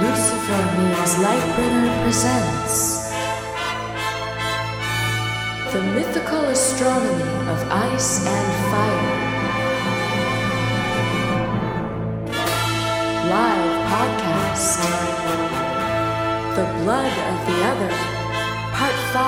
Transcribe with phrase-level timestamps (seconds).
[0.00, 2.76] Lucifer Means Lightbringer presents
[5.70, 9.12] The Mythical Astronomy of Ice and Fire.
[13.32, 14.80] Live podcast.
[16.56, 17.92] The Blood of the Other,
[18.72, 19.20] Part 5.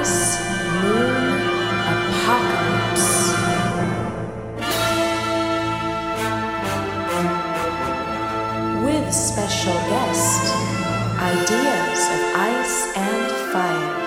[0.00, 0.18] Ice,
[0.82, 1.40] Moon,
[1.92, 2.81] Apocalypse.
[9.12, 10.54] Special guest,
[11.18, 13.98] Ideas of Ice and Fire.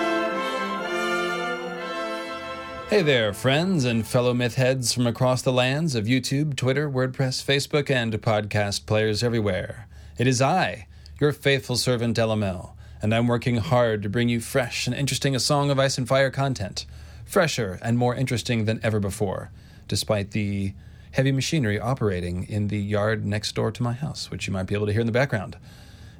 [2.90, 7.44] Hey there, friends and fellow myth heads from across the lands of YouTube, Twitter, WordPress,
[7.44, 9.86] Facebook, and podcast players everywhere.
[10.18, 10.88] It is I,
[11.20, 15.40] your faithful servant LML, and I'm working hard to bring you fresh and interesting A
[15.40, 16.84] Song of Ice and Fire content.
[17.24, 19.52] Fresher and more interesting than ever before,
[19.86, 20.72] despite the
[21.16, 24.74] heavy machinery operating in the yard next door to my house, which you might be
[24.74, 25.56] able to hear in the background.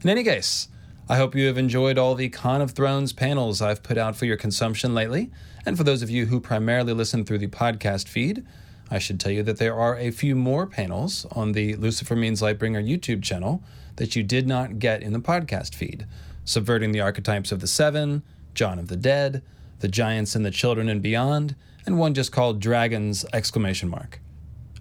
[0.02, 0.68] In any case,
[1.06, 4.24] I hope you have enjoyed all the Con of Thrones panels I've put out for
[4.24, 5.30] your consumption lately.
[5.66, 8.42] And for those of you who primarily listen through the podcast feed,
[8.90, 12.40] I should tell you that there are a few more panels on the Lucifer Means
[12.40, 13.62] Lightbringer YouTube channel
[13.96, 16.06] that you did not get in the podcast feed
[16.46, 18.22] Subverting the Archetypes of the Seven,
[18.54, 19.42] Jon of the Dead,
[19.80, 23.26] The Giants and the Children and Beyond, and one just called Dragons!
[23.34, 24.20] exclamation mark.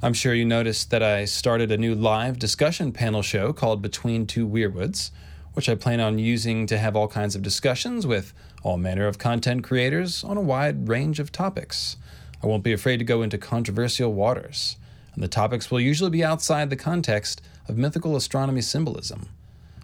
[0.06, 4.28] I'm sure you noticed that I started a new live discussion panel show called Between
[4.28, 5.10] Two Weirwoods,
[5.54, 9.18] which I plan on using to have all kinds of discussions with all manner of
[9.18, 11.98] content creators on a wide range of topics.
[12.44, 14.78] I won't be afraid to go into controversial waters,
[15.16, 19.30] and the topics will usually be outside the context of mythical astronomy symbolism.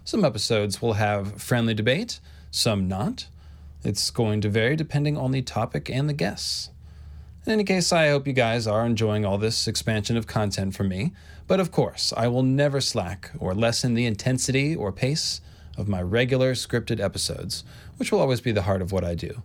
[0.04, 2.20] Some episodes will have friendly debate,
[2.52, 3.26] some not.
[3.82, 6.70] It's going to vary depending on the topic and the guests.
[7.44, 10.88] In any case, I hope you guys are enjoying all this expansion of content from
[10.88, 11.12] me.
[11.48, 15.40] But of course, I will never slack or lessen the intensity or pace
[15.76, 17.64] of my regular scripted episodes,
[17.96, 19.42] which will always be the heart of what I do.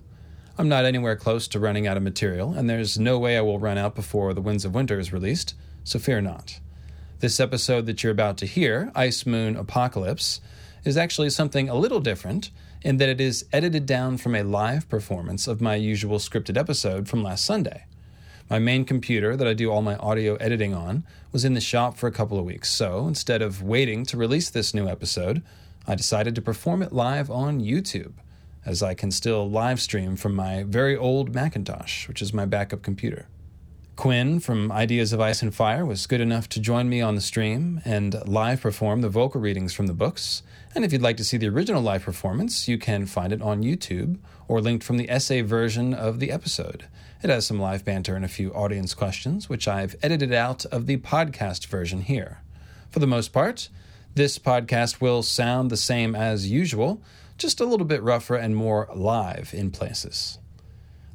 [0.60, 3.58] I'm not anywhere close to running out of material, and there's no way I will
[3.58, 6.60] run out before The Winds of Winter is released, so fear not.
[7.20, 10.40] This episode that you're about to hear, Ice Moon Apocalypse,
[10.86, 12.52] is actually something a little different
[12.88, 17.10] in that it is edited down from a live performance of my usual scripted episode
[17.10, 17.84] from last Sunday.
[18.50, 21.04] My main computer that I do all my audio editing on
[21.34, 24.50] was in the shop for a couple of weeks, so instead of waiting to release
[24.50, 25.44] this new episode,
[25.86, 28.14] I decided to perform it live on YouTube,
[28.66, 32.84] as I can still live stream from my very old Macintosh, which is my backup
[32.84, 33.28] computer.
[33.98, 37.22] Quinn from Ideas of Ice and Fire was good enough to join me on the
[37.22, 40.42] stream and live perform the vocal readings from the books.
[40.78, 43.64] And if you'd like to see the original live performance, you can find it on
[43.64, 46.86] YouTube or linked from the essay version of the episode.
[47.24, 50.86] It has some live banter and a few audience questions, which I've edited out of
[50.86, 52.44] the podcast version here.
[52.92, 53.70] For the most part,
[54.14, 57.02] this podcast will sound the same as usual,
[57.40, 60.38] just a little bit rougher and more live in places.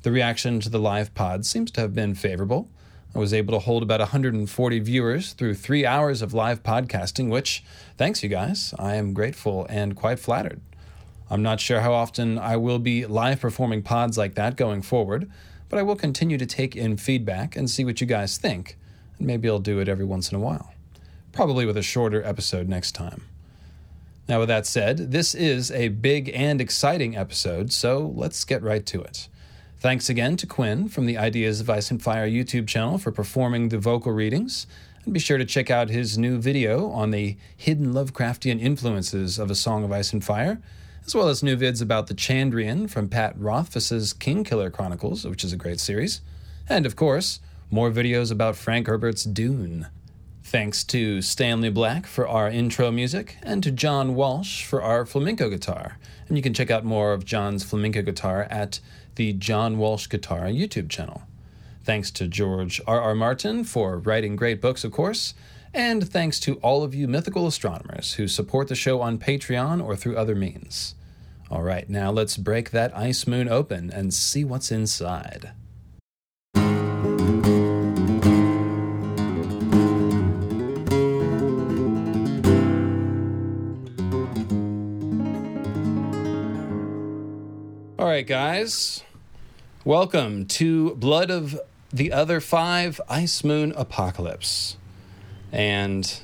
[0.03, 2.69] The reaction to the live pod seems to have been favorable.
[3.15, 7.63] I was able to hold about 140 viewers through three hours of live podcasting, which,
[7.99, 10.63] thanks you guys, I am grateful and quite flattered.
[11.29, 15.31] I'm not sure how often I will be live performing pods like that going forward,
[15.69, 18.79] but I will continue to take in feedback and see what you guys think,
[19.19, 20.73] and maybe I'll do it every once in a while.
[21.33, 23.25] Probably with a shorter episode next time.
[24.27, 28.87] Now, with that said, this is a big and exciting episode, so let's get right
[28.87, 29.29] to it.
[29.83, 33.69] Thanks again to Quinn from the Ideas of Ice and Fire YouTube channel for performing
[33.69, 34.69] the vocal readings.
[35.05, 39.51] And be sure to check out his new video on the hidden Lovecraftian influences of
[39.51, 40.63] A Song of Ice and Fire,
[41.05, 45.53] as well as new vids about the Chandrian from Pat Rothfuss's Kingkiller Chronicles, which is
[45.53, 46.21] a great series.
[46.69, 49.89] And of course, more videos about Frank Herbert's Dune.
[50.45, 55.51] Thanks to Stanley Black for our intro music, and to John Walsh for our flamenco
[55.51, 55.99] guitar.
[56.29, 58.79] And you can check out more of John's flamenco guitar at
[59.17, 61.23] the John Walsh Guitar YouTube channel.
[61.85, 63.01] Thanks to George R.
[63.01, 63.15] R.
[63.15, 65.35] Martin for writing great books, of course,
[65.75, 69.97] and thanks to all of you mythical astronomers who support the show on Patreon or
[69.97, 70.95] through other means.
[71.51, 75.53] All right, now let's break that ice moon open and see what's inside.
[88.13, 89.03] Right, guys.
[89.87, 91.59] Welcome to Blood of
[91.91, 94.77] the Other Five Ice Moon Apocalypse.
[95.51, 96.21] And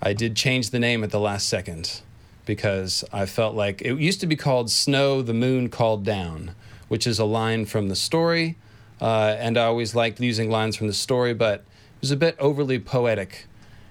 [0.00, 2.02] I did change the name at the last second
[2.46, 6.54] because I felt like it used to be called Snow the Moon Called Down,
[6.86, 8.56] which is a line from the story.
[9.00, 12.36] Uh, and I always liked using lines from the story, but it was a bit
[12.38, 13.48] overly poetic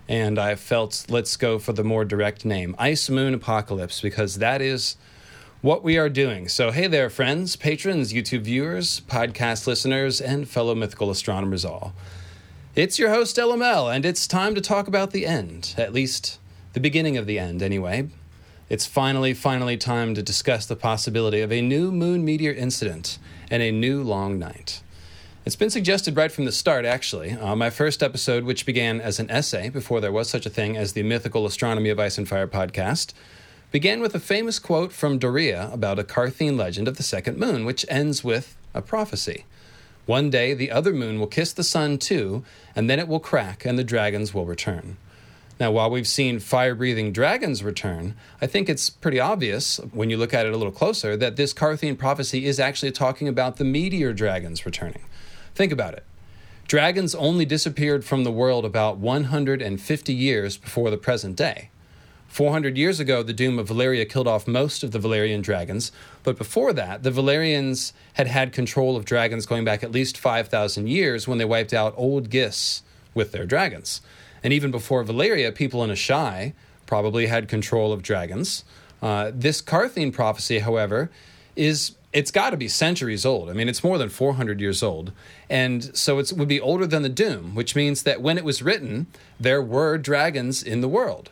[0.08, 4.62] and I felt let's go for the more direct name Ice Moon Apocalypse because that
[4.62, 4.96] is
[5.64, 6.50] what we are doing.
[6.50, 11.94] So, hey there, friends, patrons, YouTube viewers, podcast listeners, and fellow mythical astronomers all.
[12.76, 16.38] It's your host, LML, and it's time to talk about the end, at least
[16.74, 18.10] the beginning of the end, anyway.
[18.68, 23.18] It's finally, finally time to discuss the possibility of a new moon meteor incident
[23.50, 24.82] and a new long night.
[25.46, 27.32] It's been suggested right from the start, actually.
[27.32, 30.76] Uh, my first episode, which began as an essay before there was such a thing
[30.76, 33.14] as the Mythical Astronomy of Ice and Fire podcast,
[33.74, 37.66] began with a famous quote from Doreah about a Qartheen legend of the second moon,
[37.66, 39.46] which ends with a prophecy.
[40.06, 43.66] One day the other moon will kiss the sun too, and then it will crack
[43.66, 44.98] and the dragons will return.
[45.60, 50.18] Now, while we've seen fire breathing dragons return, I think it's pretty obvious when you
[50.18, 53.64] look at it a little closer that this Qartheen prophecy is actually talking about the
[53.64, 55.06] meteor dragons returning.
[55.56, 56.06] Think about it.
[56.68, 61.72] Dragons only disappeared from the world about 150 years before the present day.
[62.34, 65.92] 400 years ago, the doom of Valyria killed off most of the Valyrian dragons,
[66.24, 70.90] but before that, the Valyrians had had control of dragons going back at least 5,000
[70.90, 72.82] years when they wiped out Old Gis
[73.14, 74.02] with their dragons.
[74.44, 76.54] And even before Valyria, people in Asshai
[76.88, 78.64] probably had control of dragons.
[79.00, 81.12] Uh, this Qartheen prophecy, however,
[81.56, 83.48] is it's got to be centuries old.
[83.48, 85.12] I mean, it's more than 400 years old.
[85.52, 88.64] And so it would be older than the Doom, which means that when it was
[88.64, 89.06] written,
[89.40, 91.30] there were dragons in the world.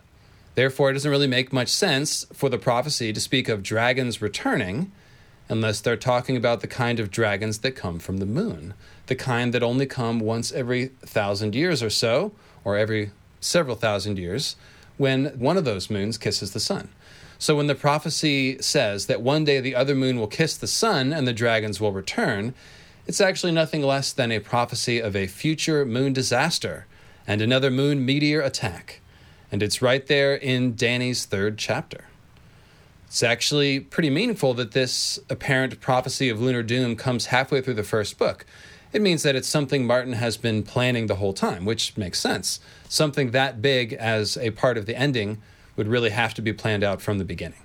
[0.55, 4.91] Therefore, it doesn't really make much sense for the prophecy to speak of dragons returning
[5.49, 8.73] unless they're talking about the kind of dragons that come from the moon,
[9.07, 12.31] the kind that only come once every thousand years or so,
[12.63, 13.11] or every
[13.41, 14.55] several thousand years,
[14.97, 16.89] when one of those moons kisses the sun.
[17.37, 21.11] So when the prophecy says that one day the other moon will kiss the sun
[21.11, 22.53] and the dragons will return,
[23.07, 26.85] it's actually nothing less than a prophecy of a future moon disaster
[27.25, 29.00] and another moon meteor attack
[29.51, 32.05] and it's right there in Dany's third chapter.
[33.07, 37.83] It's actually pretty meaningful that this apparent prophecy of lunar doom comes halfway through the
[37.83, 38.45] first book.
[38.93, 42.61] It means that it's something Martin has been planning the whole time, which makes sense.
[42.87, 45.41] Something that big as a part of the ending
[45.75, 47.59] would really have to be planned out from the beginning.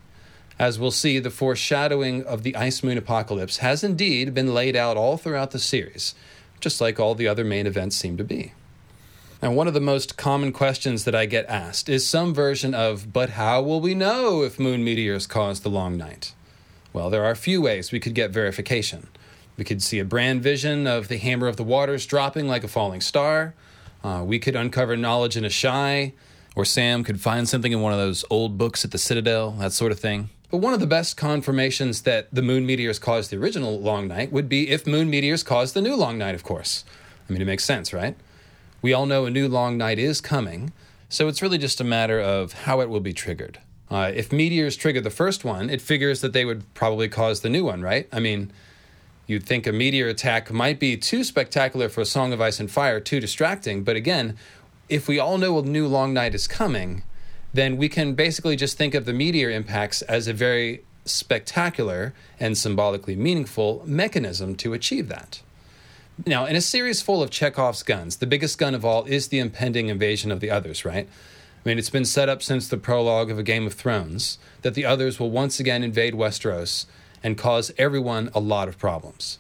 [0.59, 4.97] As we'll see, the foreshadowing of the Ice Moon apocalypse has indeed been laid out
[4.97, 6.15] all throughout the series,
[6.61, 8.53] just like all the other main events seem to be.
[9.43, 13.13] And one of the most common questions that I get asked is some version of,
[13.13, 16.33] but how will we know if moon meteors caused the long night?
[16.93, 19.09] Well, there are a few ways we could get verification.
[19.59, 22.69] We could see a Bran vision of the hammer of the waters dropping like a
[22.69, 23.55] falling star.
[24.03, 26.13] Uh, we could uncover knowledge in Asshai,
[26.55, 29.73] or Sam could find something in one of those old books at the Citadel, that
[29.73, 30.31] sort of thing.
[30.51, 34.33] But one of the best confirmations that the moon meteors caused the original long night
[34.33, 36.85] would be if moon meteors caused the new long night, of course.
[37.29, 38.17] I mean, it makes sense, right?
[38.87, 40.73] We all know a new long night is coming,
[41.09, 43.59] so it's really just a matter of how it will be triggered.
[43.91, 47.51] Uh, if meteors trigger the first one, it figures that they would probably cause the
[47.51, 48.09] new one, right?
[48.13, 48.53] I mean,
[49.27, 52.71] you'd think a meteor attack might be too spectacular for a Song of Ice and
[52.71, 54.37] Fire, too distracting, but again,
[54.89, 57.03] if we all know a new long night is coming,
[57.53, 62.57] then we can basically just think of the meteor impacts as a very spectacular and
[62.57, 65.43] symbolically meaningful mechanism to achieve that.
[66.25, 69.39] Now, in a series full of Chekhov's guns, the biggest gun of all is the
[69.39, 71.07] impending invasion of the others, right?
[71.07, 74.73] I mean, it's been set up since the prologue of A Game of Thrones that
[74.75, 76.87] the others will once again invade Westeros
[77.23, 79.39] and cause everyone a lot of problems.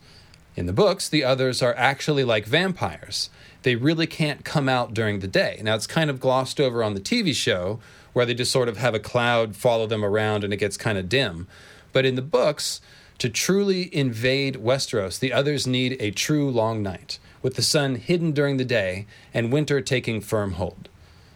[0.55, 3.31] In the books, the others are actually like vampires.
[3.62, 5.61] They really can't come out during the day.
[5.62, 7.81] Now, it's kind of glossed over on the TV show,
[8.12, 10.99] where they just sort of have a cloud follow them around and it gets kind
[10.99, 11.47] of dim.
[11.93, 12.83] But in the books,
[13.19, 18.33] to truly invade Westeros, the others need a true long night, with the sun hidden
[18.33, 20.89] during the day and winter taking firm hold.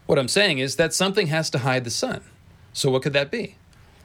[0.06, 2.22] What I'm saying is that something has to hide the sun.
[2.72, 3.56] So, what could that be?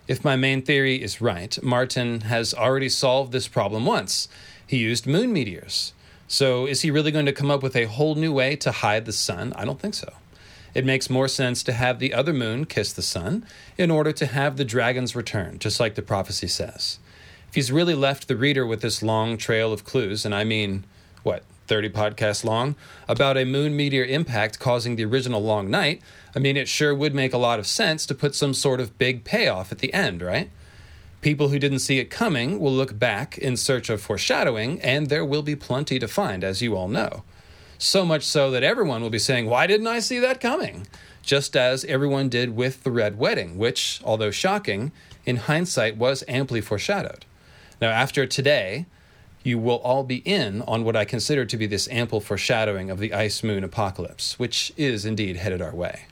[0.07, 4.27] If my main theory is right, Martin has already solved this problem once.
[4.65, 5.93] He used moon meteors.
[6.27, 9.05] So, is he really going to come up with a whole new way to hide
[9.05, 9.53] the sun?
[9.55, 10.13] I don't think so.
[10.73, 13.45] It makes more sense to have the other moon kiss the sun
[13.77, 16.99] in order to have the dragons return, just like the prophecy says
[17.55, 20.83] he's really left the reader with this long trail of clues, and I mean,
[21.23, 22.75] what, 30 podcasts long,
[23.07, 26.01] about a moon meteor impact causing the original long night,
[26.35, 28.97] I mean, it sure would make a lot of sense to put some sort of
[28.97, 30.49] big payoff at the end, right?
[31.21, 35.25] People who didn't see it coming will look back in search of foreshadowing, and there
[35.25, 37.23] will be plenty to find, as you all know.
[37.77, 40.87] So much so that everyone will be saying, Why didn't I see that coming?
[41.23, 44.91] Just as everyone did with the Red Wedding, which, although shocking,
[45.25, 47.25] in hindsight was amply foreshadowed.
[47.81, 48.85] Now, after today,
[49.43, 52.99] you will all be in on what I consider to be this ample foreshadowing of
[52.99, 56.05] the ice moon apocalypse, which is indeed headed our way.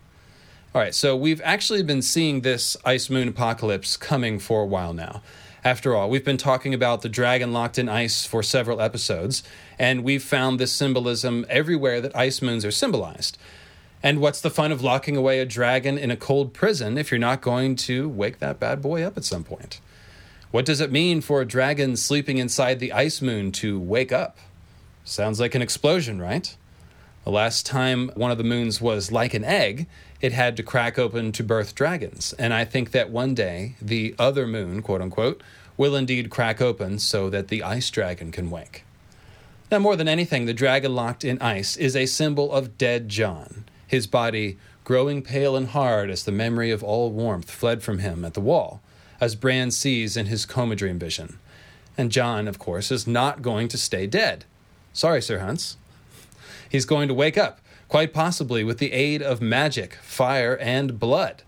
[0.76, 4.94] All right, so we've actually been seeing this ice moon apocalypse coming for a while
[4.94, 5.22] now.
[5.64, 9.44] After all, we've been talking about the dragon locked in ice for several episodes,
[9.80, 13.38] and we've found this symbolism everywhere that ice moons are symbolized.
[14.02, 17.20] And what's the fun of locking away a dragon in a cold prison if you're
[17.20, 19.80] not going to wake that bad boy up at some point?
[20.54, 24.38] What does it mean for a dragon sleeping inside the ice moon to wake up?
[25.04, 26.56] Sounds like an explosion, right?
[27.24, 29.88] The last time one of the moons was like an egg,
[30.22, 32.36] it had to crack open to birth dragons.
[32.38, 35.42] And I think that one day the other moon, quote unquote,
[35.76, 38.84] will indeed crack open so that the ice dragon can wake.
[39.72, 43.66] Now, more than anything, the dragon locked in ice is a symbol of dead Jon,
[43.88, 48.24] his body growing pale and hard as the memory of all warmth fled from him
[48.24, 48.83] at the wall,
[49.20, 51.40] as Bran sees in his coma dream vision.
[51.98, 54.46] And Jon, of course, is not going to stay dead.
[54.94, 55.78] Sorry, Sir Hans.
[56.70, 61.44] He's going to wake up, quite possibly with the aid of magic, fire, and blood.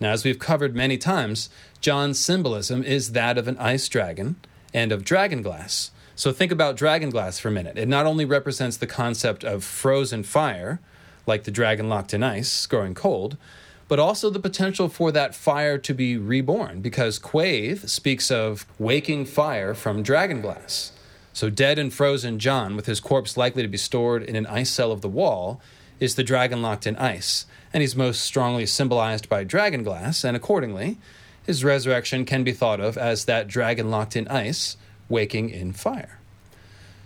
[0.00, 4.36] Now, as we've covered many times, Jon's symbolism is that of an ice dragon
[4.72, 5.90] and of dragonglass.
[6.14, 7.78] So think about dragonglass for a minute.
[7.78, 10.80] It not only represents the concept of frozen fire,
[11.26, 13.36] like the dragon locked in ice, growing cold,
[13.88, 19.24] but also the potential for that fire to be reborn, because Quaithe speaks of waking
[19.24, 20.90] fire from dragonglass.
[21.32, 24.70] So, dead and frozen Jon, with his corpse likely to be stored in an ice
[24.70, 25.60] cell of the wall,
[26.00, 30.98] is the dragon locked in ice, and he's most strongly symbolized by dragonglass, and accordingly,
[31.44, 34.76] his resurrection can be thought of as that dragon locked in ice,
[35.08, 36.18] waking in fire.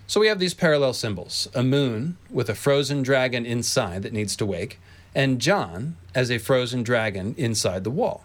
[0.09, 4.35] So we have these parallel symbols a moon with a frozen dragon inside that needs
[4.37, 4.79] to wake,
[5.15, 8.25] and Jon as a frozen dragon inside the wall.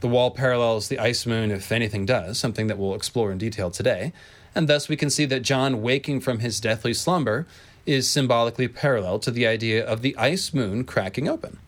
[0.00, 3.70] The wall parallels the ice moon, if anything does, something that we'll explore in detail
[3.70, 4.12] today,
[4.54, 7.46] and thus we can see that Jon waking from his deathly slumber
[7.86, 11.58] is symbolically parallel to the idea of the ice moon cracking open.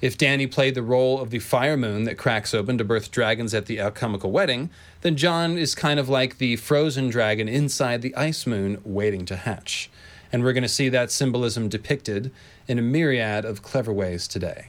[0.00, 3.52] If Dany played the role of the fire moon that cracks open to birth dragons
[3.52, 4.70] at the alchemical wedding,
[5.02, 9.36] then Jon is kind of like the frozen dragon inside the ice moon waiting to
[9.36, 9.90] hatch.
[10.32, 12.32] And we're going to see that symbolism depicted
[12.70, 14.66] in a myriad of clever ways today.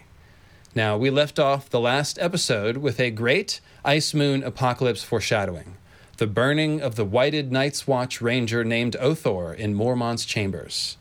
[0.74, 5.78] Now, we left off the last episode with a great ice moon apocalypse foreshadowing
[6.18, 10.98] the burning of the whited Night's Watch ranger named Othor in Mormont's chambers.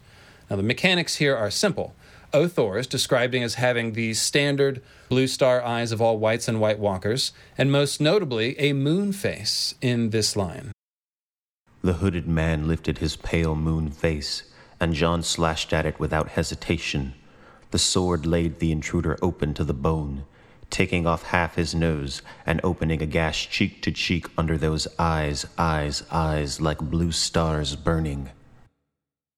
[0.49, 1.95] Now, the mechanics here are simple.
[2.35, 6.79] Othor is described as having the standard blue star eyes of all wights and white
[6.79, 10.73] walkers, and most notably, a moon face in this line.
[11.83, 14.43] The hooded man lifted his pale moon face,
[14.81, 17.15] and Jon slashed at it without hesitation.
[17.71, 20.25] The sword laid the intruder open to the bone,
[20.71, 25.47] taking off half his nose and opening a gash cheek to cheek under those eyes,
[25.59, 28.31] eyes, eyes like blue stars burning.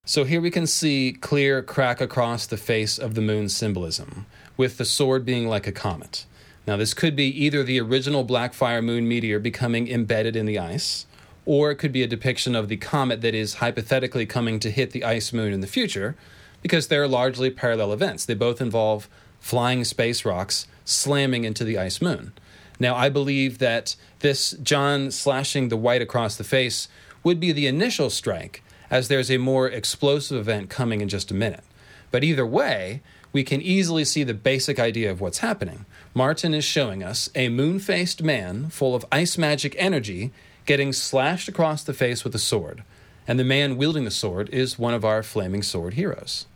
[0.04, 4.78] So here we can see clear crack across the face of the moon symbolism, with
[4.78, 6.26] the sword being like a comet.
[6.66, 11.06] Now, this could be either the original Blackfire moon meteor becoming embedded in the ice,
[11.44, 14.92] or it could be a depiction of the comet that is hypothetically coming to hit
[14.92, 16.16] the ice moon in the future,
[16.62, 18.24] because they're largely parallel events.
[18.24, 19.08] They both involve
[19.40, 22.32] flying space rocks slamming into the ice moon.
[22.78, 26.88] Now, I believe that this Jon slashing the wight across the face
[27.22, 31.34] would be the initial strike, as there's a more explosive event coming in just a
[31.34, 31.64] minute.
[32.10, 35.86] But either way, we can easily see the basic idea of what's happening.
[36.14, 40.30] Martin is showing us a moon faced man full of ice magic energy
[40.64, 42.82] getting slashed across the face with a sword,
[43.26, 46.46] and the man wielding the sword is one of our flaming sword heroes.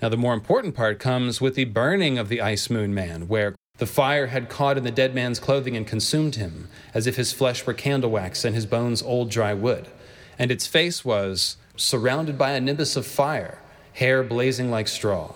[0.00, 3.54] Now, the more important part comes with the burning of the Ice Moon Man, where
[3.78, 7.32] the fire had caught in the dead man's clothing and consumed him, as if his
[7.32, 9.88] flesh were candle wax and his bones old dry wood.
[10.38, 13.58] And its face was surrounded by a nimbus of fire,
[13.94, 15.34] hair blazing like straw.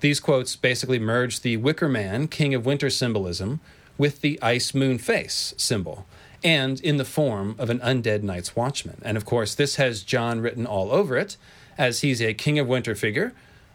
[0.00, 3.60] These quotes basically merge the Wicker Man, King of Winter symbolism,
[3.96, 6.06] with the Ice Moon Face symbol,
[6.44, 9.00] and in the form of an undead Night's Watchman.
[9.02, 11.36] And of course, this has Jon written all over it,
[11.76, 13.32] as he's a King of Winter figure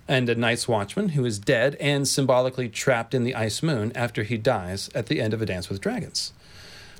[0.07, 4.23] and a Night's Watchman who is dead and symbolically trapped in the Ice Moon after
[4.23, 6.31] he dies at the end of A Dance with Dragons.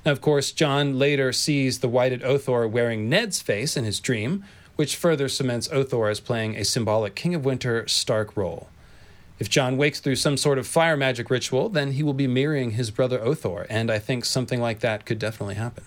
[0.04, 4.44] Now, of course, Jon later sees the whited Othor wearing Ned's face in his dream,
[4.76, 8.68] which further cements Othor as playing a symbolic King of Winter Stark role.
[9.40, 12.72] If Jon wakes through some sort of fire magic ritual, then he will be mirroring
[12.72, 15.84] his brother Othor, and I think something like that could definitely happen.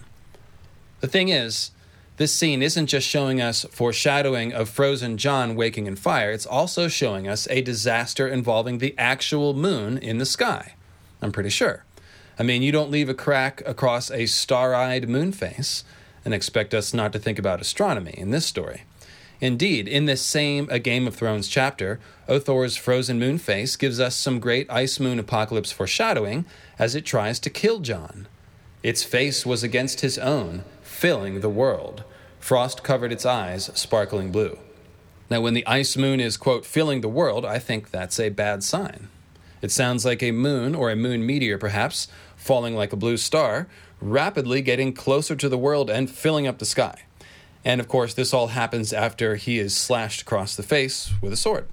[1.01, 1.69] The thing is,
[2.17, 6.87] this scene isn't just showing us foreshadowing of frozen Jon waking in fire, it's also
[6.87, 10.73] showing us a disaster involving the actual moon in the sky.
[11.21, 11.85] I'm pretty sure.
[12.39, 15.83] I mean, you don't leave a crack across a star eyed moon face
[16.25, 18.83] and expect us not to think about astronomy in this story.
[19.43, 24.15] Indeed, in this same A Game of Thrones chapter, Othor's frozen moon face gives us
[24.15, 26.45] some great ice moon apocalypse foreshadowing
[26.79, 28.29] as it tries to kill Jon.
[28.83, 32.05] Its face was against his own, filling the world.
[32.39, 34.59] Frost covered its eyes, sparkling blue.
[35.29, 38.63] Now, when the ice moon is, quote, filling the world, I think that's a bad
[38.63, 39.09] sign.
[39.61, 42.07] It sounds like a moon, or a moon meteor perhaps,
[42.37, 43.67] falling like a blue star,
[43.99, 47.01] rapidly getting closer to the world and filling up the sky.
[47.65, 51.37] And of course, this all happens after he is slashed across the face with a
[51.37, 51.67] sword.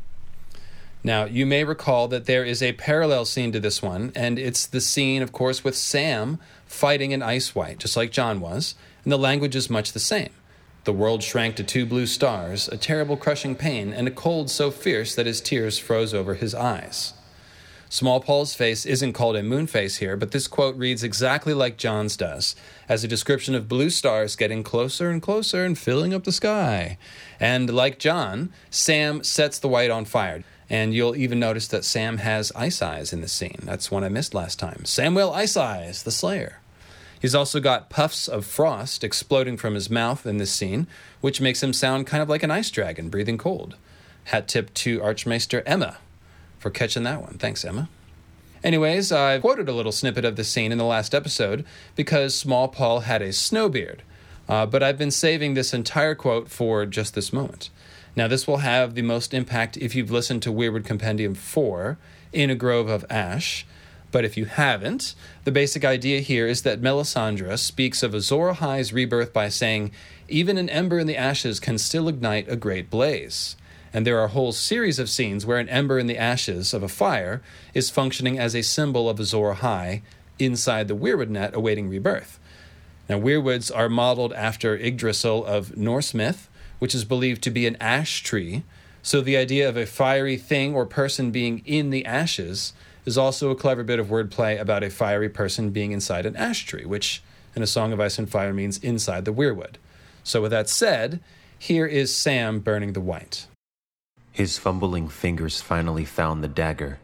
[1.02, 4.66] Now, you may recall that there is a parallel scene to this one, and it's
[4.66, 9.12] the scene, of course, with Sam fighting an ice Wight, just like Jon was, and
[9.12, 10.30] the language is much the same.
[10.84, 14.70] The world shrank to two blue stars, a terrible crushing pain, and a cold so
[14.70, 17.14] fierce that his tears froze over his eyes.
[17.92, 21.76] Small Paul's face isn't called a moon face here, but this quote reads exactly like
[21.76, 22.54] Jon's does,
[22.88, 26.98] as a description of blue stars getting closer and closer and filling up the sky.
[27.40, 30.44] And like Jon, Sam sets the wight on fire.
[30.70, 33.58] And you'll even notice that Sam has ice eyes in the scene.
[33.64, 34.84] That's one I missed last time.
[34.84, 36.60] Samuel Ice Eyes, the Slayer.
[37.20, 40.86] He's also got puffs of frost exploding from his mouth in this scene,
[41.20, 43.74] which makes him sound kind of like an ice dragon breathing cold.
[44.26, 45.98] Hat tip to Archmaester Emma
[46.60, 47.38] for catching that one.
[47.38, 47.88] Thanks, Emma.
[48.62, 51.64] Anyways, I quoted a little snippet of the scene in the last episode
[51.96, 54.00] because Small Paul had a snowbeard,
[54.48, 57.70] uh, but I've been saving this entire quote for just this moment.
[58.14, 61.96] Now, this will have the most impact if you've listened to Weirwood Compendium 4
[62.34, 63.66] in a Grove of Ash.
[64.12, 65.14] But if you haven't,
[65.44, 69.92] the basic idea here is that Melisandre speaks of Azor Ahai's rebirth by saying,
[70.28, 73.56] Even an ember in the ashes can still ignite a great blaze
[73.92, 76.82] and there are a whole series of scenes where an ember in the ashes of
[76.82, 77.42] a fire
[77.74, 80.02] is functioning as a symbol of Azor Ahai
[80.38, 82.38] inside the Weirwood net awaiting rebirth.
[83.08, 87.76] Now, Weirwoods are modeled after Yggdrasil of Norse myth, which is believed to be an
[87.80, 88.62] ash tree.
[89.02, 92.72] So, the idea of a fiery thing or person being in the ashes
[93.04, 96.64] is also a clever bit of wordplay about a fiery person being inside an ash
[96.64, 97.22] tree, which
[97.56, 99.74] in A Song of Ice and Fire means inside the Weirwood.
[100.22, 101.20] So, with that said,
[101.58, 103.48] here is Sam burning the wight.
[104.40, 106.98] His fumbling fingers finally found the dagger,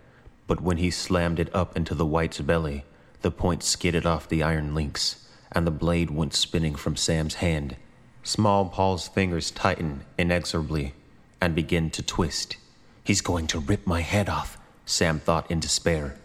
[0.46, 2.87] but when he slammed it up into the wight's belly,
[3.20, 7.77] the point skidded off the iron links, and the blade went spinning from Sam's hand.
[8.22, 10.94] Small Paul's fingers tightened inexorably
[11.38, 12.57] and began to twist.
[13.05, 16.16] He's going to rip my head off, Sam thought in despair.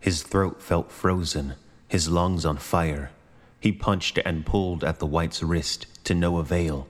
[0.00, 1.54] His throat felt frozen,
[1.88, 3.10] his lungs on fire.
[3.58, 6.88] He punched and pulled at the wight's wrist to no avail.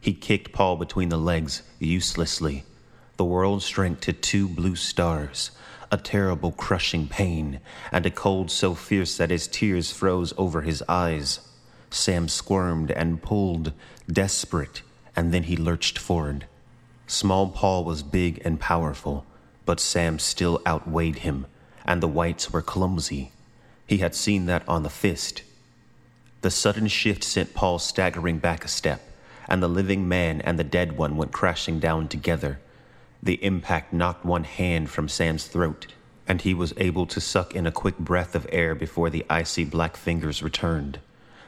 [0.00, 2.62] He kicked Paul between the legs uselessly
[3.18, 5.50] the world shrank to two blue stars,
[5.90, 7.58] a terrible crushing pain,
[7.90, 11.40] and a cold so fierce that his tears froze over his eyes.
[11.90, 13.72] Sam squirmed and pulled,
[14.10, 14.82] desperate,
[15.16, 16.46] and then he lurched forward.
[17.08, 19.26] Small Paul was big and powerful,
[19.66, 21.46] but Sam still outweighed him,
[21.84, 23.32] and the wights were clumsy.
[23.84, 25.42] He had seen that on the fist.
[26.42, 29.00] The sudden shift sent Paul staggering back a step,
[29.48, 32.60] and the living man and the dead one went crashing down together.
[33.22, 35.88] The impact knocked one hand from Sam's throat,
[36.26, 39.64] and he was able to suck in a quick breath of air before the icy
[39.64, 41.00] black fingers returned.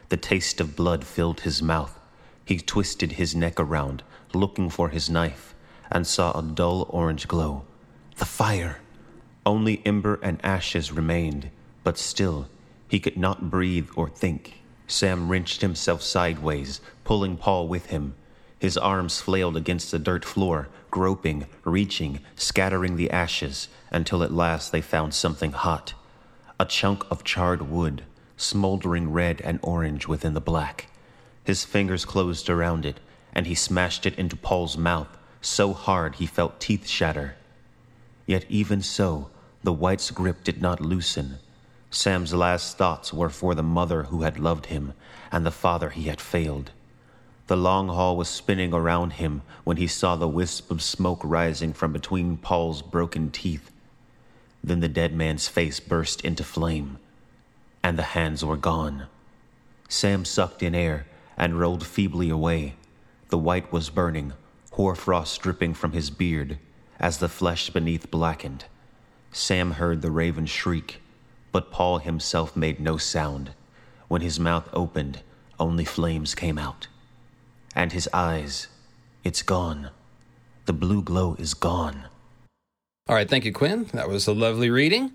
[0.08, 1.98] The taste of blood filled his mouth.
[2.44, 4.02] He twisted his neck around,
[4.34, 5.54] looking for his knife,
[5.90, 7.64] and saw a dull orange glow.
[8.16, 8.80] The fire!
[9.46, 11.50] Only ember and ashes remained,
[11.84, 12.48] but still,
[12.88, 14.62] he could not breathe or think.
[14.86, 18.14] Sam wrenched himself sideways, pulling Paul with him.
[18.58, 24.72] His arms flailed against the dirt floor, groping, reaching, scattering the ashes, until at last
[24.72, 25.94] they found something hot.
[26.58, 28.04] A chunk of charred wood,
[28.36, 30.88] smoldering red and orange within the black.
[31.44, 33.00] His fingers closed around it,
[33.32, 37.36] and he smashed it into Paul's mouth so hard he felt teeth shatter.
[38.26, 39.30] Yet even so,
[39.62, 41.38] the wight's grip did not loosen.
[41.90, 44.92] Sam's last thoughts were for the mother who had loved him
[45.32, 46.70] and the father he had failed.
[47.50, 51.72] The long hall was spinning around him when he saw the wisp of smoke rising
[51.72, 53.72] from between Paul's broken teeth.
[54.62, 57.00] Then the dead man's face burst into flame,
[57.82, 59.08] and the hands were gone.
[59.88, 62.76] Sam sucked in air and rolled feebly away.
[63.30, 64.32] The wight was burning,
[64.70, 66.56] hoarfrost dripping from his beard
[67.00, 68.66] as the flesh beneath blackened.
[69.32, 71.02] Sam heard the raven shriek,
[71.50, 73.50] but Paul himself made no sound.
[74.06, 75.22] When his mouth opened,
[75.58, 76.86] only flames came out
[77.74, 78.68] and his eyes.
[79.24, 79.90] It's gone.
[80.66, 82.04] The blue glow is gone.
[83.08, 83.86] All right, thank you, Quinn.
[83.92, 85.12] That was a lovely reading.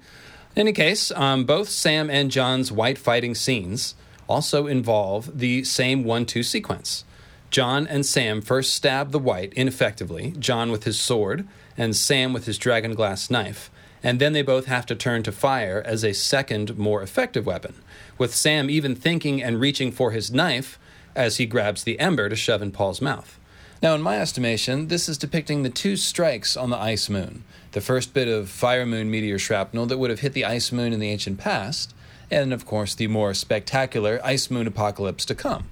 [0.55, 3.95] In any case, um, both Sam and Jon's wight fighting scenes
[4.27, 7.03] also involve the same one two sequence.
[7.51, 12.45] Jon and Sam first stab the wight ineffectively, Jon with his sword and Sam with
[12.45, 13.69] his dragon glass knife,
[14.03, 17.75] and then they both have to turn to fire as a second, more effective weapon,
[18.17, 20.79] with Sam even thinking and reaching for his knife
[21.15, 23.39] as he grabs the ember to shove in Paul's mouth.
[23.81, 27.43] Now, in my estimation, this is depicting the two strikes on the ice moon
[27.75, 30.93] the first bit of fire moon meteor shrapnel that would have hit the ice moon
[30.93, 31.93] in the ancient past,
[32.31, 35.67] and of course, the more spectacular ice moon apocalypse to come.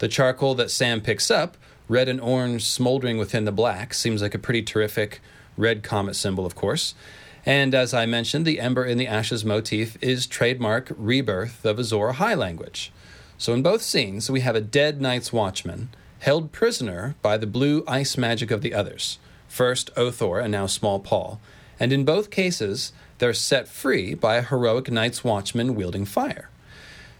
[0.00, 1.56] The charcoal that Sam picks up,
[1.88, 5.22] red and orange smoldering within the black, seems like a pretty terrific
[5.56, 6.94] red comet symbol, of course.
[7.46, 12.12] And as I mentioned, the ember in the ashes motif is trademark rebirth of Azor
[12.12, 12.92] Ahai language.
[13.40, 17.82] So in both scenes, we have a dead Night's Watchman held prisoner by the blue
[17.88, 21.40] ice magic of the others, first Othor and now Small Paul,
[21.80, 26.50] and in both cases, they're set free by a heroic Night's Watchman wielding fire.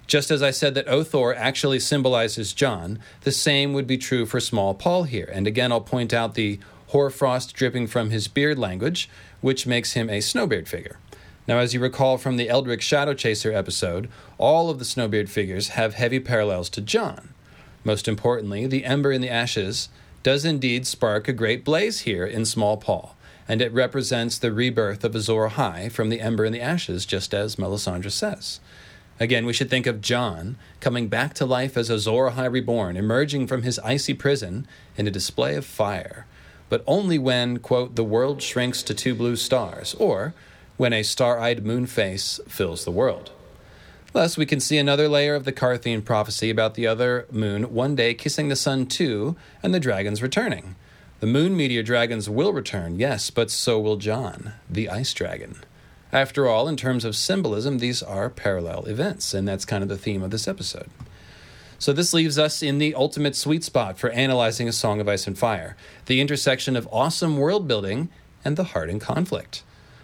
[0.06, 4.40] Just as I said that Othor actually symbolizes Jon, the same would be true for
[4.40, 5.30] Small Paul here.
[5.32, 9.08] And again, I'll point out the hoarfrost dripping from his beard language,
[9.40, 10.98] which makes him a snowbeard figure.
[11.50, 14.08] Now, as you recall from the Eldrick Shadow Chaser episode,
[14.38, 17.30] all of the snowbeard figures have heavy parallels to Jon.
[17.82, 19.88] Most importantly, the ember in the ashes
[20.22, 23.16] does indeed spark a great blaze here in Small Paul,
[23.48, 27.34] and it represents the rebirth of Azor Ahai from the ember in the ashes, just
[27.34, 28.60] as Melisandre says.
[29.18, 33.48] Again, we should think of Jon coming back to life as Azor Ahai reborn, emerging
[33.48, 36.26] from his icy prison in a display of fire,
[36.68, 40.32] but only when, quote, the world shrinks to two blue stars, or
[40.80, 43.30] when a star eyed moon face fills the world.
[44.14, 47.94] Thus, we can see another layer of the Qartheen prophecy about the other moon one
[47.94, 50.76] day kissing the sun too, and the dragons returning.
[51.18, 55.56] The moon meteor dragons will return, yes, but so will Jon, the ice dragon.
[56.14, 59.98] After all, in terms of symbolism, these are parallel events, and that's kind of the
[59.98, 60.88] theme of this episode.
[61.78, 65.26] So, this leaves us in the ultimate sweet spot for analyzing A Song of Ice
[65.26, 68.08] and Fire the intersection of awesome world building
[68.42, 69.62] and the heart in conflict.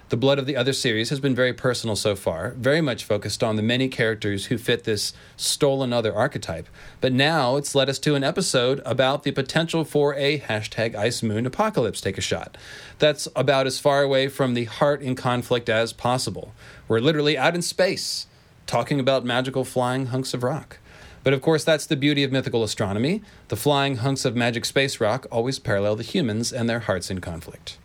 [0.09, 3.43] The Blood of the Other series has been very personal so far, very much focused
[3.43, 6.69] on the many characters who fit this stolen other archetype.
[7.01, 11.25] But now it's led us to an episode about the potential for a hashtag Ice
[11.25, 12.57] Moon apocalypse take a shot.
[13.01, 16.55] That's about as far away from the heart in conflict as possible.
[16.87, 18.29] We're literally out in space,
[18.69, 20.79] talking about magical flying hunks of rock.
[21.25, 23.25] But of course, that's the beauty of mythical astronomy.
[23.49, 27.21] The flying hunks of magic space rock always parallel the humans and their hearts in
[27.21, 27.79] conflict.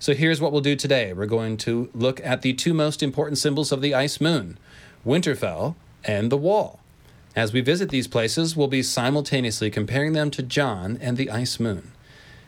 [0.00, 1.12] So here's what we'll do today.
[1.12, 4.58] We're going to look at the two most important symbols of the ice moon
[5.04, 6.80] Winterfell and the Wall.
[7.34, 11.58] As we visit these places, we'll be simultaneously comparing them to Jon and the ice
[11.58, 11.92] moon.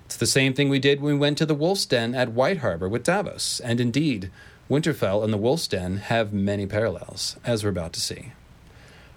[0.04, 2.58] It's the same thing we did when we went to the Wolf's Den at White
[2.58, 4.30] Harbor with Davos, and indeed,
[4.68, 8.32] Winterfell and the Wolf's Den have many parallels, as we're about to see.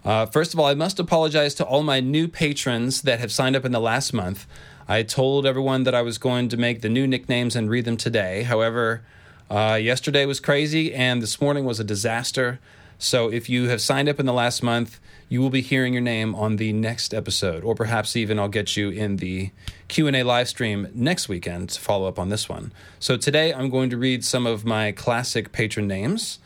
[0.06, 3.56] Uh, first of all, I must apologize to all my new patrons that have signed
[3.56, 4.46] up in the last month.
[4.88, 7.98] I told everyone that I was going to make the new nicknames and read them
[7.98, 8.43] today.
[8.43, 9.04] However,
[9.50, 12.60] uh, yesterday was crazy and this morning was a disaster.
[12.98, 16.02] So if you have signed up in the last month, you will be hearing your
[16.02, 19.52] name on the next episode, or perhaps even I'll get you in the
[19.88, 22.72] Q&A live stream next weekend to follow up on this one.
[23.00, 26.39] So today I'm going to read some of my classic patron names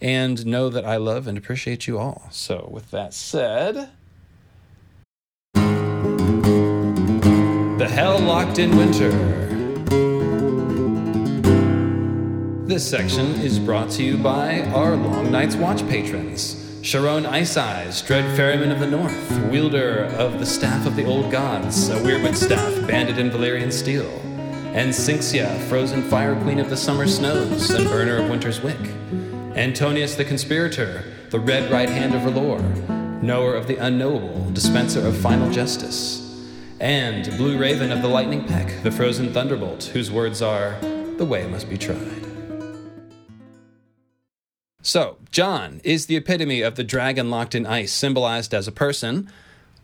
[0.00, 2.28] and know that I love and appreciate you all.
[2.30, 3.90] So with that said,
[7.92, 9.10] Hell Locked in Winter.
[12.66, 16.56] This section is brought to you by our Long Night's Watch patrons.
[16.80, 21.30] Sharon Ice Eyes, Dread Ferryman of the North, wielder of the Staff of the Old
[21.30, 24.08] Gods, a Weirwood staff banded in Valyrian steel,
[24.72, 28.80] and Sinxia, Frozen Fire Queen of the Summer Snows and Burner of Winter's Wick,
[29.54, 35.14] Antonius the Conspirator, the Red Right Hand of R'hllor, Knower of the Unknowable, Dispenser of
[35.18, 36.21] Final Justice,
[36.82, 40.76] and Blue Raven of the Lightning Peck, the Frozen Thunderbolt, whose words are,
[41.16, 42.26] The way must be tried.
[44.82, 49.30] So, John is the epitome of the dragon locked in ice, symbolized as a person,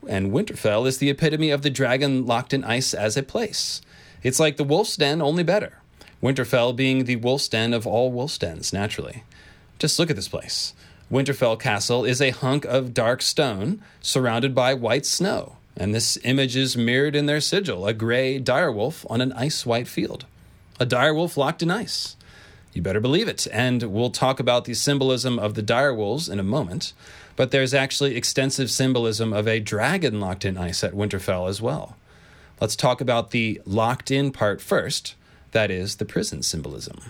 [0.08, 3.80] and Winterfell is the epitome of the dragon locked in ice as a place.
[4.24, 5.78] It's like the wolf's den, only better.
[6.20, 9.22] Winterfell being the wolf's den of all wolf's dens, naturally.
[9.78, 10.74] Just look at this place.
[11.12, 16.56] Winterfell Castle is a hunk of dark stone surrounded by white snow and this image
[16.56, 20.26] is mirrored in their sigil a gray direwolf on an ice white field.
[20.78, 22.16] A direwolf locked in ice.
[22.74, 23.46] You better believe it.
[23.50, 26.92] And we'll talk about the symbolism of the direwolves in a moment,
[27.36, 31.96] but there's actually extensive symbolism of a dragon locked in ice at Winterfell as well.
[32.60, 35.14] Let's talk about the locked in part first
[35.52, 37.00] that is, the prison symbolism.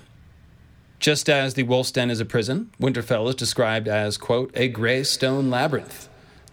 [0.99, 5.05] Just as the Wolf's Den is a prison, Winterfell is described as, quote, a gray
[5.05, 6.08] stone labyrinth.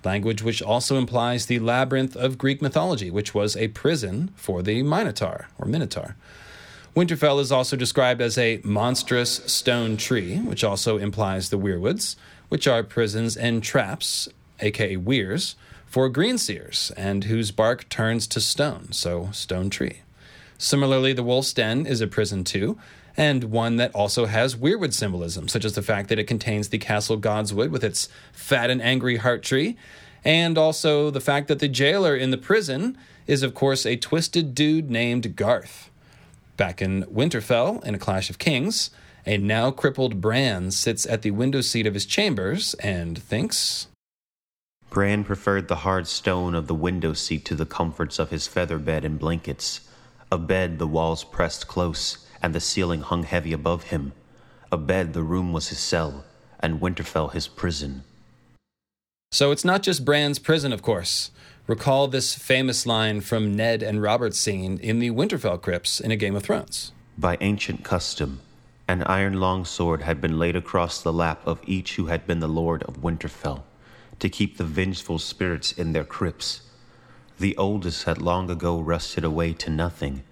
[0.05, 4.83] Language which also implies the labyrinth of Greek mythology, which was a prison for the
[4.83, 6.15] Minotaur or Minotaur.
[6.95, 12.15] Winterfell is also described as a monstrous stone tree, which also implies the weirwoods,
[12.47, 14.29] which are prisons and traps,
[14.61, 20.01] aka weirs, for greenseers, and whose bark turns to stone, so stone tree.
[20.57, 22.77] Similarly, the wolf's den is a prison too,
[23.17, 26.77] and one that also has weirwood symbolism, such as the fact that it contains the
[26.77, 29.77] castle Godswood with its fat and angry heart tree,
[30.23, 32.97] and also the fact that the jailer in the prison
[33.27, 35.89] is, of course, a twisted dude named Garth.
[36.57, 38.89] Back in Winterfell, in A Clash of Kings,
[39.25, 43.87] a now crippled Bran sits at the window seat of his chambers and thinks.
[44.89, 48.77] Bran preferred the hard stone of the window seat to the comforts of his feather
[48.77, 49.81] bed and blankets.
[50.31, 54.13] A bed the walls pressed close, and the ceiling hung heavy above him.
[54.71, 56.25] A bed the room was his cell,
[56.59, 58.03] and Winterfell his prison.
[59.31, 61.31] So it's not just Bran's prison, of course.
[61.67, 66.15] Recall this famous line from Ned and Robert's scene in the Winterfell crypts in A
[66.15, 66.91] Game of Thrones.
[67.17, 68.41] By ancient custom,
[68.87, 72.47] an iron longsword had been laid across the lap of each who had been the
[72.47, 73.63] lord of Winterfell,
[74.19, 76.61] to keep the vengeful spirits in their crypts.
[77.39, 80.23] The oldest had long ago rusted away to nothing,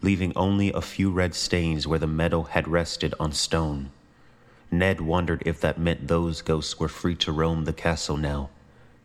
[0.00, 3.90] leaving only a few red stains where the metal had rested on stone.
[4.70, 8.50] Ned wondered if that meant those ghosts were free to roam the castle now.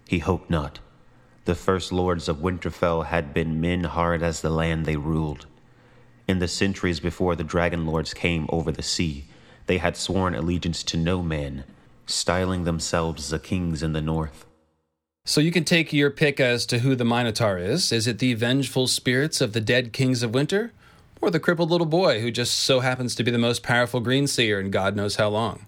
[0.08, 0.80] He hoped not.
[1.46, 5.46] The first lords of Winterfell had been men hard as the land they ruled.
[6.28, 9.26] In the centuries before the Dragon Lords came over the sea,
[9.66, 11.64] they had sworn allegiance to no man,
[12.06, 14.46] styling themselves the kings in the north.
[15.26, 17.92] So you can take your pick as to who the Minotaur is.
[17.94, 20.74] Is it the vengeful spirits of the dead kings of winter?
[21.24, 24.28] Or the crippled little boy who just so happens to be the most powerful green
[24.28, 25.66] seer in God knows how long?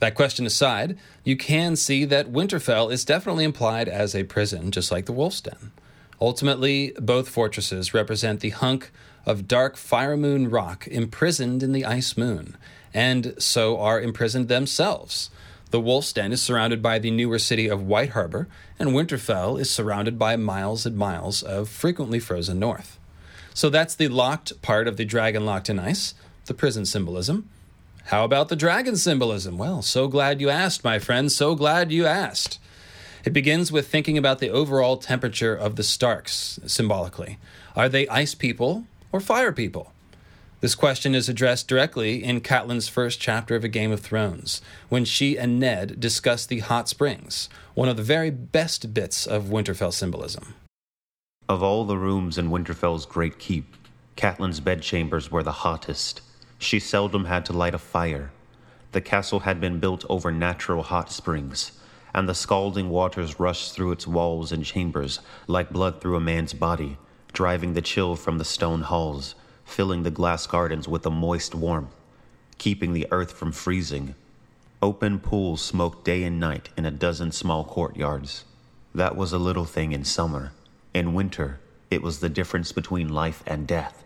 [0.00, 4.90] That question aside, you can see that Winterfell is definitely implied as a prison, just
[4.90, 5.70] like the Wolf's Den.
[6.20, 8.90] Ultimately, both fortresses represent the hunk
[9.24, 12.56] of dark fire moon rock imprisoned in the ice moon,
[12.92, 15.30] and so are imprisoned themselves.
[15.70, 19.70] The Wolf's Den is surrounded by the newer city of White Harbor, and Winterfell is
[19.70, 22.98] surrounded by miles and miles of frequently frozen north.
[23.54, 26.14] So that's the locked part of the dragon locked in ice,
[26.46, 27.48] the prison symbolism.
[28.04, 29.58] How about the dragon symbolism?
[29.58, 31.30] Well, so glad you asked, my friend.
[31.30, 32.58] So glad you asked.
[33.24, 37.38] It begins with thinking about the overall temperature of the Starks, symbolically.
[37.76, 39.92] Are they ice people or fire people?
[40.60, 45.04] This question is addressed directly in Catelyn's first chapter of A Game of Thrones, when
[45.04, 49.92] she and Ned discuss the hot springs, one of the very best bits of Winterfell
[49.92, 50.54] symbolism.
[51.50, 53.74] Of all the rooms in Winterfell's great keep,
[54.14, 56.20] Catelyn's bedchambers were the hottest.
[56.60, 58.30] She seldom had to light a fire.
[58.92, 61.72] The castle had been built over natural hot springs,
[62.14, 66.52] and the scalding waters rushed through its walls and chambers like blood through a man's
[66.52, 66.98] body,
[67.32, 69.34] driving the chill from the stone halls,
[69.64, 71.92] filling the glass gardens with a moist warmth,
[72.58, 74.14] keeping the earth from freezing.
[74.80, 78.44] Open pools smoked day and night in a dozen small courtyards.
[78.94, 80.52] That was a little thing in summer.
[80.92, 84.04] In winter, it was the difference between life and death.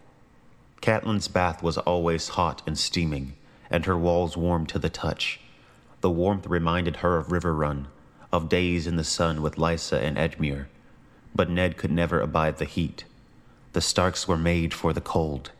[0.80, 3.34] Catelyn's bath was always hot and steaming,
[3.70, 5.40] and her walls warm to the touch.
[6.00, 7.86] The warmth reminded her of Riverrun,
[8.30, 10.66] of days in the sun with Lysa and Edmure.
[11.34, 13.04] But Ned could never abide the heat.
[13.72, 15.52] The Starks were made for the cold,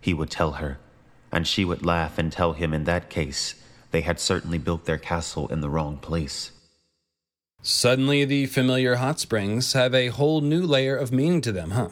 [0.00, 0.78] he would tell her,
[1.30, 3.54] and she would laugh and tell him in that case
[3.92, 6.51] they had certainly built their castle in the wrong place.
[7.62, 11.90] Suddenly, the familiar hot springs have a whole new layer of meaning to them, huh?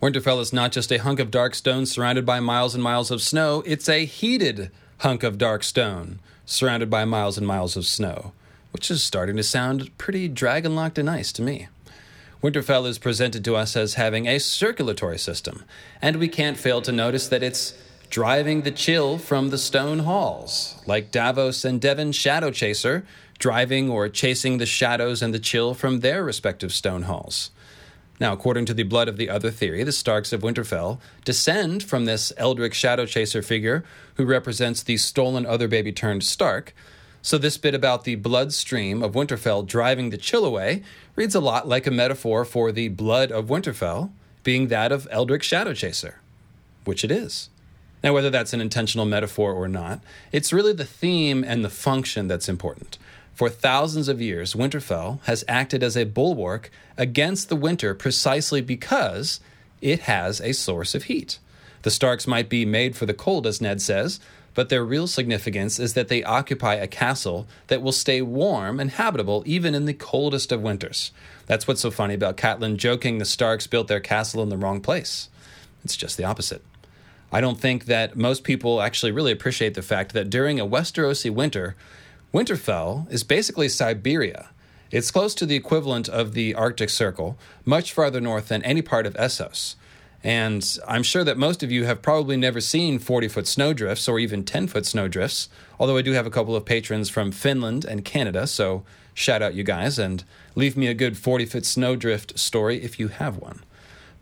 [0.00, 3.20] Winterfell is not just a hunk of dark stone surrounded by miles and miles of
[3.20, 8.32] snow, it's a heated hunk of dark stone surrounded by miles and miles of snow,
[8.72, 11.66] which is starting to sound pretty dragon locked and nice to me.
[12.40, 15.64] Winterfell is presented to us as having a circulatory system,
[16.00, 17.74] and we can't fail to notice that it's
[18.10, 23.04] driving the chill from the stone halls, like Davos and Devan's Shadow Chaser,
[23.42, 27.50] driving or chasing the shadows and the chill from their respective stone halls.
[28.20, 32.04] Now, according to the Blood of the Other theory, the Starks of Winterfell descend from
[32.04, 33.82] this Eldrick Shadow Chaser figure
[34.14, 36.72] who represents the stolen other baby turned Stark.
[37.20, 40.84] So, this bit about the bloodstream of Winterfell driving the chill away
[41.16, 44.12] reads a lot like a metaphor for the blood of Winterfell
[44.44, 46.20] being that of Eldrick Shadow Chaser,
[46.84, 47.50] which it is.
[48.04, 49.98] Now, whether that's an intentional metaphor or not,
[50.30, 52.98] it's really the theme and the function that's important.
[53.34, 59.40] For thousands of years, Winterfell has acted as a bulwark against the winter precisely because
[59.80, 61.38] it has a source of heat.
[61.82, 64.20] The Starks might be made for the cold, as Ned says,
[64.54, 68.90] but their real significance is that they occupy a castle that will stay warm and
[68.90, 71.10] habitable even in the coldest of winters.
[71.46, 74.80] That's what's so funny about Catelyn joking the Starks built their castle in the wrong
[74.80, 75.28] place.
[75.84, 76.62] It's just the opposite.
[77.32, 81.30] I don't think that most people actually really appreciate the fact that during a Westerosi
[81.30, 81.74] winter,
[82.32, 84.48] Winterfell is basically Siberia.
[84.90, 89.04] It's close to the equivalent of the Arctic Circle, much farther north than any part
[89.04, 89.74] of Essos.
[90.24, 94.18] And I'm sure that most of you have probably never seen 40 foot snowdrifts or
[94.18, 98.02] even 10 foot snowdrifts, although I do have a couple of patrons from Finland and
[98.02, 102.82] Canada, so shout out you guys and leave me a good 40 foot snowdrift story
[102.82, 103.60] if you have one.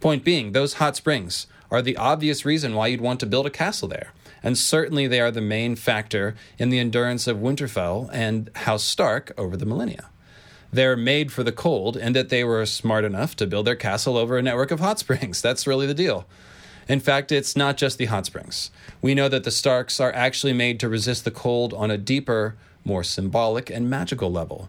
[0.00, 3.50] Point being, those hot springs are the obvious reason why you'd want to build a
[3.50, 4.12] castle there,
[4.42, 9.32] and certainly they are the main factor in the endurance of Winterfell and House Stark
[9.36, 10.10] over the millennia
[10.72, 14.16] they're made for the cold and that they were smart enough to build their castle
[14.16, 15.42] over a network of hot springs.
[15.42, 16.26] That's really the deal.
[16.88, 18.70] In fact, it's not just the hot springs.
[19.00, 22.56] We know that the Starks are actually made to resist the cold on a deeper,
[22.84, 24.68] more symbolic and magical level.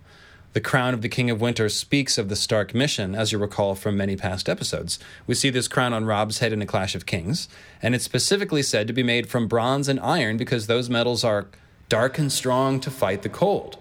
[0.53, 3.73] The crown of the King of Winter speaks of the Stark mission, as you recall
[3.73, 4.99] from many past episodes.
[5.25, 7.47] We see this crown on Robb's head in A Clash of Kings,
[7.81, 11.47] and it's specifically said to be made from bronze and iron because those metals are
[11.87, 13.77] dark and strong to fight the cold.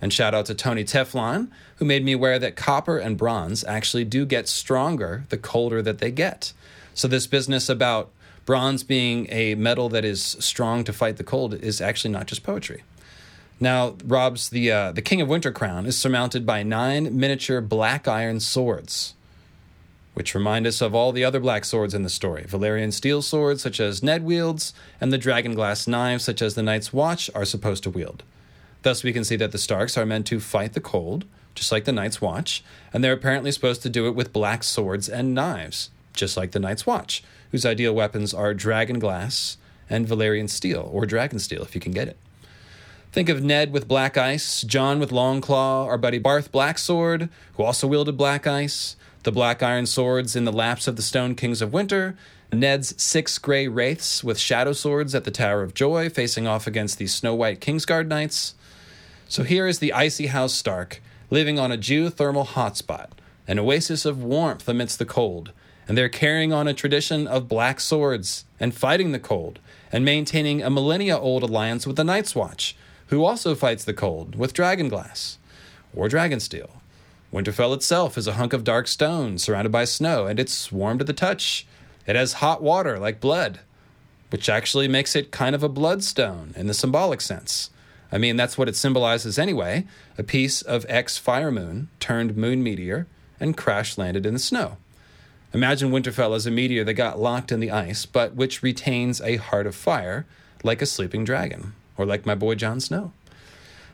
[0.00, 4.06] And shout out to Tony Teflon, who made me aware that copper and bronze actually
[4.06, 6.54] do get stronger the colder that they get.
[6.94, 8.10] So, this business about
[8.46, 12.42] bronze being a metal that is strong to fight the cold is actually not just
[12.42, 12.82] poetry.
[13.60, 18.08] Now, Robb's the uh, the King of Winter crown is surmounted by nine miniature black
[18.08, 19.14] iron swords,
[20.14, 23.62] which remind us of all the other black swords in the story: Valyrian steel swords,
[23.62, 27.44] such as Ned wields, and the dragon glass knives, such as the Night's Watch are
[27.44, 28.24] supposed to wield.
[28.82, 31.84] Thus, we can see that the Starks are meant to fight the cold, just like
[31.84, 35.90] the Night's Watch, and they're apparently supposed to do it with black swords and knives,
[36.12, 41.06] just like the Night's Watch, whose ideal weapons are dragon glass and Valyrian steel, or
[41.06, 42.18] dragon steel if you can get it.
[43.14, 47.86] Think of Ned with black ice, Jon with Longclaw, our buddy Barth Blacksword, who also
[47.86, 51.72] wielded black ice, the black iron swords in the laps of the Stone Kings of
[51.72, 52.16] Winter,
[52.52, 56.98] Ned's six gray wraiths with shadow swords at the Tower of Joy facing off against
[56.98, 58.56] the Snow White Kingsguard Knights,
[59.28, 61.00] so here is the icy House Stark,
[61.30, 63.10] living on a geothermal hotspot,
[63.46, 65.52] an oasis of warmth amidst the cold,
[65.86, 69.60] and they're carrying on a tradition of black swords and fighting the cold,
[69.92, 72.74] and maintaining a millennia old alliance with the Night's Watch,
[73.08, 75.36] who also fights the cold with dragonglass
[75.94, 76.70] or dragonsteel.
[77.32, 81.04] Winterfell itself is a hunk of dark stone surrounded by snow, and it's warm to
[81.04, 81.66] the touch.
[82.06, 83.60] It has hot water like blood,
[84.30, 87.70] which actually makes it kind of a bloodstone in the symbolic sense.
[88.12, 89.86] I mean, that's what it symbolizes anyway
[90.16, 93.08] a piece of ex fire moon turned moon meteor
[93.40, 94.76] and crash landed in the snow.
[95.52, 99.36] Imagine Winterfell as a meteor that got locked in the ice, but which retains a
[99.36, 100.26] heart of fire,
[100.62, 103.12] like a sleeping dragon, or like my boy Jon Snow.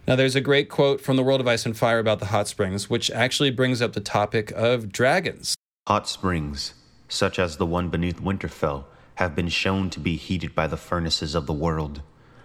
[0.07, 2.49] Now, there's a great quote from the World of Ice and Fire about the hot
[2.49, 5.55] springs, which actually brings up the topic of dragons.
[5.87, 6.75] Hot springs,
[7.09, 8.85] such as the one beneath Winterfell,
[9.17, 12.03] have been shown to be heated by the furnaces of the world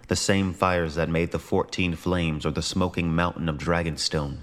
[0.08, 4.38] the same fires that made the fourteen flames or the smoking mountain of Dragonstone.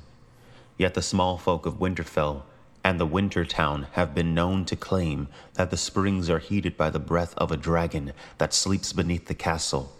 [0.76, 2.42] Yet the small folk of Winterfell
[2.82, 6.90] and the Winter Town have been known to claim that the springs are heated by
[6.90, 9.92] the breath of a dragon that sleeps beneath the castle.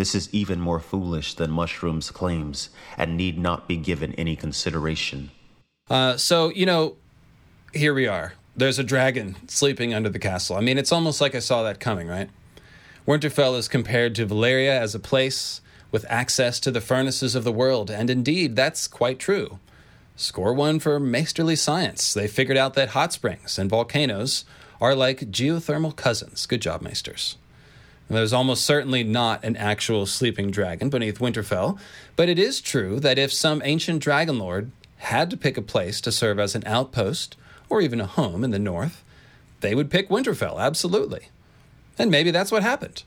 [0.00, 5.30] This is even more foolish than Mushroom's claims and need not be given any consideration.
[5.90, 6.96] Uh, so, you know,
[7.74, 8.32] here we are.
[8.56, 10.56] There's a dragon sleeping under the castle.
[10.56, 12.30] I mean, it's almost like I saw that coming, right?
[13.06, 15.60] Winterfell is compared to Valyria as a place
[15.90, 19.58] with access to the furnaces of the world, and indeed, that's quite true.
[20.16, 22.14] Score one for Maesterly Science.
[22.14, 24.46] They figured out that hot springs and volcanoes
[24.80, 26.46] are like geothermal cousins.
[26.46, 27.36] Good job, Maesters.
[28.16, 31.78] There's almost certainly not an actual sleeping dragon beneath Winterfell,
[32.16, 36.00] but it is true that if some ancient dragon lord had to pick a place
[36.00, 37.36] to serve as an outpost
[37.68, 39.04] or even a home in the north,
[39.60, 41.28] they would pick Winterfell, absolutely.
[41.98, 43.04] And maybe that's what happened.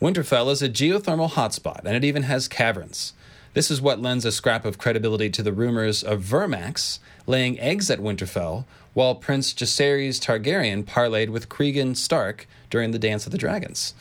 [0.00, 3.14] Winterfell is a geothermal hotspot, and it even has caverns.
[3.54, 7.90] This is what lends a scrap of credibility to the rumors of Vermax laying eggs
[7.90, 13.38] at Winterfell while Prince Jacaerys Targaryen parlayed with Cregan Stark during the Dance of the
[13.38, 13.94] Dragons.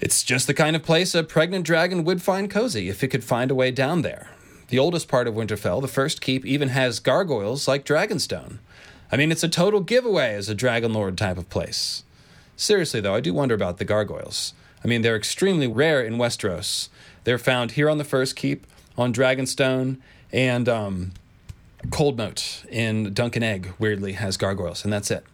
[0.00, 3.24] It's just the kind of place a pregnant dragon would find cozy if it could
[3.24, 4.28] find a way down there.
[4.68, 8.58] The oldest part of Winterfell, the first keep, even has gargoyles like Dragonstone.
[9.12, 12.02] I mean, it's a total giveaway as a Dragon Lord type of place.
[12.56, 14.54] Seriously, though, I do wonder about the gargoyles.
[14.82, 16.88] I mean, they're extremely rare in Westeros.
[17.24, 18.66] They're found here on the First Keep,
[18.98, 19.98] on Dragonstone,
[20.32, 21.12] and um,
[21.88, 25.24] Coldmoat in Dunk and Egg, weirdly, has gargoyles, and that's it.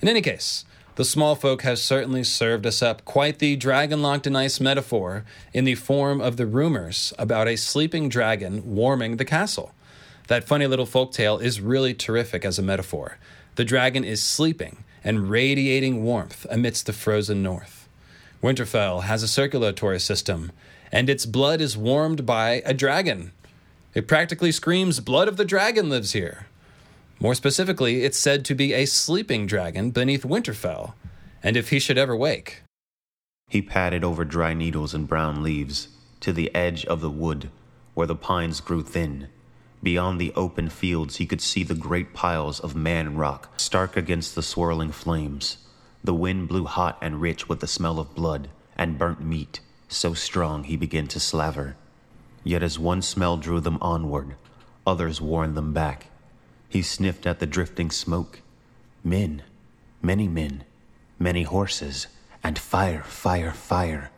[0.00, 0.64] In any case,
[0.94, 5.24] the small folk has certainly served us up quite the dragon locked in ice metaphor
[5.54, 9.72] in the form of the rumors about a sleeping dragon warming the castle.
[10.28, 13.18] That funny little folk tale is really terrific as a metaphor.
[13.54, 17.88] The dragon is sleeping and radiating warmth amidst the frozen north.
[18.42, 20.52] Winterfell has a circulatory system,
[20.90, 23.32] and its blood is warmed by a dragon.
[23.94, 26.46] It practically screams, Blood of the dragon lives here.
[27.22, 30.94] More specifically, it's said to be a sleeping dragon beneath Winterfell,
[31.40, 32.64] and if he should ever wake.
[33.46, 35.86] He padded over dry needles and brown leaves
[36.18, 37.48] to the edge of the wood
[37.94, 39.28] where the pines grew thin
[39.84, 44.34] Beyond the open fields, he could see the great piles of man rock stark against
[44.34, 45.58] the swirling flames.
[46.02, 50.12] The wind blew hot and rich with the smell of blood and burnt meat, so
[50.12, 51.76] strong he began to slaver.
[52.42, 54.34] Yet as one smell drew them onward,
[54.84, 56.08] others warned them back.
[56.72, 58.40] He sniffed at the drifting smoke.
[59.04, 59.42] Men,
[60.00, 60.64] many men,
[61.18, 62.06] many horses,
[62.42, 64.10] and fire, fire, fire.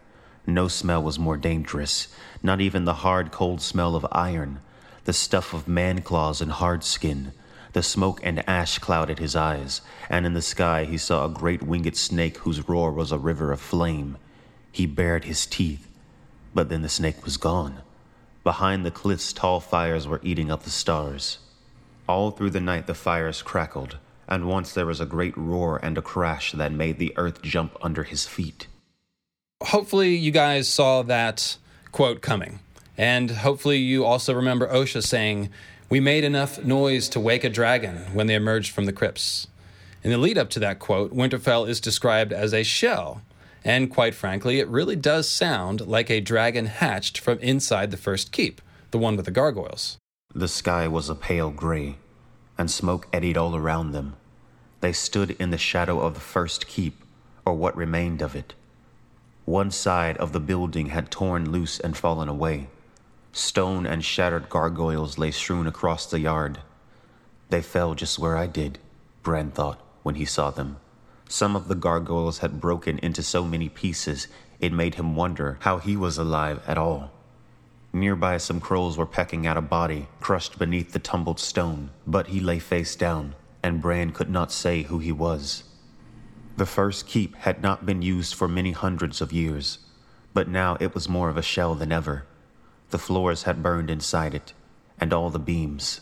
[0.46, 2.08] No smell was more dangerous,
[2.42, 4.60] not even the hard, cold smell of iron
[5.04, 7.32] the stuff of man claws and hard skin.
[7.72, 11.62] The smoke and ash clouded his eyes, and in the sky he saw a great
[11.62, 14.16] winged snake whose roar was a river of flame.
[14.72, 15.88] He bared his teeth,
[16.54, 17.80] but then the snake was gone.
[18.44, 21.38] Behind the cliffs, tall fires were eating up the stars.
[22.08, 23.96] All through the night, the fires crackled,
[24.28, 27.76] and once there was a great roar and a crash that made the earth jump
[27.80, 28.66] under his feet.
[29.62, 31.56] Hopefully, you guys saw that
[31.92, 32.60] quote coming.
[32.98, 35.48] And hopefully, you also remember Osha saying,
[35.88, 39.46] We made enough noise to wake a dragon when they emerged from the crypts.
[40.02, 43.22] In the lead up to that quote, Winterfell is described as a shell.
[43.64, 48.30] And quite frankly, it really does sound like a dragon hatched from inside the first
[48.30, 49.96] keep, the one with the gargoyles.
[50.36, 51.96] The sky was a pale gray,
[52.58, 54.16] and smoke eddied all around them.
[54.80, 57.04] They stood in the shadow of the first keep,
[57.44, 58.52] or what remained of it.
[59.44, 62.66] One side of the building had torn loose and fallen away.
[63.30, 66.58] Stone and shattered gargoyles lay strewn across the yard.
[67.50, 68.80] They fell just where I did,
[69.22, 70.78] Bran thought when he saw them.
[71.28, 74.26] Some of the gargoyles had broken into so many pieces
[74.58, 77.12] it made him wonder how he was alive at all.
[77.94, 82.40] Nearby, some crows were pecking at a body crushed beneath the tumbled stone, but he
[82.40, 85.62] lay face down, and Bran could not say who he was.
[86.56, 89.78] The first keep had not been used for many hundreds of years,
[90.32, 92.26] but now it was more of a shell than ever.
[92.90, 94.54] The floors had burned inside it,
[94.98, 96.00] and all the beams.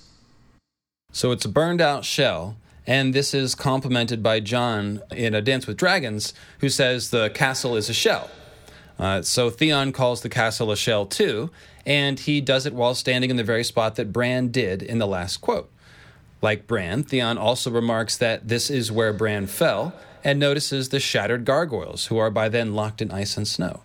[1.12, 5.66] So it's a burned out shell, and this is complemented by Jon in A Dance
[5.66, 8.30] with Dragons, who says the castle is a shell.
[8.98, 11.50] Uh, so Theon calls the castle a shell too,
[11.86, 15.06] and he does it while standing in the very spot that Bran did in the
[15.06, 15.70] last quote.
[16.40, 21.44] Like Bran, Theon also remarks that this is where Bran fell, and notices the shattered
[21.44, 23.82] gargoyles, who are by then locked in ice and snow.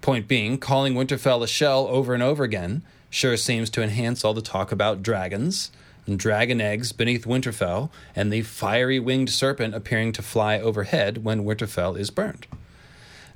[0.00, 4.32] Point being, calling Winterfell a shell over and over again sure seems to enhance all
[4.32, 5.70] the talk about dragons,
[6.06, 11.44] and dragon eggs beneath Winterfell, and the fiery winged serpent appearing to fly overhead when
[11.44, 12.46] Winterfell is burned.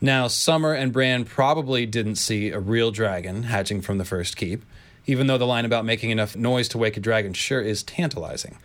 [0.00, 4.62] Now, Summer and Bran probably didn't see a real dragon hatching from the first keep,
[5.06, 8.58] even though the line about making enough noise to wake a dragon sure is tantalizing.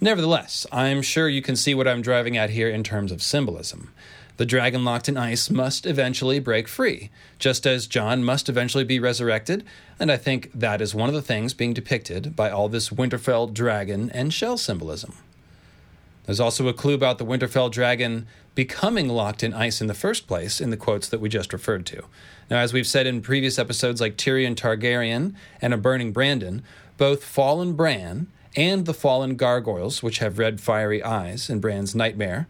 [0.00, 3.92] Nevertheless, I'm sure you can see what I'm driving at here in terms of symbolism.
[4.36, 7.10] The dragon locked in ice must eventually break free,
[7.40, 9.64] just as Jon must eventually be resurrected,
[9.98, 13.52] and I think that is one of the things being depicted by all this Winterfell
[13.52, 15.16] dragon and shell symbolism.
[16.28, 20.26] There's also a clue about the Winterfell dragon becoming locked in ice in the first
[20.26, 22.04] place in the quotes that we just referred to.
[22.50, 26.62] Now, as we've said in previous episodes like Tyrion Targaryen and A Burning Brandon,
[26.98, 32.46] both Fallen Bran and the fallen gargoyles, which have red fiery eyes in Bran's nightmare,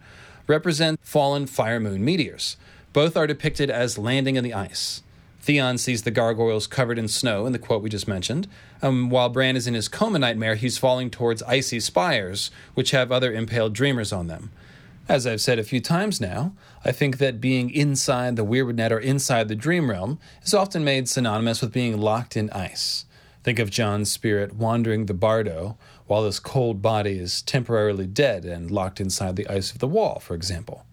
[0.49, 2.57] represent fallen fire moon meteors.
[2.93, 5.05] Both are depicted as landing in the ice.
[5.49, 8.47] Theon sees the gargoyles covered in snow in the quote we just mentioned.
[8.83, 13.11] Um, while Bran is in his coma nightmare, he's falling towards icy spires, which have
[13.11, 14.51] other impaled dreamers on them.
[15.09, 16.53] As I've said a few times now,
[16.85, 20.85] I think that being inside the weirwood net or inside the dream realm is often
[20.85, 23.07] made synonymous with being locked in ice.
[23.43, 28.71] Think of Jon's spirit wandering the bardo while his cold body is temporarily dead and
[28.71, 30.85] locked inside the ice of the wall, for example.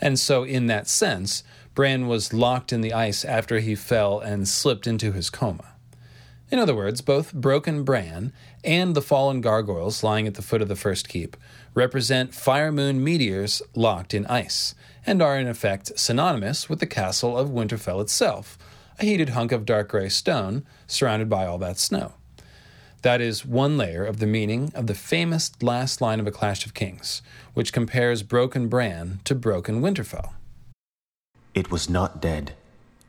[0.00, 1.42] And so, in that sense,
[1.78, 5.76] Bran was locked in the ice after he fell and slipped into his coma.
[6.50, 8.32] In other words, both Broken Bran
[8.64, 11.36] and the fallen gargoyles lying at the foot of the first keep
[11.74, 14.74] represent fire moon meteors locked in ice,
[15.06, 18.58] and are in effect synonymous with the castle of Winterfell itself,
[18.98, 22.14] a heated hunk of dark gray stone surrounded by all that snow.
[23.02, 26.66] That is one layer of the meaning of the famous last line of A Clash
[26.66, 27.22] of Kings,
[27.54, 30.32] which compares broken Bran to broken Winterfell.
[31.58, 32.52] It was not dead,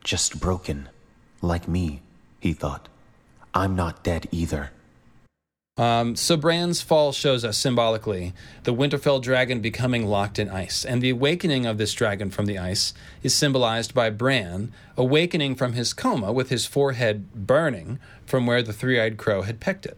[0.02, 0.88] just broken.
[1.40, 2.02] Like me,
[2.40, 2.88] he thought.
[3.54, 4.72] I'm not dead either.
[5.76, 8.32] Um, so Bran's fall shows us symbolically
[8.64, 12.58] the Winterfell dragon becoming locked in ice, and the awakening of this dragon from the
[12.58, 12.92] ice
[13.22, 18.72] is symbolized by Bran awakening from his coma with his forehead burning from where the
[18.72, 19.96] three-eyed crow had pecked it.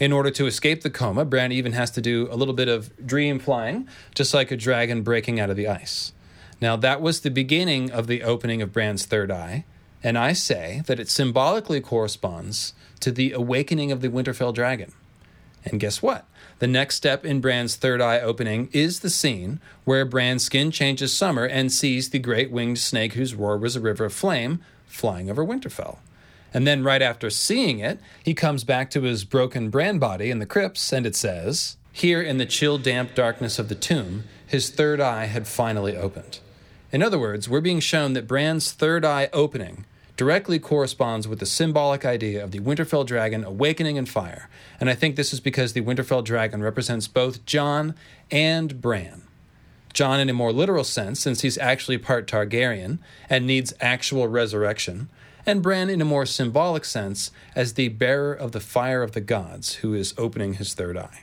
[0.00, 2.90] In order to escape the coma, Bran even has to do a little bit of
[3.06, 6.12] dream flying, just like a dragon breaking out of the ice.
[6.60, 9.64] Now, that was the beginning of the opening of Bran's third eye,
[10.02, 14.92] and I say that it symbolically corresponds to the awakening of the Winterfell dragon.
[15.64, 16.26] And guess what?
[16.58, 21.12] The next step in Bran's third eye opening is the scene where Bran's skin changes
[21.12, 25.28] summer and sees the great winged snake whose roar was a river of flame flying
[25.28, 25.98] over Winterfell.
[26.54, 30.38] And then, right after seeing it, he comes back to his broken Bran body in
[30.38, 34.70] the crypts, and it says, Here in the chill, damp darkness of the tomb, his
[34.70, 36.38] third eye had finally opened.
[36.92, 39.84] In other words, we're being shown that Bran's third eye opening
[40.16, 44.48] directly corresponds with the symbolic idea of the Winterfell dragon awakening in fire.
[44.80, 47.94] And I think this is because the Winterfell dragon represents both Jon
[48.30, 49.22] and Bran.
[49.92, 55.08] Jon, in a more literal sense, since he's actually part Targaryen and needs actual resurrection,
[55.44, 59.20] and Bran, in a more symbolic sense, as the bearer of the fire of the
[59.20, 61.22] gods who is opening his third eye.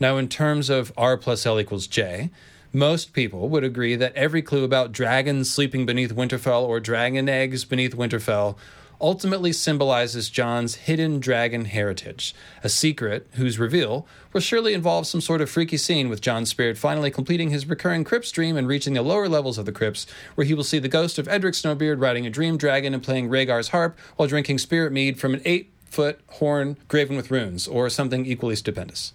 [0.00, 2.30] Now, in terms of R plus L equals J,
[2.72, 7.64] most people would agree that every clue about dragons sleeping beneath Winterfell or dragon eggs
[7.64, 8.56] beneath Winterfell
[9.00, 15.40] ultimately symbolizes Jon's hidden dragon heritage, a secret whose reveal will surely involve some sort
[15.40, 19.02] of freaky scene with Jon's spirit finally completing his recurring crypt dream and reaching the
[19.02, 22.26] lower levels of the crypts, where he will see the ghost of Edric Snowbeard riding
[22.26, 26.20] a dream dragon and playing Rhaegar's harp while drinking spirit mead from an eight foot
[26.28, 29.12] horn graven with runes, or something equally stupendous.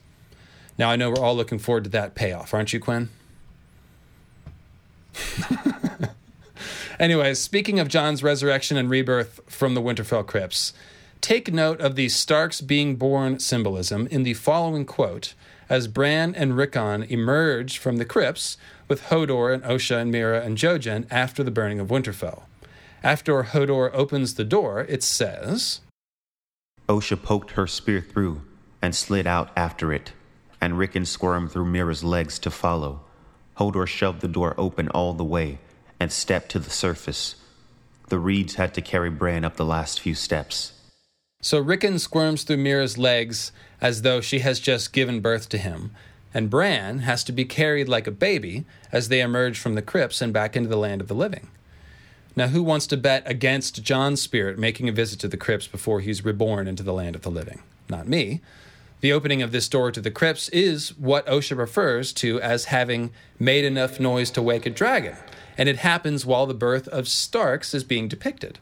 [0.78, 3.10] Now, I know we're all looking forward to that payoff, aren't you, Quinn?
[7.00, 10.74] Anyways, speaking of Jon's resurrection and rebirth from the Winterfell crypts,
[11.22, 15.34] take note of the Starks being born symbolism in the following quote
[15.70, 18.58] as Bran and Rickon emerge from the crypts
[18.88, 22.44] with Hodor and Osha and Meera and Jojen after the burning of Winterfell.
[23.02, 25.82] After Hodor opens the door, it says
[26.88, 28.42] Osha poked her spear through
[28.82, 30.14] and slid out after it,
[30.62, 33.02] and Rickon squirmed through Meera's legs to follow.
[33.58, 35.60] Hodor shoved the door open all the way
[36.00, 37.36] and stepped to the surface.
[38.10, 40.74] The reeds had to carry Bran up the last few steps.
[41.42, 43.52] So Rickon squirms through Meera's legs
[43.82, 45.92] as though she has just given birth to him,
[46.34, 50.22] and Bran has to be carried like a baby as they emerge from the crypts
[50.22, 51.50] and back into the land of the living.
[52.36, 56.00] Now, who wants to bet against Jon's spirit making a visit to the crypts before
[56.00, 57.62] he's reborn into the land of the living?
[57.90, 58.42] Not me.
[59.04, 63.12] The opening of this door to the crypts is what Osha refers to as having
[63.38, 65.18] made enough noise to wake a dragon,
[65.58, 68.60] and it happens while the birth of Starks is being depicted.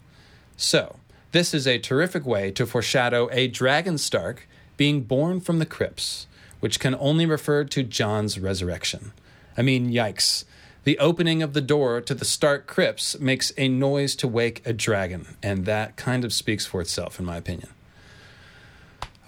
[0.58, 0.96] So,
[1.32, 6.26] this is a terrific way to foreshadow a dragon Stark being born from the crypts,
[6.60, 9.12] which can only refer to Jon's resurrection.
[9.56, 10.46] I mean, yikes.
[10.86, 14.74] The opening of the door to the Stark crypts makes a noise to wake a
[14.74, 17.70] dragon, and that kind of speaks for itself, in my opinion.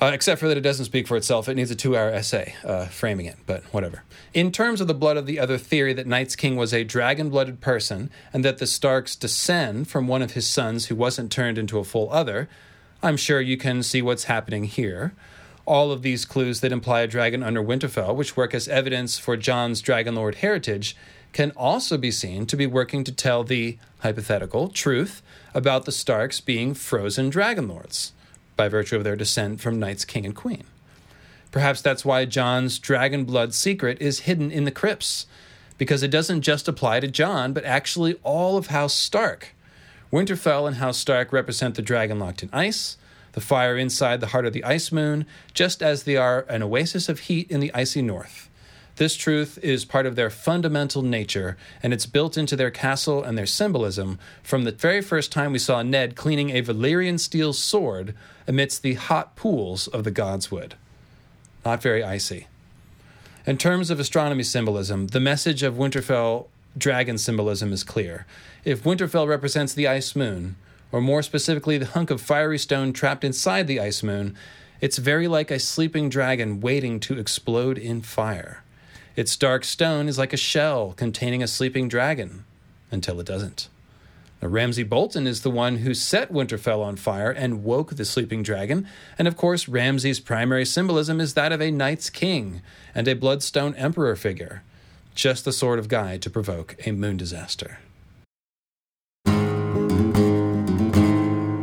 [0.02, 1.48] Uh, except for that it doesn't speak for itself.
[1.48, 4.04] It needs a two hour essay uh, framing it, but whatever.
[4.34, 7.30] In terms of the blood of the other theory that Night's King was a dragon
[7.30, 11.58] blooded person and that the Starks descend from one of his sons who wasn't turned
[11.58, 12.50] into a full other,
[13.02, 15.14] I'm sure you can see what's happening here.
[15.66, 19.38] All of these clues that imply a dragon under Winterfell, which work as evidence for
[19.38, 20.98] Jon's Dragonlord heritage,
[21.32, 25.22] can also be seen to be working to tell the hypothetical truth
[25.54, 28.12] about the Starks being frozen Dragonlords
[28.56, 30.64] by virtue of their descent from Night's King and Queen.
[31.52, 35.28] Perhaps that's why Jon's dragon blood secret is hidden in the crypts,
[35.78, 39.54] because it doesn't just apply to Jon, but actually all of House Stark.
[40.12, 42.98] Winterfell and House Stark represent the dragon locked in ice,
[43.34, 47.10] the fire inside the heart of the ice moon, just as they are an oasis
[47.10, 48.50] of heat in the icy north.
[48.98, 53.36] This truth is part of their fundamental nature, and it's built into their castle and
[53.36, 58.14] their symbolism from the very first time we saw Ned cleaning a Valyrian steel sword
[58.48, 60.74] amidst the hot pools of the Godswood.
[61.66, 62.48] Not very icy.
[63.48, 68.28] In terms of astronomy symbolism, the message of Winterfell dragon symbolism is clear.
[68.64, 70.56] If Winterfell represents the ice moon,
[70.92, 74.36] or more specifically the hunk of fiery stone trapped inside the ice moon,
[74.82, 78.63] it's very like a sleeping dragon waiting to explode in fire.
[79.16, 82.46] Its dark stone is like a shell containing a sleeping dragon
[82.90, 83.68] until it doesn't.
[84.42, 88.42] Now, Ramsay Bolton is the one who set Winterfell on fire and woke the sleeping
[88.44, 88.88] dragon,
[89.18, 92.62] and of course, Ramsay's primary symbolism is that of a Night's King
[92.96, 94.64] and a Bloodstone Emperor figure.
[95.16, 97.78] Just the sort of guy to provoke a moon disaster.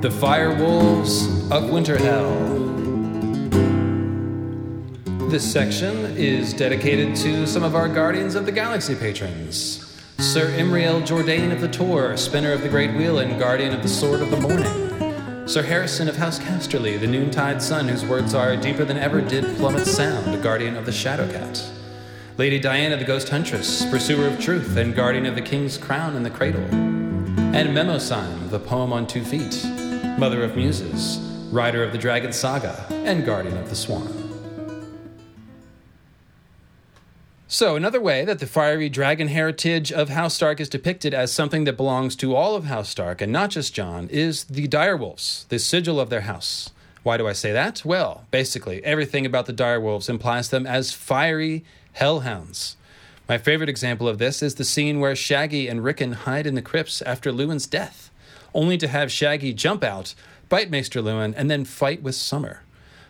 [0.00, 2.79] The Fire Wolves of Winterhell.
[5.30, 9.96] This section is dedicated to some of our Guardians of the Galaxy patrons.
[10.18, 13.88] Sir Imriel Jordain of the Tor, spinner of the Great Wheel and guardian of the
[13.88, 15.46] Sword of the Morning.
[15.46, 19.56] Sir Harrison of House Casterly, the noontide sun whose words are deeper than ever did
[19.56, 21.64] plummet sound, guardian of the Shadowcat.
[22.36, 26.26] Lady Diana the Ghost Huntress, pursuer of truth and guardian of the King's crown and
[26.26, 26.64] the cradle.
[27.54, 29.64] And Mnemosyne, the poem on two feet,
[30.18, 31.20] mother of muses,
[31.52, 34.19] rider of the Dragon Saga, and guardian of the Swan.
[37.52, 41.64] So, another way that the fiery dragon heritage of House Stark is depicted as something
[41.64, 45.58] that belongs to all of House Stark and not just Jon is the direwolves, the
[45.58, 46.70] sigil of their house.
[47.02, 47.84] Why do I say that?
[47.84, 52.76] Well, basically, everything about the direwolves implies them as fiery hellhounds.
[53.28, 56.62] My favorite example of this is the scene where Shaggy and Rickon hide in the
[56.62, 58.12] crypts after Luwin's death,
[58.54, 60.14] only to have Shaggy jump out,
[60.48, 62.62] bite Maester Luwin, and then fight with Summer.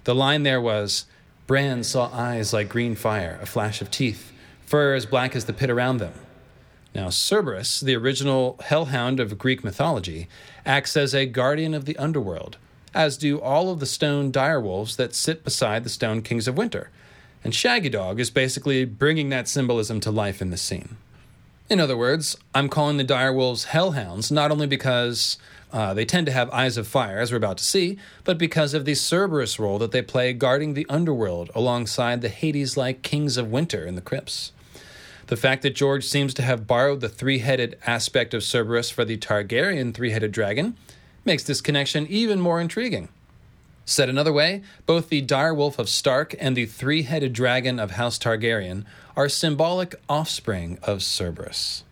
[0.05, 1.05] The line there was,
[1.47, 4.30] Bran saw eyes like green fire, a flash of teeth,
[4.71, 6.13] fur as black as the pit around them.
[6.95, 10.29] Now, Cerberus, the original hellhound of Greek mythology,
[10.65, 12.57] acts as a guardian of the underworld,
[12.95, 16.91] as do all of the stone direwolves that sit beside the stone kings of winter.
[17.43, 20.99] And Shaggy Dog is basically bringing that symbolism to life in the scene.
[21.69, 25.37] In other words, I'm calling the direwolves hellhounds not only because
[25.73, 28.73] uh, they tend to have eyes of fire, as we're about to see, but because
[28.73, 33.37] of the Cerberus role that they play guarding the underworld alongside the Hades like kings
[33.37, 34.53] of winter in the crypts.
[35.27, 39.05] The fact that George seems to have borrowed the three headed aspect of Cerberus for
[39.05, 40.77] the Targaryen three headed dragon
[41.25, 43.09] makes this connection even more intriguing.
[43.85, 48.19] Said another way, both the direwolf of Stark and the three headed dragon of House
[48.19, 48.85] Targaryen
[49.17, 51.83] are symbolic offspring of Cerberus.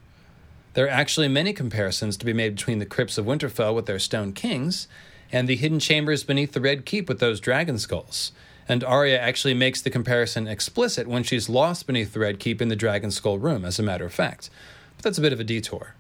[0.75, 3.99] There are actually many comparisons to be made between the crypts of Winterfell with their
[3.99, 4.87] stone kings
[5.33, 8.33] and the hidden chambers beneath the Red Keep with those dragon skulls.
[8.69, 12.69] And Arya actually makes the comparison explicit when she's lost beneath the Red Keep in
[12.69, 14.51] the Dragon Skull room, as a matter of fact.
[14.97, 15.95] But that's a bit of a detour.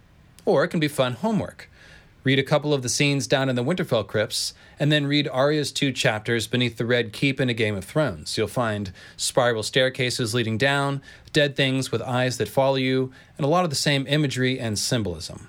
[0.44, 1.70] Or it can be fun homework.
[2.24, 5.72] Read a couple of the scenes down in the Winterfell crypts, and then read Arya's
[5.72, 8.36] two chapters beneath the Red Keep in A Game of Thrones.
[8.36, 11.00] You'll find spiral staircases leading down,
[11.32, 14.78] dead things with eyes that follow you, and a lot of the same imagery and
[14.78, 15.48] symbolism.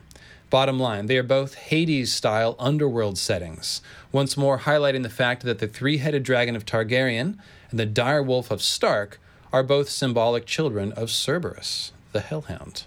[0.50, 3.82] Bottom line, they are both Hades style underworld settings,
[4.12, 7.38] once more highlighting the fact that the three headed dragon of Targaryen
[7.70, 9.20] and the dire wolf of Stark
[9.54, 12.84] are both symbolic children of Cerberus, the Hellhound.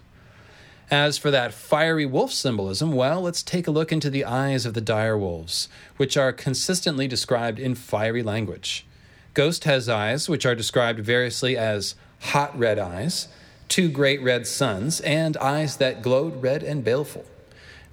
[0.90, 4.74] As for that fiery wolf symbolism, well, let's take a look into the eyes of
[4.74, 8.84] the dire wolves, which are consistently described in fiery language.
[9.34, 13.28] Ghost has eyes, which are described variously as hot red eyes,
[13.68, 17.24] two great red suns, and eyes that glowed red and baleful.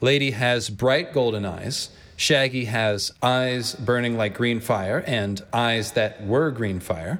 [0.02, 1.90] Lady has bright golden eyes.
[2.16, 7.20] Shaggy has eyes burning like green fire and eyes that were green fire.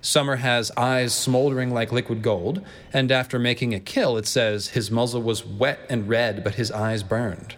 [0.00, 4.90] Summer has eyes smoldering like liquid gold, and after making a kill, it says his
[4.90, 7.56] muzzle was wet and red, but his eyes burned.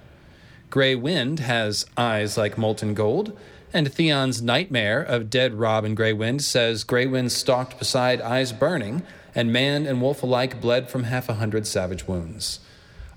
[0.70, 3.36] Grey Wind has eyes like molten gold,
[3.72, 8.52] and Theon's nightmare of dead Robb and Grey Wind says Grey Wind stalked beside eyes
[8.52, 9.02] burning,
[9.34, 12.60] and man and wolf alike bled from half a hundred savage wounds.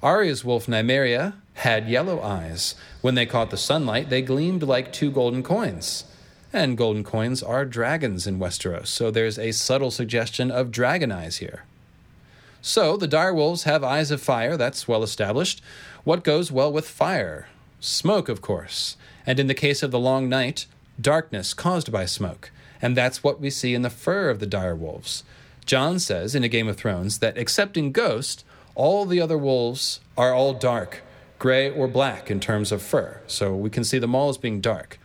[0.03, 2.75] Arya's wolf Nymeria had yellow eyes.
[3.01, 6.03] When they caught the sunlight, they gleamed like two golden coins.
[6.51, 11.37] And golden coins are dragons in Westeros, so there's a subtle suggestion of dragon eyes
[11.37, 11.63] here.
[12.61, 15.61] So, the direwolves have eyes of fire, that's well established.
[16.03, 17.47] What goes well with fire?
[17.79, 18.97] Smoke, of course.
[19.25, 20.65] And in the case of the long night,
[20.99, 22.51] darkness caused by smoke.
[22.81, 25.23] And that's what we see in the fur of the direwolves.
[25.65, 28.43] Jon says in A Game of Thrones that excepting Ghost,
[28.75, 31.01] all the other wolves are all dark,
[31.39, 33.21] gray or black in terms of fur.
[33.27, 34.99] So we can see them all as being dark.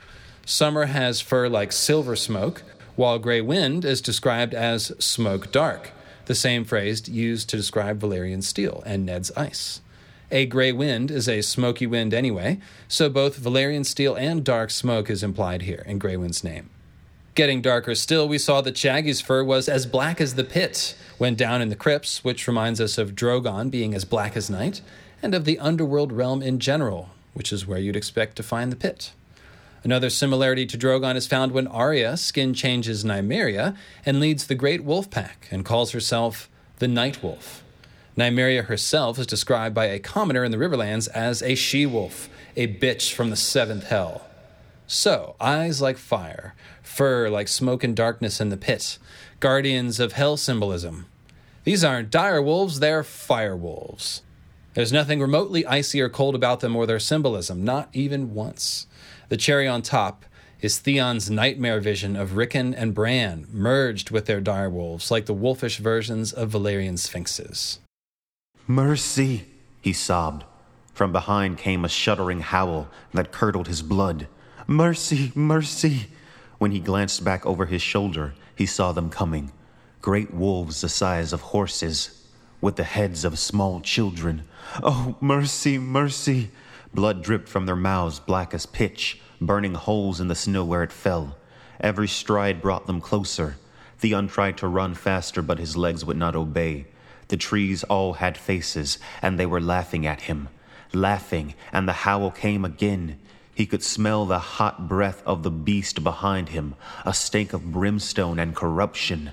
[0.47, 2.62] Summer has fur like silver smoke,
[2.97, 5.93] while Grey Wind is described as smoke dark,
[6.25, 9.81] the same phrase used to describe Valyrian steel and Ned's ice.
[10.31, 15.09] A gray wind is a smoky wind anyway, so both Valyrian steel and dark smoke
[15.09, 16.71] is implied here in Grey Wind's name.
[17.35, 21.35] Getting darker still, we saw that Shaggy's fur was as black as the pit when
[21.35, 24.81] down in the crypts, which reminds us of Drogon being as black as night,
[25.23, 28.77] and of the underworld realm in general, which is where you'd expect to find the
[28.77, 29.12] pit.
[29.85, 34.83] Another similarity to Drogon is found when Arya skin changes Nymeria and leads the Great
[34.85, 36.49] Wolf Pack and calls herself
[36.79, 37.62] the Night Wolf.
[38.16, 42.66] Nymeria herself is described by a commoner in the Riverlands as a she wolf, a
[42.66, 44.27] bitch from the seventh hell.
[44.89, 48.99] So, eyes like fire, fur like smoke and darkness in the pit,
[49.41, 51.07] guardians of hell symbolism.
[51.64, 54.22] These aren't dire wolves, they're fire wolves.
[54.74, 58.86] There's nothing remotely icy or cold about them or their symbolism, not even once.
[59.28, 60.24] The cherry on top
[60.61, 65.78] is Theon's nightmare vision of Rickon and Bran merged with their direwolves, like the wolfish
[65.78, 67.78] versions of Valyrian sphinxes.
[68.66, 69.45] Mercy,
[69.80, 70.45] he sobbed.
[70.93, 74.26] From behind came a shuddering howl that curdled his blood.
[74.66, 76.09] Mercy, mercy.
[76.59, 79.53] When he glanced back over his shoulder, he saw them coming.
[80.03, 82.27] Great wolves the size of horses,
[82.61, 84.43] with the heads of small children.
[84.83, 86.51] Oh, mercy, mercy.
[86.93, 90.93] Blood dripped from their mouths, black as pitch burning holes in the snow where it
[90.93, 91.37] fell.
[91.81, 93.57] Every stride brought them closer.
[93.99, 96.87] Theon tried to run faster, but his legs would not obey.
[97.29, 100.49] The trees all had faces, and they were laughing at him.
[100.93, 103.19] Laughing, and the howl came again.
[103.59, 108.39] He could smell the hot breath of the beast behind him, a stink of brimstone
[108.39, 109.33] and corruption.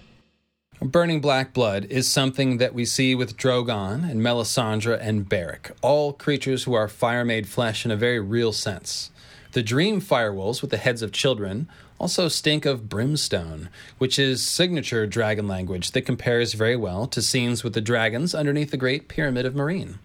[0.82, 6.12] Burning black blood is something that we see with Drogon and Melisandre and Beric, all
[6.12, 9.12] creatures who are fire made flesh in a very real sense.
[9.52, 11.70] The dream firewolves with the heads of children
[12.00, 13.70] also stink of brimstone,
[14.00, 18.72] which is signature dragon language that compares very well to scenes with the dragons underneath
[18.72, 20.00] the Great Pyramid of Meereen.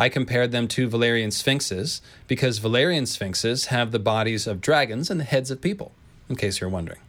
[0.00, 5.20] I compared them to Valyrian sphinxes because Valyrian sphinxes have the bodies of dragons and
[5.20, 5.92] the heads of people,
[6.26, 7.00] in case you're wondering.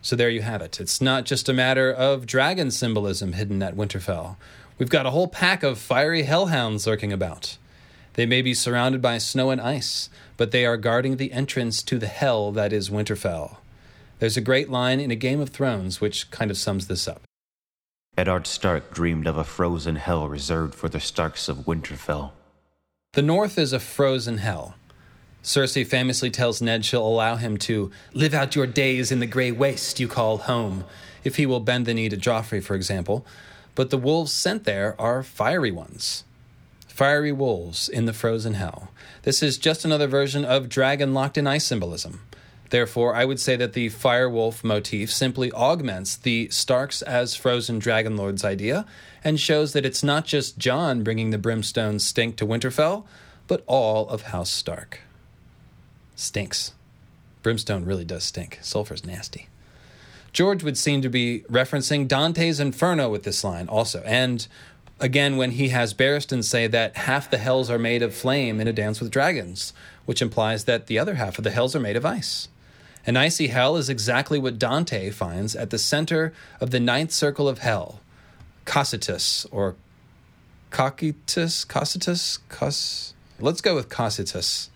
[0.00, 0.80] So there you have it.
[0.80, 4.36] It's not just a matter of dragon symbolism hidden at Winterfell.
[4.78, 7.58] We've got a whole pack of fiery hellhounds lurking about.
[8.14, 10.08] They may be surrounded by snow and ice,
[10.38, 13.58] but they are guarding the entrance to the hell that is Winterfell.
[14.20, 17.25] There's a great line in A Game of Thrones which kind of sums this up.
[18.18, 22.30] Eddard Stark dreamed of a frozen hell reserved for the Starks of Winterfell.
[23.12, 24.74] The North is a frozen hell.
[25.42, 29.52] Cersei famously tells Ned she'll allow him to live out your days in the grey
[29.52, 30.84] waste you call home,
[31.24, 33.26] if he will bend the knee to Joffrey, for example.
[33.74, 36.24] But the wolves sent there are fiery ones.
[36.88, 38.88] Fiery wolves in the frozen hell.
[39.24, 42.22] This is just another version of dragon locked in ice symbolism.
[42.70, 48.16] Therefore, I would say that the firewolf motif simply augments the Starks as frozen dragon
[48.16, 48.86] lords idea
[49.22, 53.04] and shows that it's not just Jon bringing the brimstone stink to Winterfell,
[53.46, 55.00] but all of House Stark.
[56.16, 56.72] Stinks.
[57.42, 58.58] Brimstone really does stink.
[58.62, 59.48] Sulfur's nasty.
[60.32, 64.46] George would seem to be referencing Dante's Inferno with this line also, and
[65.00, 68.68] again when he has Barristan say that half the hells are made of flame in
[68.68, 69.72] A Dance with Dragons,
[70.04, 72.48] which implies that the other half of the hells are made of ice.
[73.06, 77.48] An icy hell is exactly what Dante finds at the center of the ninth circle
[77.48, 78.00] of hell,
[78.64, 79.76] Cocytus or
[80.72, 83.14] Cocytus, Cocytus, Cos.
[83.38, 84.70] Let's go with Cocytus.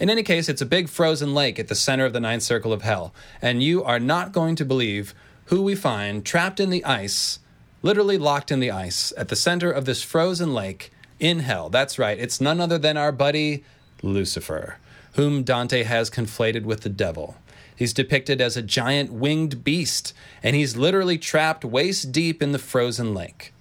[0.00, 2.72] In any case, it's a big frozen lake at the center of the ninth circle
[2.72, 5.14] of hell, and you are not going to believe
[5.46, 7.40] who we find trapped in the ice
[7.82, 11.68] literally locked in the ice at the center of this frozen lake in hell.
[11.68, 13.64] That's right, it's none other than our buddy
[14.02, 14.78] Lucifer,
[15.14, 17.36] whom Dante has conflated with the devil.
[17.76, 22.58] He's depicted as a giant winged beast, and he's literally trapped waist deep in the
[22.58, 23.52] frozen lake.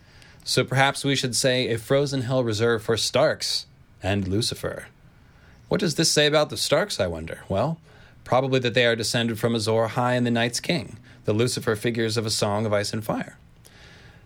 [0.45, 3.65] So perhaps we should say a frozen hell reserved for Starks
[4.01, 4.87] and Lucifer.
[5.67, 7.41] What does this say about the Starks, I wonder?
[7.49, 7.79] Well,
[8.23, 12.15] probably that they are descended from Azor Ahai and the Night's King, the Lucifer figures
[12.15, 13.37] of a song of ice and fire.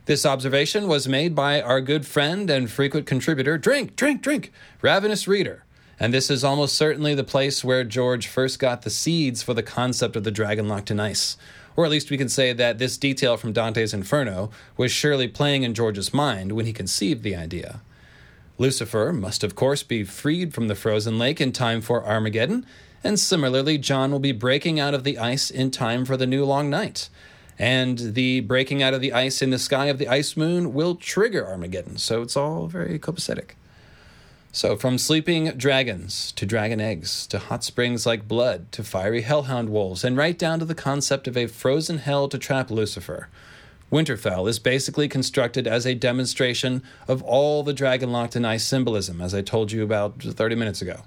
[0.06, 5.28] This observation was made by our good friend and frequent contributor, Drink, Drink, Drink, Ravenous
[5.28, 5.64] Reader.
[6.00, 9.64] And this is almost certainly the place where George first got the seeds for the
[9.64, 11.36] concept of the dragon locked in ice.
[11.76, 15.64] Or at least we can say that this detail from Dante's Inferno was surely playing
[15.64, 17.82] in George's mind when he conceived the idea.
[18.58, 22.66] Lucifer must, of course, be freed from the frozen lake in time for Armageddon,
[23.04, 26.44] and similarly, Jon will be breaking out of the ice in time for the new
[26.44, 27.10] long night
[27.60, 30.96] and the breaking out of the ice in the sky of the ice moon will
[30.96, 31.98] trigger Armageddon.
[31.98, 33.52] So it's all very copacetic.
[34.52, 39.70] So, from sleeping dragons to dragon eggs to hot springs like blood to fiery hellhound
[39.70, 43.30] wolves, and right down to the concept of a frozen hell to trap Lucifer,
[43.92, 49.22] Winterfell is basically constructed as a demonstration of all the dragon locked in ice symbolism,
[49.22, 51.02] as I told you about 30 minutes ago.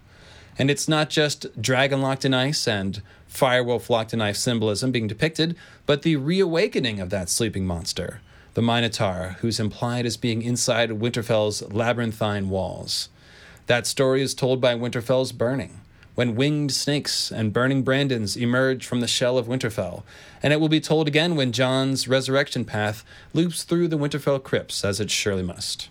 [0.57, 5.09] And it's not just dragon locked in ice and firewolf locked in ice symbolism being
[5.09, 8.21] depicted, but the reawakening of that sleeping monster,
[8.55, 13.09] the Minotaur, who's implied as being inside Winterfell's labyrinthine walls.
[13.67, 15.81] That story is told by Winterfell's burning,
[16.15, 20.03] when winged snakes and burning brandons emerge from the shell of Winterfell,
[20.43, 24.85] and it will be told again when Jon's resurrection path loops through the Winterfell crypts,
[24.85, 25.89] as it surely must.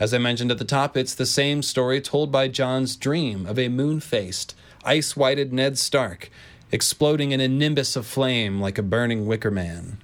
[0.00, 3.58] As I mentioned at the top, it's the same story told by Jon's dream of
[3.58, 4.54] a moon faced,
[4.84, 6.28] ice whited Ned Stark
[6.72, 9.98] exploding in a nimbus of flame like a burning wicker man.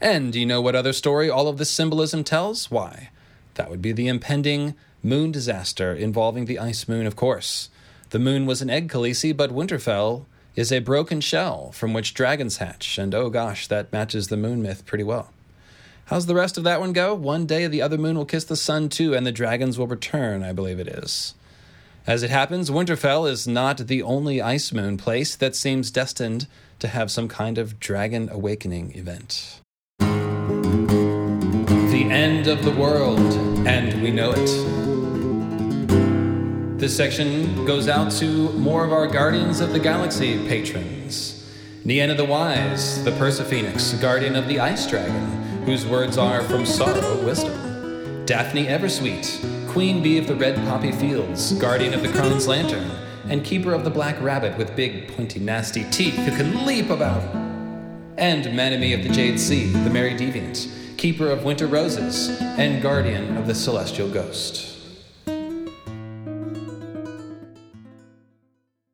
[0.00, 2.72] And do you know what other story all of this symbolism tells?
[2.72, 3.10] Why?
[3.54, 7.68] That would be the impending moon disaster involving the ice moon, of course.
[8.10, 12.58] The moon was an egg Khaleesi, but Winterfell is a broken shell from which dragons
[12.58, 15.32] hatch, and oh gosh, that matches the moon myth pretty well.
[16.06, 17.14] How's the rest of that one go?
[17.14, 20.42] One day the other moon will kiss the sun too, and the dragons will return,
[20.42, 21.34] I believe it is.
[22.06, 26.48] As it happens, Winterfell is not the only ice moon place that seems destined
[26.80, 29.60] to have some kind of dragon awakening event.
[32.12, 33.32] End of the world,
[33.66, 34.50] and we know it.
[36.78, 41.50] This section goes out to more of our Guardians of the Galaxy patrons.
[41.86, 45.24] Nienna the Wise, the Persa Phoenix, guardian of the Ice Dragon,
[45.64, 48.26] whose words are from sorrow, wisdom.
[48.26, 52.90] Daphne Eversweet, Queen Bee of the Red Poppy Fields, guardian of the Crone's Lantern,
[53.30, 57.22] and keeper of the Black Rabbit with big, pointy, nasty teeth who can leap about.
[58.18, 63.36] And Manami of the Jade Sea, the Merry Deviant, keeper of Winter Roses, and guardian
[63.36, 64.78] of the Celestial Ghost.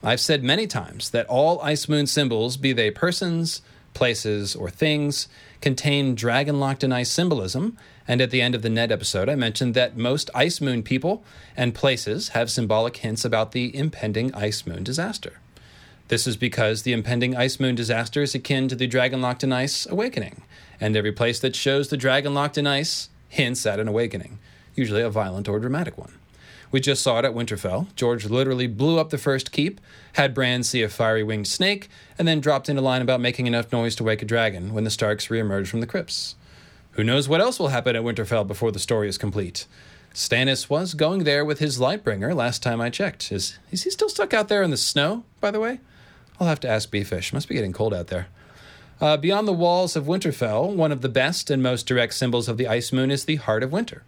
[0.03, 3.61] I've said many times that all Ice Moon symbols, be they persons,
[3.93, 5.29] places, or things,
[5.61, 7.77] contain dragon locked in ice symbolism.
[8.07, 11.23] And at the end of the Ned episode, I mentioned that most Ice Moon people
[11.59, 15.41] and places have symbolic hints about the impending Ice Moon disaster.
[16.09, 19.53] This is because the impending Ice Moon disaster is akin to the Dragon Locked in
[19.53, 20.41] Ice awakening,
[20.81, 24.39] and every place that shows the Dragon Locked in Ice hints at an awakening,
[24.75, 26.15] usually a violent or dramatic one.
[26.71, 27.95] We just saw it at Winterfell.
[27.97, 29.81] George literally blew up the first keep,
[30.15, 33.47] had Bran see a fiery winged snake, and then dropped in a line about making
[33.47, 36.35] enough noise to wake a dragon when the Starks reemerged from the crypts.
[36.93, 39.67] Who knows what else will happen at Winterfell before the story is complete?
[40.13, 43.31] Stannis was going there with his Lightbringer last time I checked.
[43.31, 45.81] Is, is he still stuck out there in the snow, by the way?
[46.41, 47.33] I'll have to ask Beefish.
[47.33, 48.27] Must be getting cold out there.
[49.01, 52.57] Uh, beyond the walls of Winterfell, one of the best and most direct symbols of
[52.57, 54.03] the Ice Moon is the Heart of Winter.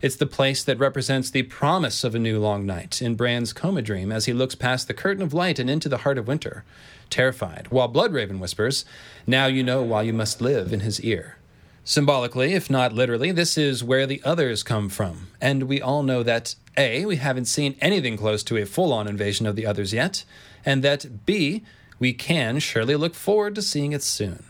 [0.00, 3.82] It's the place that represents the promise of a new long night in Bran's coma
[3.82, 6.64] dream as he looks past the curtain of light and into the heart of winter,
[7.10, 8.86] terrified, while Bloodraven whispers,
[9.26, 11.36] Now you know why you must live in his ear.
[11.84, 16.22] Symbolically, if not literally, this is where the others come from, and we all know
[16.22, 19.92] that A, we haven't seen anything close to a full on invasion of the others
[19.92, 20.24] yet,
[20.64, 21.62] and that B,
[22.02, 24.42] we can surely look forward to seeing it soon.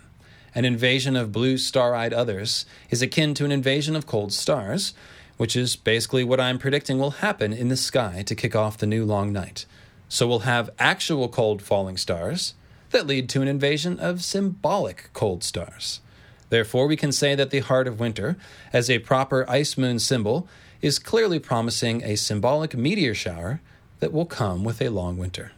[0.55, 4.95] An invasion of blue star eyed others is akin to an invasion of cold stars,
[5.37, 8.87] which is basically what I'm predicting will happen in the sky to kick off the
[8.87, 9.67] new long night.
[10.09, 12.55] So we'll have actual cold falling stars
[12.89, 16.01] that lead to an invasion of symbolic cold stars.
[16.49, 18.39] Therefore, we can say that the heart of winter,
[18.73, 20.49] as a proper ice moon symbol,
[20.81, 23.61] is clearly promising a symbolic meteor shower
[24.01, 25.53] that will come with a long winter.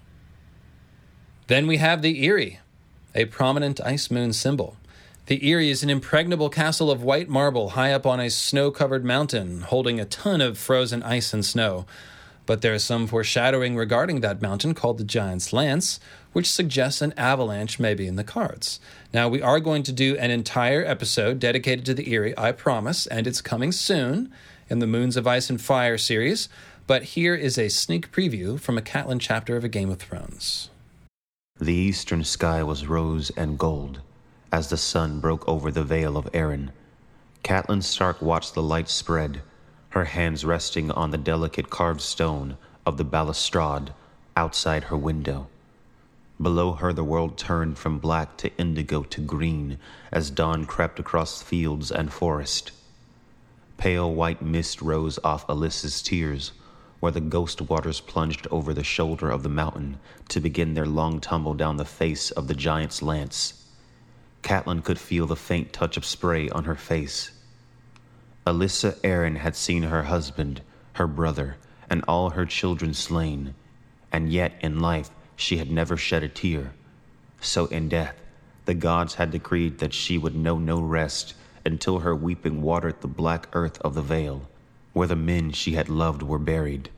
[1.47, 2.61] Then we have the Eyrie,
[3.14, 4.76] a prominent ice moon symbol.
[5.26, 9.05] The Eyrie is an impregnable castle of white marble high up on a snow covered
[9.05, 11.84] mountain, holding a ton of frozen ice and snow.
[12.47, 16.01] But there is some foreshadowing regarding that mountain called the Giant's Lance,
[16.32, 18.80] which suggests an avalanche may be in the cards.
[19.12, 23.07] Now, we are going to do an entire episode dedicated to the Erie, I promise,
[23.07, 24.32] and it's coming soon
[24.70, 26.49] in the Moons of Ice and Fire series.
[26.86, 30.70] But here is a sneak preview from a Catelyn chapter of A Game of Thrones.
[31.61, 34.00] The eastern sky was rose and gold
[34.50, 36.72] as the sun broke over the Vale of Arryn.
[37.44, 39.40] Catelyn Stark watched the light spread,
[39.90, 43.94] her hands resting on the delicate carved stone of the balustrade
[44.36, 45.46] outside her window.
[46.42, 49.78] Below her, the world turned from black to indigo to green
[50.11, 52.72] as dawn crept across fields and forest.
[53.76, 56.50] Pale white mist rose off Alyssa's tears,
[57.05, 61.20] where the ghost waters plunged over the shoulder of the mountain to begin their long
[61.20, 63.68] tumble down the face of the giant's lance.
[64.42, 67.32] Catelyn could feel the faint touch of spray on her face.
[68.46, 70.62] Alyssa Arryn had seen her husband,
[70.94, 71.59] her brother,
[71.90, 73.55] and all her children slain,
[74.11, 76.72] and yet in life she had never shed a tear.
[77.38, 78.14] So in death,
[78.64, 81.34] the gods had decreed that she would know no rest
[81.66, 84.48] until her weeping watered the black earth of the vale,
[84.94, 86.88] where the men she had loved were buried.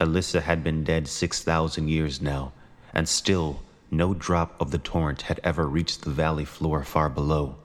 [0.00, 2.52] Alyssa had been dead six thousand years now,
[2.92, 7.56] and still no drop of the torrent had ever reached the valley floor far below.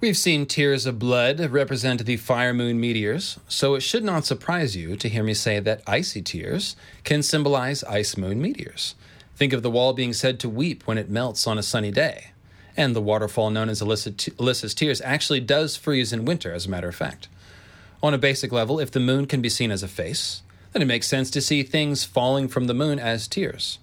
[0.00, 4.76] We've seen tears of blood represent the fire moon meteors, so it should not surprise
[4.76, 8.94] you to hear me say that icy tears can symbolize ice moon meteors.
[9.36, 12.32] Think of the wall being said to weep when it melts on a sunny day.
[12.76, 16.88] And the waterfall known as Alyssa's tears actually does freeze in winter, as a matter
[16.88, 17.28] of fact.
[18.02, 20.42] On a basic level, if the moon can be seen as a face,
[20.82, 23.78] it makes sense to see things falling from the moon as tears.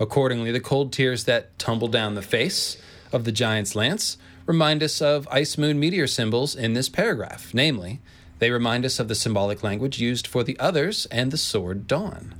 [0.00, 2.80] Accordingly, the cold tears that tumble down the face
[3.12, 7.52] of the giant's lance remind us of ice moon meteor symbols in this paragraph.
[7.52, 8.00] Namely,
[8.38, 12.34] they remind us of the symbolic language used for the others and the sword dawn.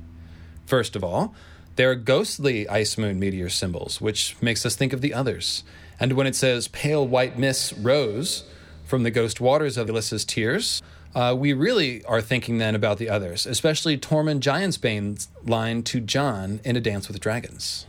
[0.65, 1.35] First of all,
[1.75, 5.63] there are ghostly ice moon meteor symbols, which makes us think of the others.
[5.99, 8.43] And when it says pale white mists rose
[8.85, 10.81] from the ghost waters of Alyssa's tears,
[11.15, 16.59] uh, we really are thinking then about the others, especially Tormund Giantsbane's line to Jon
[16.63, 17.85] in A Dance with Dragons.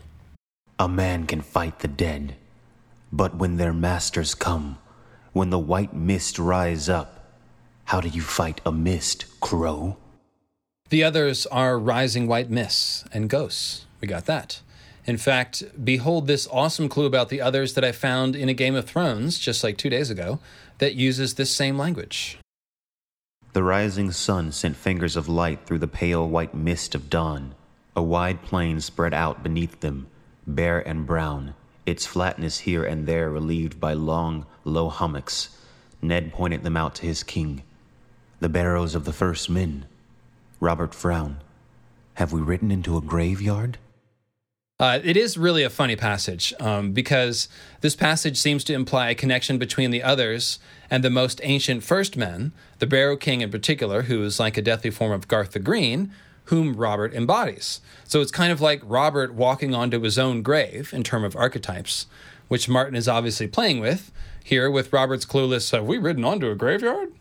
[0.79, 2.37] A man can fight the dead,
[3.13, 4.79] but when their masters come,
[5.33, 7.21] when the white mist rise up,
[7.85, 9.97] how do you fight a mist, crow?
[10.89, 13.85] The others are rising white mists and ghosts.
[14.01, 14.61] We got that.
[15.07, 18.75] In fact, behold this awesome clue about the others that I found in a Game
[18.75, 20.39] of Thrones just like two days ago
[20.79, 22.39] that uses this same language.
[23.53, 27.55] The rising sun sent fingers of light through the pale white mist of dawn.
[27.97, 30.07] A wide plain spread out beneath them,
[30.47, 35.49] bare and brown, its flatness here and there relieved by long, low hummocks.
[36.01, 37.65] Ned pointed them out to his king.
[38.39, 39.87] The barrows of the first men.
[40.61, 41.39] Robert frowned.
[42.15, 43.79] Have we ridden into a graveyard?
[44.81, 47.49] Uh, it is really a funny passage um, because
[47.83, 50.59] this passage seems to imply a connection between the others
[50.91, 54.63] and the most ancient first men, the Barrow King in particular, who is like a
[54.63, 56.11] deathly form of Garth the Green,
[56.45, 57.83] whom Robert embodies.
[58.05, 62.07] So it's kind of like Robert walking onto his own grave in terms of archetypes,
[62.49, 64.11] which Martin is obviously playing with
[64.43, 67.13] here with Robert's clueless, have we ridden onto a graveyard?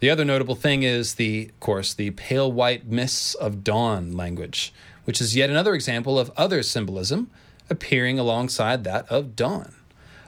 [0.00, 4.72] The other notable thing is the, of course, the pale white mists of dawn language
[5.10, 7.28] which is yet another example of other symbolism
[7.68, 9.74] appearing alongside that of dawn.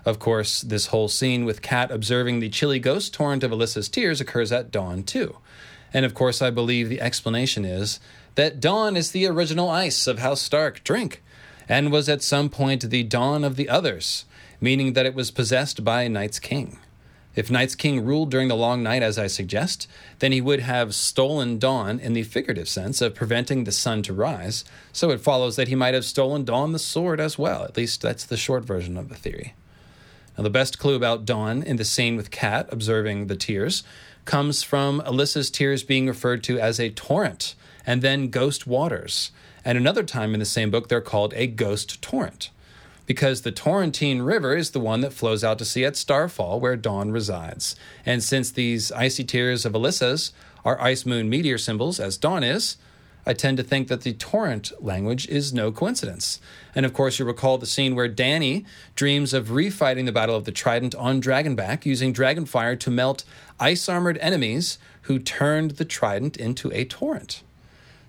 [0.05, 4.20] Of course, this whole scene with Cat observing the chilly ghost torrent of Alyssa's tears
[4.20, 5.37] occurs at dawn too.
[5.95, 8.01] And of course, I believe the explanation is
[8.35, 11.22] that dawn is the original ice of House Stark drink,
[11.68, 14.24] and was at some point the dawn of the others,
[14.61, 16.80] meaning that it was possessed by Night's King.
[17.35, 20.95] If Night's King ruled during the long night, as I suggest, then he would have
[20.95, 25.57] stolen dawn in the figurative sense of preventing the sun to rise, so it follows
[25.57, 27.64] that he might have stolen dawn the sword as well.
[27.64, 29.55] At least that's the short version of the theory.
[30.37, 33.83] Now, the best clue about dawn in the scene with Cat observing the tears
[34.24, 37.55] comes from Alyssa's tears being referred to as a torrent
[37.87, 39.33] and then ghost waters.
[39.64, 42.51] And another time in the same book, they're called a ghost torrent
[43.13, 46.77] because the Torrentine River is the one that flows out to sea at Starfall, where
[46.77, 47.77] Dawn resides.
[48.07, 50.33] And since these icy tears of Alyssa's
[50.65, 52.79] are ice moon meteor symbols, as Dawn is,
[53.27, 56.41] I tend to think that the torrent language is no coincidence.
[56.75, 60.47] And of course, you recall the scene where Dany dreams of refighting the Battle of
[60.47, 63.25] the Trident on Dragonback using dragonfire to melt
[63.61, 67.43] ice armored enemies who turned the Trident into a torrent.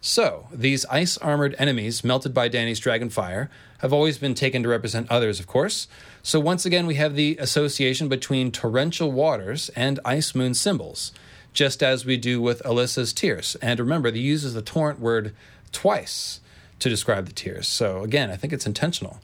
[0.06, 4.68] So, these ice armored enemies melted by Dany's dragon fire have always been taken to
[4.68, 5.88] represent others, of course.
[6.22, 11.14] So, once again, we have the association between torrential waters and ice moon symbols,
[11.54, 13.56] just as we do with Alyssa's tears.
[13.62, 15.34] And remember, he uses the torrent word
[15.72, 16.42] twice
[16.80, 17.70] to describe the tears.
[17.70, 19.22] So, again, I think it's intentional.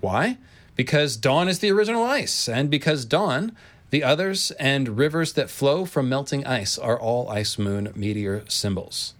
[0.00, 0.38] Why?
[0.76, 3.56] Because dawn is the original ice, and because dawn,
[3.90, 9.14] the others and rivers that flow from melting ice are all ice moon meteor symbols.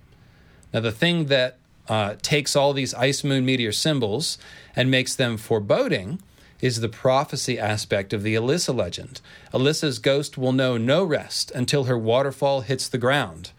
[0.73, 1.59] Now, the thing that
[1.89, 4.39] uh, takes all these ice moon meteor symbols
[4.75, 6.21] and makes them foreboding
[6.61, 9.21] is the prophecy aspect of the Alyssa legend.
[9.53, 13.51] Alyssa's ghost will know no rest until her waterfall hits the ground.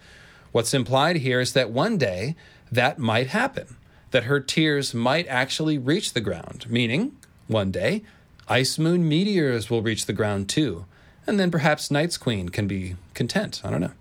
[0.54, 2.36] What's implied here is that one day
[2.72, 3.76] that might happen,
[4.12, 8.04] that her tears might actually reach the ground, meaning, one day,
[8.48, 10.86] ice moon meteors will reach the ground too,
[11.28, 13.62] and then perhaps Night's Queen can be content.
[13.66, 13.92] I don't know.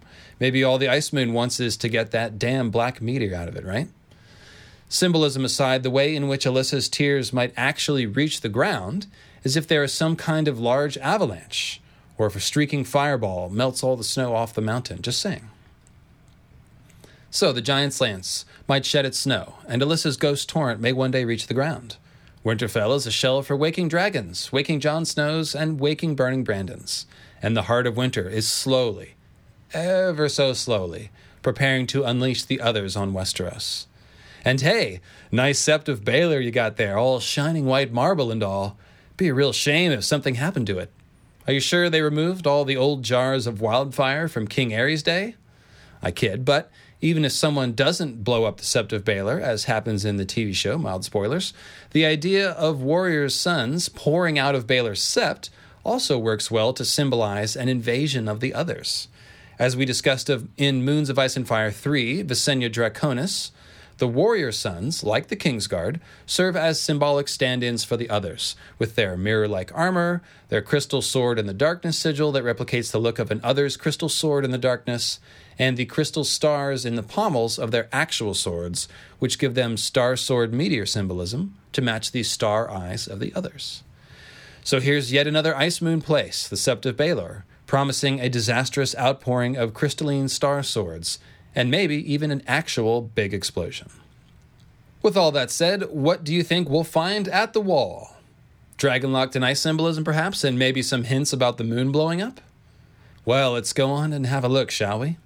[0.43, 3.55] Maybe all the Ice Moon wants is to get that damn black meteor out of
[3.55, 3.88] it, right?
[4.88, 9.07] Symbolism aside, the way in which Alyssa's tears might actually reach the ground
[9.45, 11.80] is if there is some kind of large avalanche,
[12.18, 15.01] or if a streaking fireball melts all the snow off the mountain.
[15.01, 15.49] Just saying.
[17.30, 21.24] So the giant's lance might shed its snow, and Alyssa's ghost torrent may one day
[21.24, 21.99] reach the ground.
[22.45, 27.07] Winterfell is a shell for waking dragons, waking Jon Snows, and waking burning Brandons.
[27.40, 29.14] And the heart of winter is slowly,
[29.72, 31.10] ever so slowly,
[31.42, 33.86] preparing to unleash the others on Westeros.
[34.44, 35.00] And hey,
[35.30, 38.78] nice Sept of Baelor you got there, all shining white marble and all.
[39.16, 40.90] Be a real shame if something happened to it.
[41.46, 45.36] Are you sure they removed all the old jars of wildfire from King Aerys' day?
[46.02, 46.70] I kid, but
[47.00, 50.54] even if someone doesn't blow up the Sept of Baelor, as happens in the TV
[50.54, 51.52] show, mild spoilers,
[51.90, 55.50] the idea of warriors' sons pouring out of Baelor's sept
[55.84, 59.08] also works well to symbolize an invasion of the others.
[59.62, 63.52] As we discussed in Moons of Ice and Fire 3, Visenya Draconis,
[63.98, 68.96] the warrior sons, like the Kingsguard, serve as symbolic stand ins for the others, with
[68.96, 73.20] their mirror like armor, their crystal sword in the darkness sigil that replicates the look
[73.20, 75.20] of an other's crystal sword in the darkness,
[75.60, 78.88] and the crystal stars in the pommels of their actual swords,
[79.20, 83.84] which give them star sword meteor symbolism to match the star eyes of the others.
[84.64, 89.56] So here's yet another ice moon place, the Sept of Baelor, promising a disastrous outpouring
[89.56, 91.18] of crystalline star swords
[91.54, 93.88] and maybe even an actual big explosion.
[95.00, 98.16] With all that said, what do you think we'll find at the wall?
[98.76, 102.42] Dragonlocked and ice symbolism, perhaps, and maybe some hints about the moon blowing up?
[103.24, 105.16] Well, let's go on and have a look, shall we?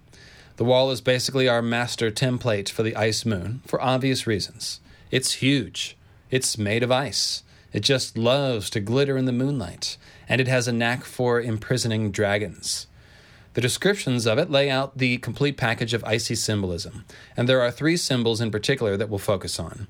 [0.56, 4.78] The wall is basically our master template for the ice moon, for obvious reasons.
[5.10, 5.96] It's huge,
[6.30, 7.42] it's made of ice.
[7.72, 9.96] It just loves to glitter in the moonlight,
[10.28, 12.86] and it has a knack for imprisoning dragons.
[13.54, 17.04] The descriptions of it lay out the complete package of icy symbolism,
[17.36, 19.86] and there are three symbols in particular that we'll focus on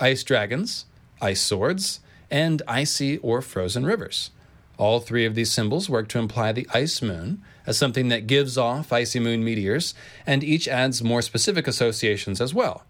[0.00, 0.86] ice dragons,
[1.20, 4.30] ice swords, and icy or frozen rivers.
[4.78, 8.56] All three of these symbols work to imply the ice moon as something that gives
[8.56, 9.92] off icy moon meteors,
[10.26, 12.84] and each adds more specific associations as well.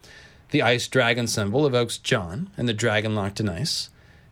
[0.51, 3.91] The ice dragon symbol evokes Jon and the dragon locked in ice.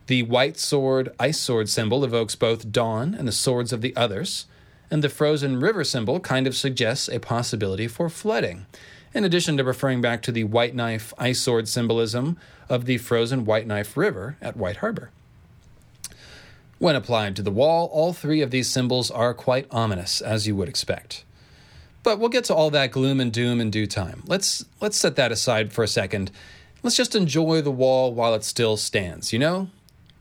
[0.09, 4.47] The white sword ice sword symbol evokes both Dawn and the swords of the others
[4.89, 8.65] and the frozen river symbol kind of suggests a possibility for flooding,
[9.13, 12.39] in addition to referring back to the white knife ice sword symbolism
[12.69, 15.11] of the frozen White Knife River at White Harbor.
[16.79, 20.55] When applied to the wall, all three of these symbols are quite ominous, as you
[20.55, 21.23] would expect.
[22.01, 24.23] But we'll get to all that gloom and doom in due time.
[24.25, 26.31] Let's let's set that aside for a second.
[26.81, 29.69] Let's just enjoy the wall while it still stands, you know?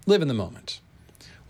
[0.08, 0.80] Live in the moment.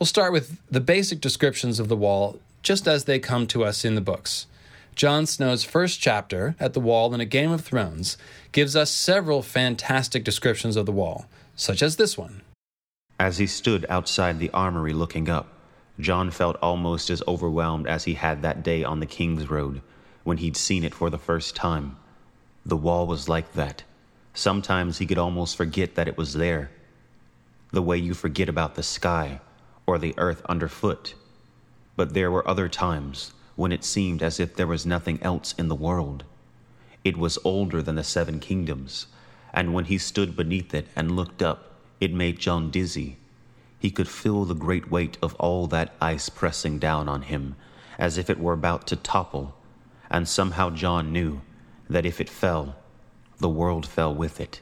[0.00, 3.84] We'll start with the basic descriptions of the wall just as they come to us
[3.84, 4.48] in the books.
[4.96, 8.18] Jon Snow's first chapter, At the Wall in A Game of Thrones,
[8.50, 12.42] gives us several fantastic descriptions of the wall, such as this one.
[13.20, 15.46] As he stood outside the armory looking up,
[16.00, 19.82] Jon felt almost as overwhelmed as he had that day on the King's Road
[20.24, 21.96] when he'd seen it for the first time.
[22.66, 23.84] The wall was like that.
[24.34, 26.72] Sometimes he could almost forget that it was there.
[27.70, 29.40] The way you forget about the sky
[29.86, 31.14] or the earth underfoot
[31.98, 35.66] but there were other times when it seemed as if there was nothing else in
[35.66, 36.22] the world.
[37.02, 39.08] It was older than the seven kingdoms,
[39.52, 43.18] and when he stood beneath it and looked up, it made Jon dizzy.
[43.80, 47.56] He could feel the great weight of all that ice pressing down on him,
[47.98, 49.56] as if it were about to topple,
[50.08, 51.40] and somehow Jon knew
[51.90, 52.76] that if it fell,
[53.38, 54.60] the world fell with it.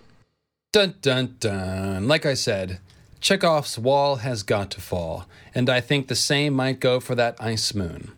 [0.73, 2.09] Dun dun dun.
[2.09, 2.81] Like I said,
[3.21, 7.37] Chekhov's wall has got to fall, and I think the same might go for that
[7.41, 8.13] ice moon.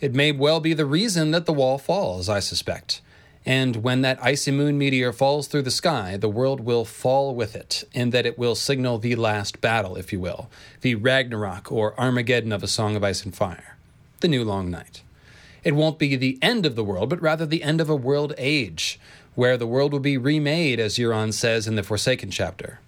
[0.00, 3.02] It may well be the reason that the wall falls, I suspect.
[3.46, 7.54] And when that icy moon meteor falls through the sky, the world will fall with
[7.54, 11.98] it, and that it will signal the last battle, if you will, the Ragnarok or
[11.98, 13.76] Armageddon of A Song of Ice and Fire,
[14.20, 15.02] the new long night.
[15.64, 18.34] It won't be the end of the world, but rather the end of a world
[18.38, 18.98] age,
[19.34, 22.78] where the world will be remade, as Euron says in the Forsaken chapter.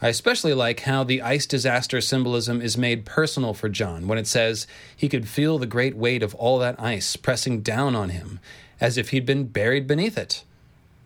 [0.00, 4.28] I especially like how the ice disaster symbolism is made personal for Jon when it
[4.28, 8.38] says he could feel the great weight of all that ice pressing down on him
[8.80, 10.44] as if he'd been buried beneath it.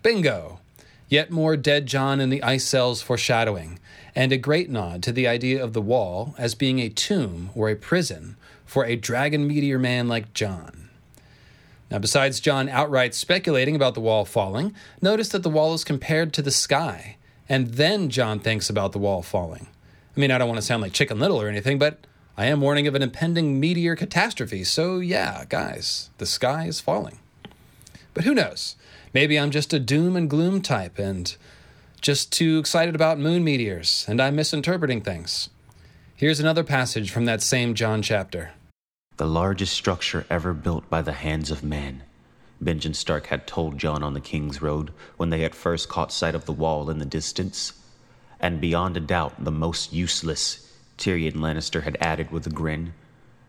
[0.02, 0.60] Bingo!
[1.08, 3.78] Yet more dead Jon in the ice cells foreshadowing,
[4.14, 7.70] and a great nod to the idea of the wall as being a tomb or
[7.70, 10.90] a prison for a dragon meteor man like Jon.
[11.90, 16.32] Now, besides Jon outright speculating about the wall falling, notice that the wall is compared
[16.32, 17.16] to the sky
[17.48, 19.68] and then Jon thinks about the wall falling.
[20.16, 22.60] I mean, I don't want to sound like Chicken Little or anything, but I am
[22.60, 24.64] warning of an impending meteor catastrophe.
[24.64, 27.18] So, yeah, guys, the sky is falling.
[28.14, 28.76] But who knows?
[29.14, 31.34] Maybe I'm just a doom and gloom type and
[32.00, 35.50] just too excited about moon meteors, and I'm misinterpreting things.
[36.16, 38.52] Here's another passage from that same Jon chapter.
[39.18, 42.02] The largest structure ever built by the hands of man
[42.62, 46.36] Benjen Stark had told Jon on the King's Road when they had first caught sight
[46.36, 47.72] of the wall in the distance.
[48.38, 52.94] And beyond a doubt, the most useless, Tyrion Lannister had added with a grin.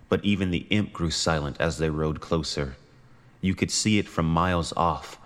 [0.10, 2.76] But even the imp grew silent as they rode closer.
[3.40, 5.20] You could see it from miles off,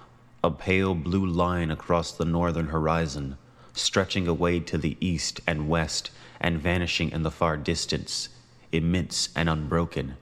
[0.44, 3.38] a pale blue line across the northern horizon,
[3.74, 6.12] stretching away to the east and west
[6.42, 8.30] and vanishing in the far distance,
[8.72, 10.18] immense and unbroken.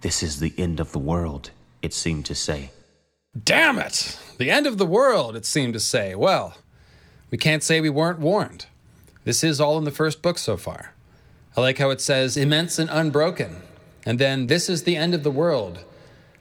[0.00, 1.50] This is the end of the world,
[1.82, 2.70] it seemed to say.
[3.44, 4.18] Damn it!
[4.38, 6.14] The end of the world, it seemed to say.
[6.14, 6.56] Well,
[7.30, 8.66] we can't say we weren't warned.
[9.24, 10.92] This is all in the first book so far.
[11.56, 13.56] I like how it says immense and unbroken.
[14.04, 15.84] And then, this is the end of the world.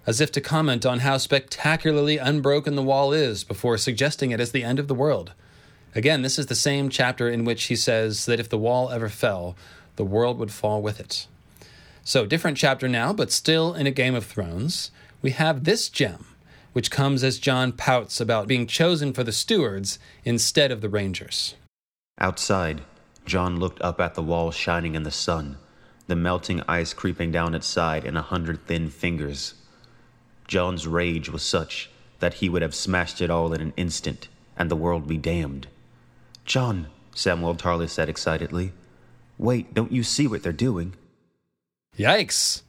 [0.07, 4.51] as if to comment on how spectacularly unbroken the wall is before suggesting it as
[4.51, 5.33] the end of the world.
[5.95, 9.09] Again, this is the same chapter in which he says that if the wall ever
[9.09, 9.55] fell,
[9.95, 11.27] the world would fall with it.
[12.03, 14.91] So, different chapter now, but still in a Game of Thrones.
[15.21, 16.25] We have this gem,
[16.75, 21.55] which comes as Jon pouts about being chosen for the stewards instead of the rangers.
[22.19, 22.81] Outside,
[23.25, 25.57] Jon looked up at the wall shining in the sun,
[26.07, 29.53] the melting ice creeping down its side in a hundred thin fingers.
[30.49, 31.89] Jon's rage was such
[32.19, 34.27] that he would have smashed it all in an instant,
[34.57, 35.67] and the world be damned.
[36.43, 38.73] Jon, Samwell Tarly said excitedly,
[39.37, 40.93] wait, don't you see what they're doing?
[41.97, 42.63] Yikes!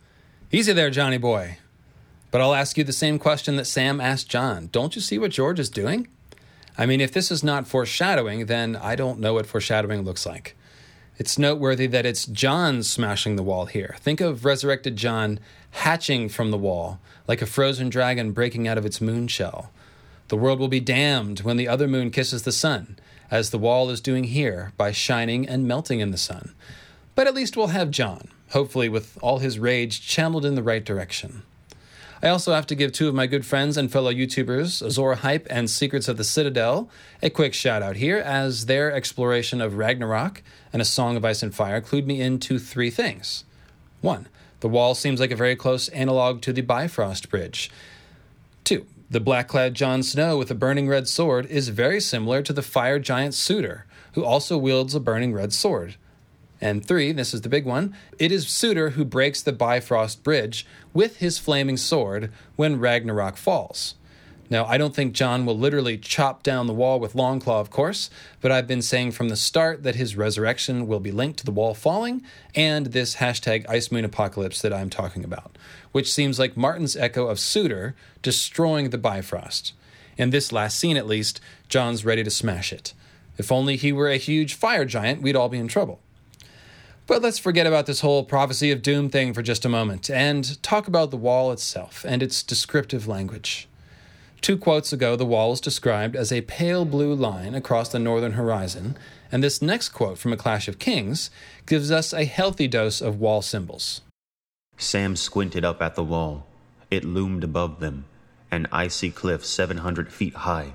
[0.53, 1.59] Easy there, Johnny boy.
[2.31, 4.69] But I'll ask you the same question that Sam asked Jon.
[4.73, 6.09] Don't you see what George is doing?
[6.78, 10.57] I mean, if this is not foreshadowing, then I don't know what foreshadowing looks like.
[11.19, 13.97] It's noteworthy that it's Jon smashing the wall here.
[14.01, 15.40] Think of resurrected Jon
[15.70, 19.70] hatching from the wall, like a frozen dragon breaking out of its moon shell.
[20.28, 22.98] The world will be damned when the other moon kisses the sun,
[23.31, 26.55] as the wall is doing here by shining and melting in the sun.
[27.15, 30.85] But at least we'll have Jon, hopefully with all his rage channeled in the right
[30.85, 31.44] direction.
[32.22, 35.47] I also have to give two of my good friends and fellow YouTubers, Azor Hype
[35.51, 36.88] and Secrets of the Citadel,
[37.22, 41.43] a quick shout out here, as their exploration of Ragnarok and A Song of Ice
[41.43, 43.44] and Fire clued me into three things.
[44.01, 44.28] One,
[44.60, 47.70] the wall seems like a very close analog to the Bifrost Bridge.
[48.64, 52.52] Two, the black clad Jon Snow with a burning red sword is very similar to
[52.55, 53.84] the fire giant Surtur,
[54.14, 55.97] who also wields a burning red sword.
[56.61, 60.66] And three, this is the big one, it is Surtur who breaks the Bifrost Bridge
[60.95, 63.95] with his flaming sword when Ragnarok falls.
[64.49, 68.11] Now, I don't think Jon will literally chop down the wall with Longclaw, of course,
[68.41, 71.51] but I've been saying from the start that his resurrection will be linked to the
[71.51, 72.23] wall falling
[72.55, 75.59] and this hashtag Ice Moon Apocalypse that I'm talking about,
[75.91, 79.73] which seems like Martin's echo of Surtur destroying the Bifrost.
[80.16, 82.95] In this last scene, at least, Jon's ready to smash it.
[83.37, 86.01] If only he were a huge fire giant, we'd all be in trouble.
[87.07, 90.61] But let's forget about this whole prophecy of doom thing for just a moment and
[90.62, 93.69] talk about the wall itself and its descriptive language.
[94.41, 98.33] Two quotes ago, the wall was described as a pale blue line across the northern
[98.33, 98.99] horizon,
[99.31, 101.31] and this next quote from A Clash of Kings
[101.65, 104.01] gives us a healthy dose of wall symbols.
[104.77, 106.47] Sam squinted up at the wall.
[106.91, 108.05] It loomed above them,
[108.51, 110.74] an icy cliff 700 feet high.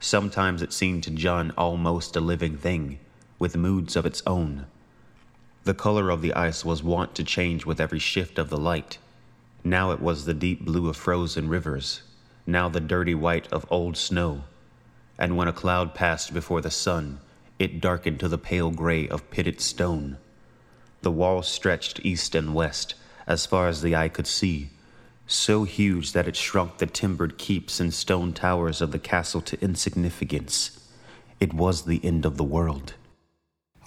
[0.00, 3.00] Sometimes it seemed to Jon almost a living thing,
[3.40, 4.66] with moods of its own.
[5.68, 8.96] The color of the ice was wont to change with every shift of the light.
[9.62, 12.00] Now it was the deep blue of frozen rivers,
[12.46, 14.44] now the dirty white of old snow.
[15.18, 17.20] And when a cloud passed before the sun,
[17.58, 20.16] it darkened to the pale gray of pitted stone.
[21.02, 22.94] The wall stretched east and west,
[23.26, 24.70] as far as the eye could see,
[25.26, 29.62] so huge that it shrunk the timbered keeps and stone towers of the castle to
[29.62, 30.88] insignificance.
[31.40, 32.94] It was the end of the world.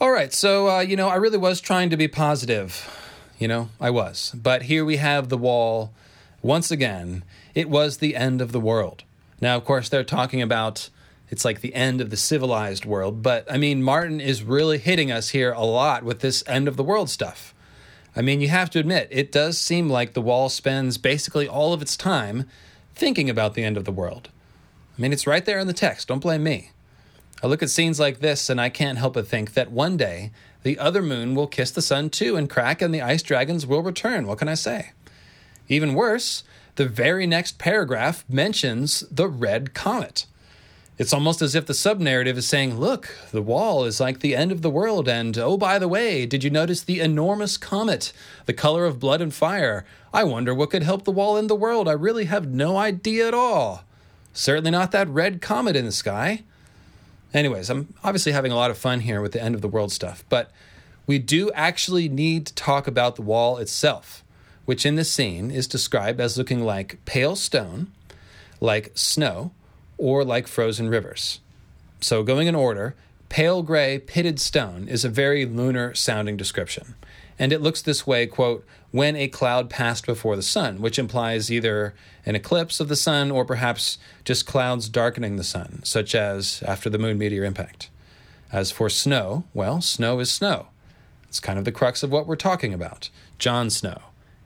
[0.02, 2.90] All right, so, uh, you know, I really was trying to be positive.
[3.38, 4.34] You know, I was.
[4.34, 5.94] But here we have the wall.
[6.42, 7.24] Once again,
[7.54, 9.04] it was the end of the world.
[9.40, 10.90] Now, of course, they're talking about
[11.30, 15.12] it's like the end of the civilized world, but I mean, Martin is really hitting
[15.12, 17.54] us here a lot with this end of the world stuff.
[18.16, 21.74] I mean, you have to admit, it does seem like the wall spends basically all
[21.74, 22.50] of its time
[22.96, 24.30] thinking about the end of the world.
[24.98, 26.08] I mean, it's right there in the text.
[26.08, 26.72] Don't blame me.
[27.44, 30.32] I look at scenes like this and I can't help but think that one day
[30.64, 33.82] the other moon will kiss the sun too and crack and the ice dragons will
[33.82, 34.28] return.
[34.28, 34.92] What can I say?
[35.68, 36.44] Even worse,
[36.76, 40.26] the very next paragraph mentions the red comet.
[40.98, 44.36] It's almost as if the sub narrative is saying, Look, the wall is like the
[44.36, 48.14] end of the world, and oh, by the way, did you notice the enormous comet,
[48.46, 49.84] the color of blood and fire?
[50.14, 51.88] I wonder what could help the wall end the world.
[51.88, 53.84] I really have no idea at all.
[54.34, 56.44] Certainly not that red comet in the sky.
[57.34, 59.92] Anyways, I'm obviously having a lot of fun here with the end of the world
[59.92, 60.52] stuff, but
[61.08, 64.24] we do actually need to talk about the wall itself,
[64.66, 67.92] which in this scene is described as looking like pale stone,
[68.60, 69.52] like snow,
[69.98, 71.40] or like frozen rivers.
[72.02, 72.96] So, going in order,
[73.30, 76.96] pale gray pitted stone is a very lunar sounding description.
[77.40, 81.52] And it looks this way, quote, when a cloud passed before the sun, which implies
[81.52, 81.94] either
[82.26, 86.90] an eclipse of the sun or perhaps just clouds darkening the sun, such as after
[86.90, 87.90] the moon meteor impact.
[88.52, 90.68] As for snow, well, snow is snow.
[91.30, 93.10] It's kind of the crux of what we're talking about
[93.40, 94.02] Jon Snow,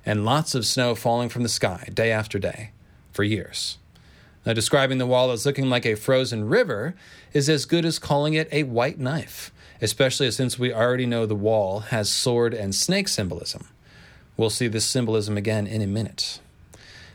[0.05, 2.69] and lots of snow falling from the sky day after day
[3.11, 3.79] for years.
[4.45, 6.93] Now, describing the wall as looking like a frozen river
[7.33, 9.51] is as good as calling it a white knife,
[9.81, 13.67] especially since we already know the wall has sword and snake symbolism.
[14.37, 16.39] We'll see this symbolism again in a minute.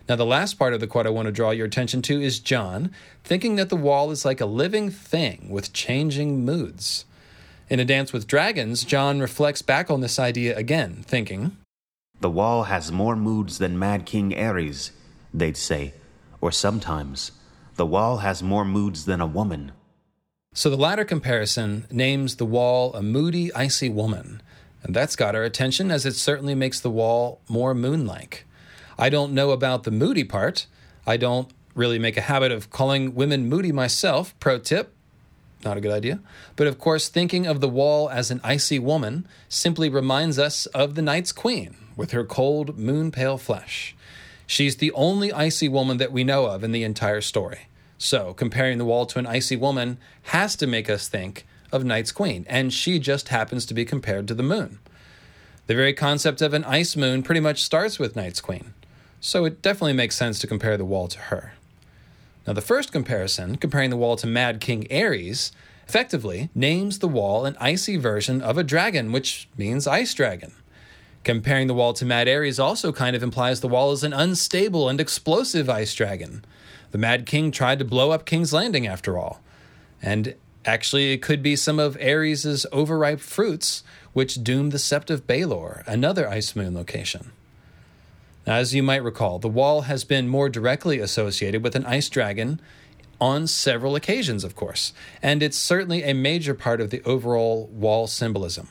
[0.09, 2.41] Now, the last part of the quote I want to draw your attention to is
[2.41, 2.91] Jon
[3.23, 7.05] thinking that the wall is like a living thing with changing moods.
[7.69, 11.57] In A Dance with Dragons, Jon reflects back on this idea again, thinking,
[12.21, 14.91] The wall has more moods than Mad King Aerys,
[15.33, 15.95] they'd say.
[16.41, 17.31] Or sometimes,
[17.77, 19.71] the wall has more moods than a woman.
[20.53, 24.43] So the latter comparison names the wall a moody, icy woman.
[24.83, 28.47] And that's got our attention as it certainly makes the wall more moon like.
[28.99, 30.67] I don't know about the moody part.
[31.07, 34.35] I don't really make a habit of calling women moody myself.
[34.41, 34.95] Pro tip
[35.65, 36.21] not a good idea.
[36.57, 40.95] But of course, thinking of the wall as an icy woman simply reminds us of
[40.95, 43.95] the Night's Queen with her cold, moon pale flesh.
[44.47, 47.69] She's the only icy woman that we know of in the entire story.
[47.99, 52.13] So, comparing the wall to an icy woman has to make us think of Night's
[52.13, 54.79] Queen, and she just happens to be compared to the moon.
[55.67, 58.75] The very concept of an ice moon pretty much starts with Night's Queen,
[59.21, 61.55] so it definitely makes sense to compare the wall to her.
[62.47, 65.53] Now, the first comparison, comparing the wall to Mad King Aerys,
[65.87, 70.53] effectively names the wall an icy version of a dragon, which means ice dragon.
[71.23, 74.89] Comparing the wall to Mad Aerys also kind of implies the wall is an unstable
[74.89, 76.45] and explosive ice dragon.
[76.93, 79.41] The Mad King tried to blow up King's Landing after all.
[80.01, 80.35] And
[80.65, 83.83] actually, it could be some of Aerys' overripe fruits
[84.13, 87.33] which doomed the Sept of Baelor, another ice moon location.
[88.47, 92.09] Now, as you might recall, the wall has been more directly associated with an ice
[92.09, 92.61] dragon
[93.21, 94.93] on several occasions, of course,
[95.23, 98.69] and it's certainly a major part of the overall wall symbolism.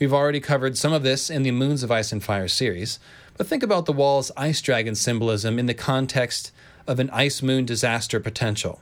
[0.00, 2.98] We've already covered some of this in the Moons of Ice and Fire series,
[3.36, 6.50] but think about the wall's ice dragon symbolism in the context
[6.86, 8.80] of an ice moon disaster potential.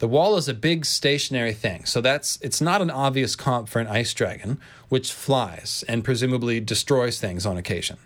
[0.00, 3.80] The wall is a big stationary thing, so that's it's not an obvious comp for
[3.80, 4.58] an ice dragon,
[4.88, 7.98] which flies and presumably destroys things on occasion.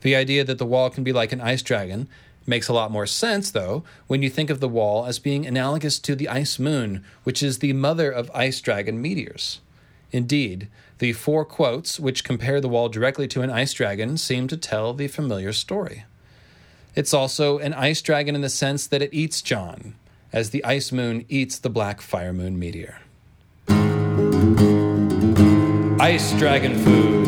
[0.00, 2.08] The idea that the wall can be like an ice dragon
[2.48, 6.00] makes a lot more sense, though, when you think of the wall as being analogous
[6.00, 9.60] to the ice moon, which is the mother of ice dragon meteors.
[10.10, 10.66] Indeed,
[10.98, 14.94] the four quotes, which compare the wall directly to an ice dragon, seem to tell
[14.94, 16.06] the familiar story.
[16.96, 19.94] It's also an ice dragon in the sense that it eats Jon,
[20.32, 22.98] as the ice moon eats the black fire moon meteor.
[26.00, 27.20] Ice dragon food.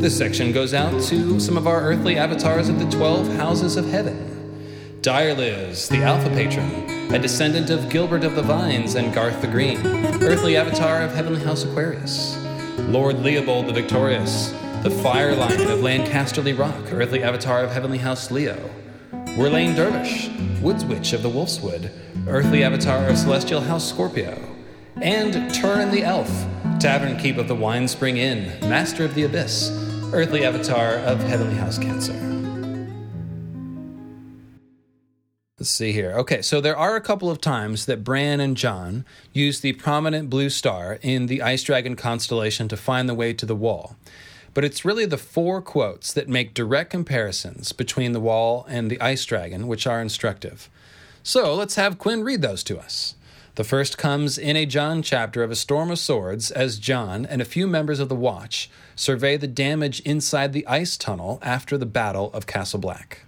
[0.00, 3.88] This section goes out to some of our earthly avatars of the 12 houses of
[3.88, 4.98] heaven.
[5.00, 9.78] Direliz, the Alpha Patron, a descendant of Gilbert of the Vines and Garth the Green,
[10.22, 12.36] earthly avatar of Heavenly House Aquarius.
[12.78, 14.50] Lord Leobold the Victorious,
[14.82, 18.70] the Fire Lion of Lancasterly Rock, earthly avatar of Heavenly House Leo.
[19.36, 20.30] Werlaine Dervish,
[20.62, 21.90] Woods Witch of the Wolfswood,
[22.26, 24.40] earthly avatar of Celestial House Scorpio.
[25.02, 26.30] And Turin the Elf,
[26.80, 29.72] Tavern Keep of the Wine Spring Inn, Master of the Abyss,
[30.14, 32.14] earthly avatar of Heavenly House Cancer.
[35.58, 36.12] Let's see here.
[36.12, 39.04] Okay, so there are a couple of times that Bran and Jon
[39.34, 43.44] use the prominent blue star in the Ice Dragon constellation to find the way to
[43.44, 43.96] the wall.
[44.56, 48.98] But it's really the four quotes that make direct comparisons between the wall and the
[49.02, 50.70] Ice Dragon, which are instructive.
[51.22, 53.16] So let's have Quinn read those to us.
[53.56, 57.42] The first comes in a Jon chapter of A Storm of Swords as Jon and
[57.42, 61.84] a few members of the Watch survey the damage inside the ice tunnel after the
[61.84, 63.26] Battle of Castle Black.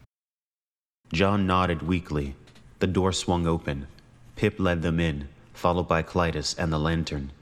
[1.12, 2.36] Jon nodded weakly.
[2.78, 3.86] The door swung open.
[4.34, 7.32] Pip led them in, followed by Clydas and the lantern.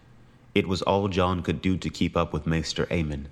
[0.56, 3.26] It was all Jon could do to keep up with Maester Aemon.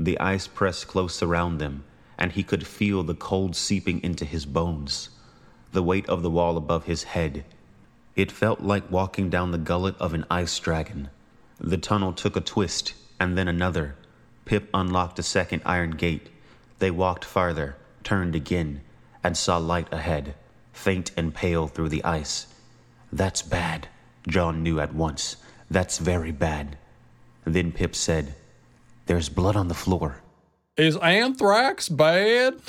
[0.00, 1.84] The ice pressed close around them,
[2.16, 5.10] and he could feel the cold seeping into his bones.
[5.72, 7.44] The weight of the wall above his head
[8.16, 11.10] it felt like walking down the gullet of an ice dragon.
[11.58, 13.96] The tunnel took a twist, and then another.
[14.44, 16.28] Pip unlocked a second iron gate.
[16.80, 18.80] They walked farther, turned again,
[19.22, 20.34] and saw light ahead,
[20.72, 22.46] faint and pale through the ice.
[23.12, 23.88] That's bad,
[24.26, 25.36] Jon knew at once.
[25.70, 26.76] That's very bad.
[27.44, 28.34] Then Pip said,
[29.10, 30.18] There's blood on the floor.
[30.76, 32.60] Is anthrax bad?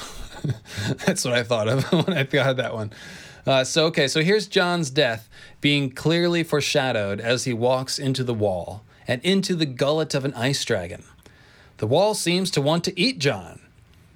[1.05, 2.91] That's what I thought of when I got that one.
[3.45, 5.29] Uh, so, okay, so here's Jon's death
[5.61, 10.33] being clearly foreshadowed as he walks into the wall and into the gullet of an
[10.33, 11.03] ice dragon.
[11.77, 13.61] The wall seems to want to eat Jon.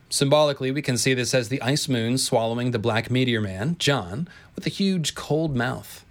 [0.10, 4.28] Symbolically, we can see this as the ice moon swallowing the black meteor man, Jon,
[4.56, 6.04] with a huge cold mouth.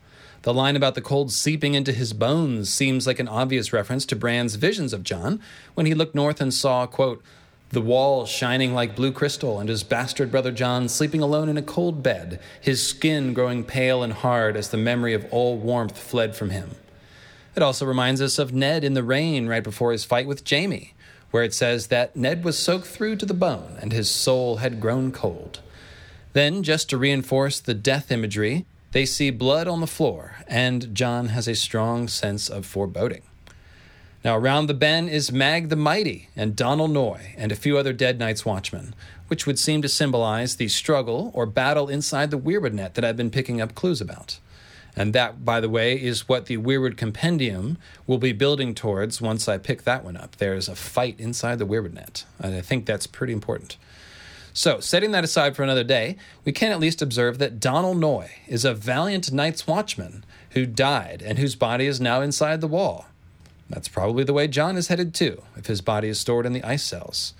[0.44, 4.14] The line about the cold seeping into his bones seems like an obvious reference to
[4.14, 5.40] Bran's visions of Jon
[5.72, 7.22] when he looked north and saw, quote,
[7.70, 11.62] the wall shining like blue crystal, and his bastard brother Jon sleeping alone in a
[11.62, 16.36] cold bed, his skin growing pale and hard as the memory of all warmth fled
[16.36, 16.72] from him.
[17.56, 20.92] It also reminds us of Ned in the rain right before his fight with Jaime,
[21.30, 24.78] where it says that Ned was soaked through to the bone and his soul had
[24.78, 25.60] grown cold.
[26.34, 31.30] Then, just to reinforce the death imagery, they see blood on the floor, and Jon
[31.30, 33.22] has a strong sense of foreboding.
[34.24, 37.92] Now, around the bend is Mag the Mighty and Donal Noye and a few other
[37.92, 38.94] dead Night's Watchmen,
[39.26, 43.16] which would seem to symbolize the struggle or battle inside the Weirwood net that I've
[43.16, 44.38] been picking up clues about.
[44.94, 49.48] And that, by the way, is what the Weirwood Compendium will be building towards once
[49.48, 50.36] I pick that one up.
[50.36, 53.76] There's a fight inside the Weirwood net, and I think that's pretty important.
[54.56, 58.30] So, setting that aside for another day, we can at least observe that Donal Noye
[58.46, 63.06] is a valiant Night's Watchman who died and whose body is now inside the wall.
[63.68, 66.62] That's probably the way Jon is headed too, if his body is stored in the
[66.62, 67.34] ice cells.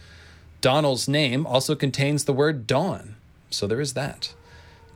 [0.61, 3.15] Donal's name also contains the word dawn,
[3.49, 4.35] so there is that.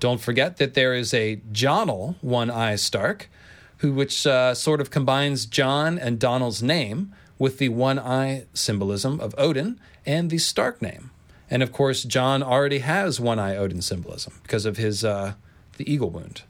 [0.00, 3.30] Don't forget that there is a Jonal One Eye Stark,
[3.76, 9.20] who which uh, sort of combines Jon and Donal's name with the one eye symbolism
[9.20, 11.07] of Odin and the Stark name.
[11.50, 15.34] And of course, Jon already has one eye Odin symbolism because of his uh,
[15.76, 16.42] the eagle wound.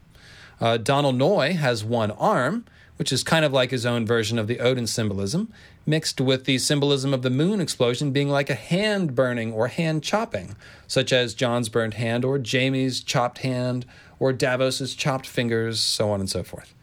[0.59, 2.65] Uh, Donal Noye has one arm,
[2.97, 5.53] which is kind of like his own version of the Odin symbolism,
[5.85, 10.03] mixed with the symbolism of the moon explosion being like a hand burning or hand
[10.03, 10.55] chopping,
[10.85, 13.85] such as Jon's burned hand or Jaime's chopped hand
[14.19, 16.73] or Davos's chopped fingers, so on and so forth.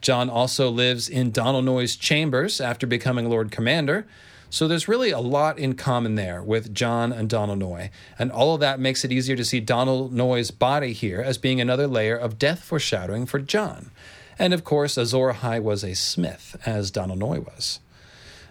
[0.00, 4.06] Jon also lives in Donal Noye's chambers after becoming Lord Commander,
[4.50, 8.54] so there's really a lot in common there with Jon and Donal Noye, and all
[8.54, 12.16] of that makes it easier to see Donal Noye's body here as being another layer
[12.16, 13.92] of death foreshadowing for Jon.
[14.38, 17.78] And of course, Azor Ahai was a smith, as Donal Noye was.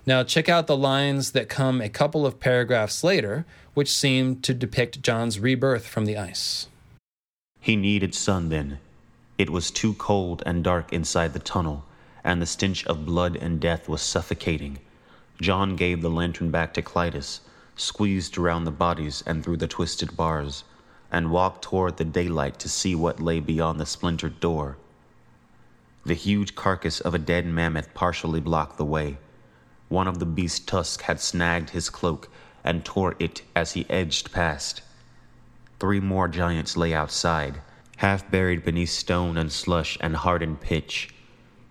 [0.06, 4.54] Now, check out the lines that come a couple of paragraphs later, which seem to
[4.54, 6.68] depict Jon's rebirth from the ice.
[7.60, 8.80] He needed sun then.
[9.38, 11.86] It was too cold and dark inside the tunnel,
[12.24, 14.80] and the stench of blood and death was suffocating.
[15.42, 17.40] Jon gave the lantern back to Clydas,
[17.76, 20.66] squeezed around the bodies and through the twisted bars,
[21.12, 24.78] and walked toward the daylight to see what lay beyond the splintered door.
[26.06, 29.18] The huge carcass of a dead mammoth partially blocked the way.
[29.88, 32.30] One of the beast's tusks had snagged his cloak
[32.64, 34.82] and tore it as he edged past.
[35.80, 37.62] Three more giants lay outside,
[37.98, 41.14] half buried beneath stone and slush and hardened pitch.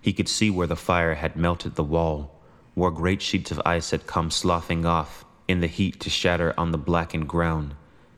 [0.01, 2.38] He could see where the fire had melted the wall,
[2.79, 6.71] where great sheets of ice had come sloughing off in the heat to shatter on
[6.71, 7.75] the blackened ground.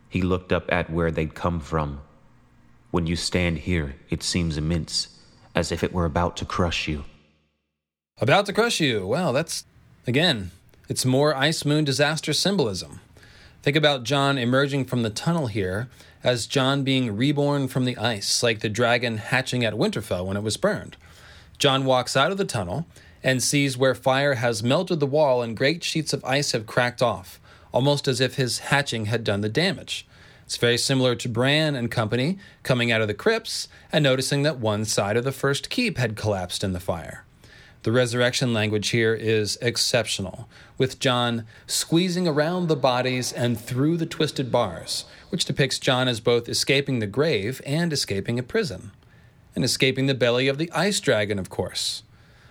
[0.09, 2.01] He looked up at where they'd come from.
[2.91, 5.19] When you stand here, it seems immense
[5.55, 7.05] as if it were about to crush you.
[8.21, 9.07] About to crush you.
[9.07, 9.65] Well, that's,
[10.07, 10.51] again,
[10.89, 13.01] it's more Ice Moon disaster symbolism.
[13.63, 15.89] Think about Jon emerging from the tunnel here
[16.23, 20.43] as Jon being reborn from the ice, like the dragon hatching at Winterfell when it
[20.43, 20.97] was burned.
[21.59, 22.87] Jon walks out of the tunnel
[23.23, 27.03] and sees where fire has melted the wall and great sheets of ice have cracked
[27.03, 27.41] off,
[27.73, 30.07] almost as if his hatching had done the damage.
[30.45, 34.59] It's very similar to Bran and company coming out of the crypts and noticing that
[34.59, 37.25] one side of the first keep had collapsed in the fire.
[37.83, 44.07] The resurrection language here is exceptional, with Jon squeezing around the bodies and through the
[44.07, 48.91] twisted bars, which depicts Jon as both escaping the grave and escaping a prison.
[49.55, 52.03] And escaping the belly of the ice dragon, of course.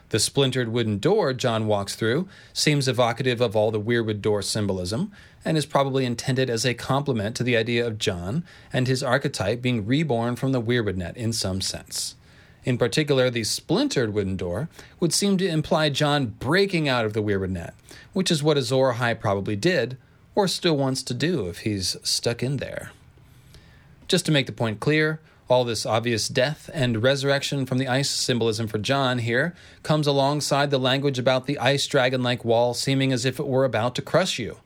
[0.09, 5.11] The splintered wooden door Jon walks through seems evocative of all the Weirwood door symbolism,
[5.45, 9.61] and is probably intended as a complement to the idea of Jon and his archetype
[9.61, 12.15] being reborn from the Weirwood net in some sense.
[12.65, 14.67] In particular, the splintered wooden door
[14.99, 17.73] would seem to imply Jon breaking out of the Weirwood net,
[18.13, 19.97] which is what Azor Ahai probably did,
[20.35, 22.91] or still wants to do if he's stuck in there.
[24.07, 25.19] Just to make the point clear,
[25.49, 30.69] all this obvious death and resurrection from the ice symbolism for Jon here comes alongside
[30.69, 34.01] the language about the ice dragon like wall seeming as if it were about to
[34.01, 34.57] crush you.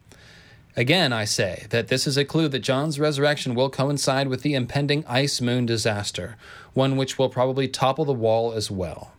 [0.75, 4.55] Again, I say that this is a clue that Jon's resurrection will coincide with the
[4.55, 6.35] impending ice moon disaster,
[6.73, 9.13] one which will probably topple the wall as well.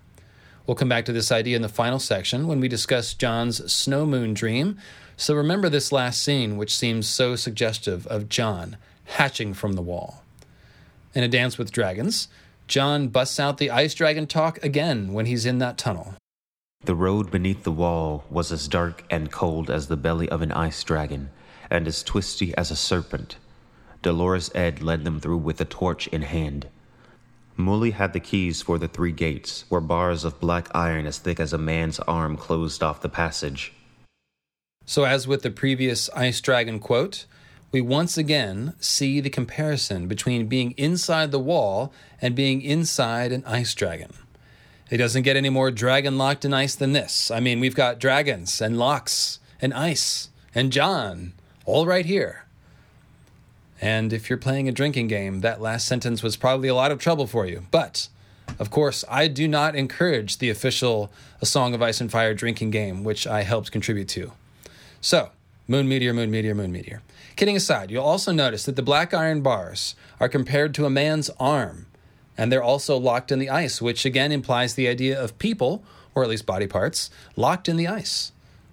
[0.66, 4.05] We'll come back to this idea in the final section when we discuss Jon's snow
[4.05, 4.78] moon dream,
[5.16, 10.23] so remember this last scene, which seems so suggestive of Jon hatching from the wall.
[11.15, 12.27] In A Dance with Dragons,
[12.66, 16.15] Jon busts out the ice dragon talk again when he's in that tunnel.
[16.85, 20.51] The road beneath the wall was as dark and cold as the belly of an
[20.51, 21.31] ice dragon,
[21.70, 23.36] and as twisty as a serpent.
[24.03, 26.66] Dolorous Ed led them through with a torch in hand.
[27.57, 31.39] Mully had the keys for the three gates, where bars of black iron as thick
[31.39, 33.73] as a man's arm closed off the passage.
[34.85, 37.24] So, as with the previous Ice Dragon quote,
[37.74, 41.92] we once again see the comparison between being inside the wall
[42.22, 44.12] and being inside an ice dragon.
[44.90, 47.32] It doesn't get any more dragon locked in ice than this.
[47.32, 51.32] I mean, we've got dragons and locks and ice and Jon
[51.64, 52.44] all right here.
[53.80, 57.01] And if you're playing a drinking game, that last sentence was probably a lot of
[57.01, 57.66] trouble for you.
[57.72, 58.06] But,
[58.60, 61.10] of course, I do not encourage the official
[61.40, 64.30] A Song of Ice and Fire drinking game, which I helped contribute to.
[65.01, 65.30] So,
[65.66, 67.02] Moon Meteor, Moon Meteor, Moon Meteor.
[67.36, 71.31] Kidding aside, you'll also notice that the black iron bars are compared to a man's
[71.40, 71.86] arm,
[72.39, 75.82] and they're also locked in the ice, which again implies the idea of people,
[76.15, 78.31] or at least body parts, locked in the ice.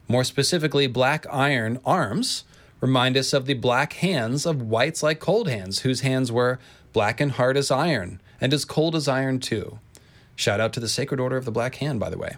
[0.07, 2.43] More specifically, black iron arms
[2.81, 6.59] remind us of the black hands of wights like Coldhands, whose hands were
[6.93, 9.79] black and hard as iron, and as cold as iron too.
[10.35, 12.35] Shout out to the Sacred Order of the Black Hand, by the way.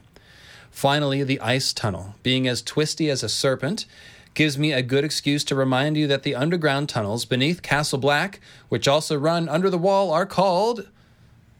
[0.69, 3.85] Finally, the ice tunnel, being as twisty as a serpent,
[4.33, 8.39] gives me a good excuse to remind you that the underground tunnels beneath Castle Black,
[8.69, 10.89] which also run under the wall, are called,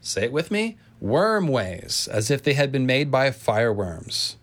[0.00, 4.36] say it with me, wormways, as if they had been made by fireworms.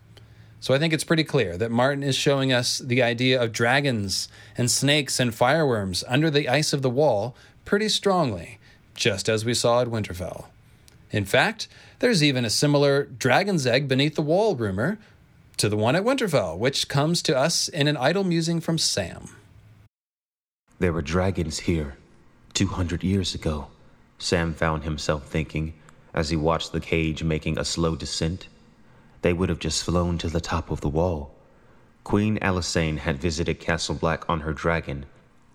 [0.60, 4.30] So I think it's pretty clear that Martin is showing us the idea of dragons
[4.56, 7.36] and snakes and fireworms under the ice of the wall
[7.66, 8.60] pretty strongly,
[8.94, 10.46] just as we saw at Winterfell.
[11.10, 11.68] In fact,
[12.00, 15.00] there's even a similar dragon's egg beneath the wall rumor
[15.58, 19.30] to the one at Winterfell, which comes to us in an idle musing from Sam.
[20.80, 21.98] There were dragons here,
[22.54, 23.68] 200 years ago,
[24.18, 25.74] Sam found himself thinking
[26.14, 28.48] as he watched the cage making a slow descent.
[29.22, 31.34] They would have just flown to the top of the wall.
[32.04, 35.06] Queen Alysanne had visited Castle Black on her dragon,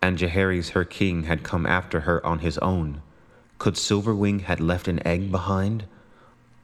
[0.01, 3.03] and Jaehaerys, her king, had come after her on his own.
[3.59, 5.85] Could Silverwing had left an egg behind?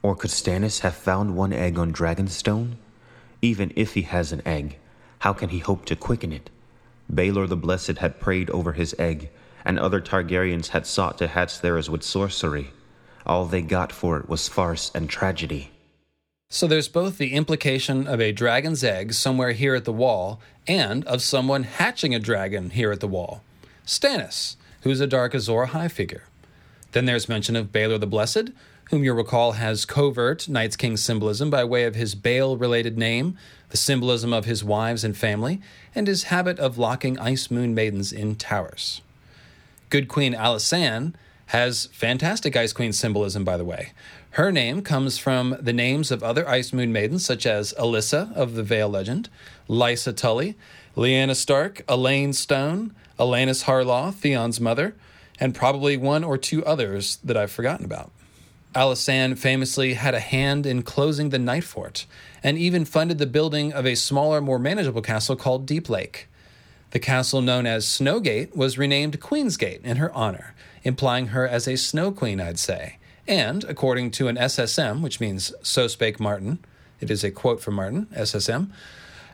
[0.01, 2.75] Or could Stannis have found one egg on Dragonstone?
[3.43, 4.77] Even if he has an egg,
[5.19, 6.49] how can he hope to quicken it?
[7.13, 9.29] Baelor the Blessed had prayed over his egg,
[9.65, 12.71] and other Targaryens had sought to hatch theirs with sorcery.
[13.25, 15.71] All they got for it was farce and tragedy.
[16.49, 21.03] So there's both the implication of a dragon's egg somewhere here at the wall, and
[21.03, 23.41] of someone hatching a dragon here at the wall.
[23.85, 26.23] Stannis, who's a Dark Azor Ahai figure.
[26.93, 28.51] Then there's mention of Baelor the Blessed,
[28.93, 33.35] whom you'll recall has covert Night's King symbolism by way of his Bael related name,
[33.69, 35.59] the symbolism of his wives and family,
[35.95, 39.01] and his habit of locking Ice Moon maidens in towers.
[39.89, 41.15] Good Queen Alysanne
[41.47, 43.93] has fantastic Ice Queen symbolism, by the way.
[44.29, 48.53] Her name comes from the names of other Ice Moon maidens, such as Alyssa of
[48.53, 49.27] the Vale legend,
[49.67, 50.55] Lysa Tully,
[50.95, 54.93] Lyanna Stark, Alayne Stone, Alannys Harlaw, Theon's mother,
[55.39, 58.11] and probably one or two others that I've forgotten about.
[58.75, 62.05] Alysanne famously had a hand in closing the Night Fort
[62.41, 66.27] and even funded the building of a smaller, more manageable castle called Deep Lake.
[66.91, 71.77] The castle known as Snowgate was renamed Queensgate in her honor, implying her as a
[71.77, 72.97] snow queen, I'd say.
[73.27, 76.59] And, according to an SSM, which means So Spake Martin,
[76.99, 78.69] it is a quote from Martin, SSM,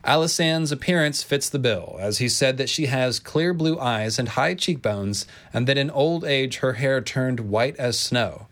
[0.05, 4.29] Alysanne's appearance fits the bill, as he said that she has clear blue eyes and
[4.29, 8.47] high cheekbones, and that in old age her hair turned white as snow.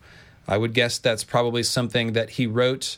[0.48, 2.96] I would guess that's probably something that he wrote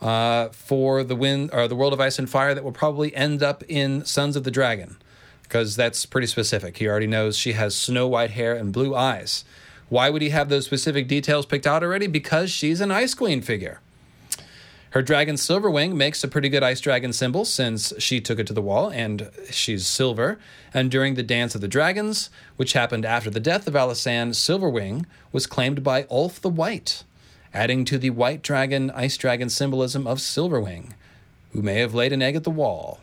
[0.00, 3.42] uh, for the wind or the world of ice and fire that will probably end
[3.42, 4.96] up in Sons of the Dragon,
[5.42, 6.78] because that's pretty specific.
[6.78, 9.44] He already knows she has snow white hair and blue eyes.
[9.88, 12.06] Why would he have those specific details picked out already?
[12.06, 13.80] Because she's an Ice Queen figure.
[14.92, 18.52] Her dragon Silverwing makes a pretty good ice dragon symbol since she took it to
[18.52, 20.38] the wall and she's silver.
[20.74, 25.06] And during the Dance of the Dragons, which happened after the death of Alysanne, Silverwing
[25.32, 27.04] was claimed by Ulf the White,
[27.54, 30.92] adding to the white dragon ice dragon symbolism of Silverwing,
[31.54, 33.00] who may have laid an egg at the wall.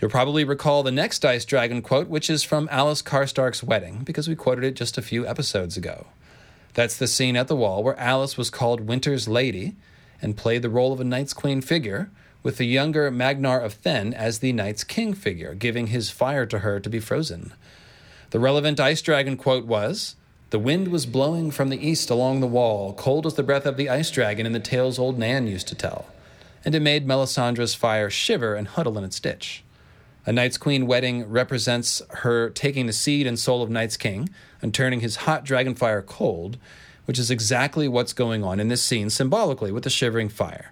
[0.00, 4.28] You'll probably recall the next Ice Dragon quote, which is from Alys Karstark's wedding, because
[4.28, 6.06] we quoted it just a few episodes ago.
[6.72, 9.76] That's the scene at the wall where Alys was called Winter's Lady,
[10.22, 12.10] and played the role of a Night's Queen figure,
[12.42, 16.60] with the younger Magnar of Thenn as the Night's King figure, giving his fire to
[16.60, 17.52] her to be frozen.
[18.30, 20.16] The relevant Ice Dragon quote was
[20.50, 23.76] The wind was blowing from the east along the wall, cold as the breath of
[23.76, 26.06] the Ice Dragon in the tales old Nan used to tell,
[26.64, 29.64] and it made Melisandre's fire shiver and huddle in its ditch.
[30.26, 34.28] A Night's Queen wedding represents her taking the seed and soul of Night's King
[34.62, 36.58] and turning his hot dragon fire cold,
[37.10, 40.70] which is exactly what's going on in this scene symbolically with the shivering fire.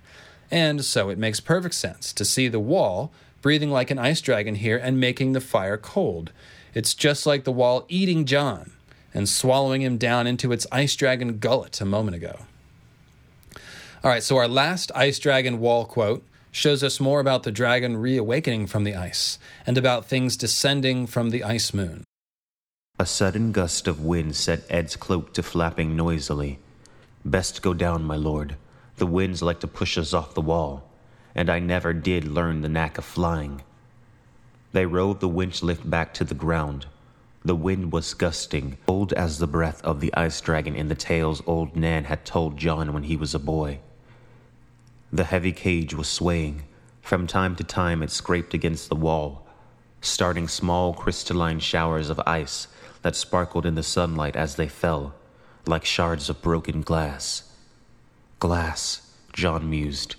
[0.53, 3.11] And so it makes perfect sense to see the wall
[3.43, 6.31] breathing like an ice dragon here and making the fire cold.
[6.75, 8.71] It's just like the wall eating John
[9.13, 12.37] and swallowing him down into its ice dragon gullet a moment ago.
[14.05, 17.97] All right, so our last ice dragon wall quote shows us more about the dragon
[17.97, 22.05] reawakening from the ice and about things descending from the ice moon.
[23.01, 26.59] A sudden gust of wind set Ed's cloak to flapping noisily.
[27.25, 28.57] Best go down, my lord.
[28.97, 30.91] The winds like to push us off the wall,
[31.33, 33.63] and I never did learn the knack of flying.
[34.73, 36.87] They rode the winch lift back to the ground.
[37.45, 41.41] The wind was gusting, cold as the breath of the ice dragon in the tales
[41.47, 43.79] old Nan had told Jon when he was a boy.
[45.13, 46.65] The heavy cage was swaying.
[47.01, 49.47] From time to time, it scraped against the wall,
[50.01, 52.67] starting small crystalline showers of ice
[53.03, 55.15] that sparkled in the sunlight as they fell,
[55.67, 57.53] like shards of broken glass.
[58.39, 60.17] Glass, Jon mused,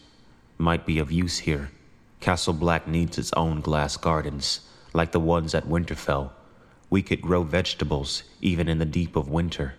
[0.57, 1.71] might be of use here.
[2.19, 4.61] Castle Black needs its own glass gardens,
[4.93, 6.31] like the ones at Winterfell.
[6.89, 9.75] We could grow vegetables even in the deep of winter.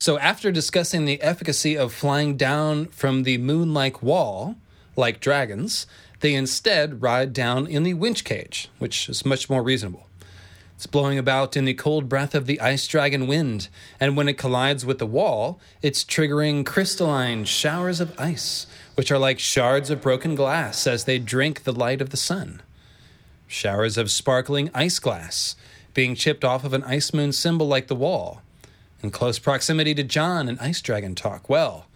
[0.00, 4.56] So, after discussing the efficacy of flying down from the moon like wall,
[4.96, 5.86] like dragons,
[6.20, 10.06] they instead ride down in the winch cage, which is much more reasonable.
[10.80, 13.68] It's blowing about in the cold breath of the ice dragon wind,
[14.00, 19.18] and when it collides with the wall, it's triggering crystalline showers of ice, which are
[19.18, 22.62] like shards of broken glass as they drink the light of the sun.
[23.46, 25.54] Showers of sparkling ice glass,
[25.92, 28.40] being chipped off of an ice moon symbol like the wall.
[29.02, 31.50] In close proximity to Jon and Ice Dragon talk.
[31.50, 31.88] Well,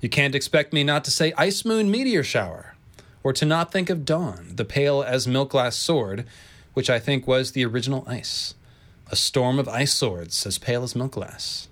[0.00, 2.76] you can't expect me not to say Ice Moon Meteor Shower,
[3.24, 6.24] or to not think of Dawn, the pale as milk glass sword,
[6.74, 8.54] which I think was the original ice.
[9.10, 11.68] A storm of ice swords as pale as milk glass.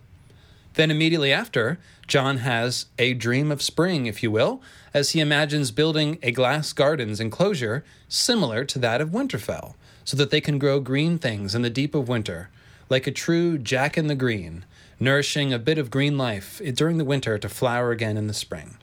[0.75, 4.63] Then immediately after, Jon has a dream of spring, if you will,
[4.95, 9.75] as he imagines building a glass garden's enclosure similar to that of Winterfell,
[10.05, 12.49] so that they can grow green things in the deep of winter,
[12.89, 14.65] like a true Jack in the Green,
[14.99, 18.77] nourishing a bit of green life during the winter to flower again in the spring.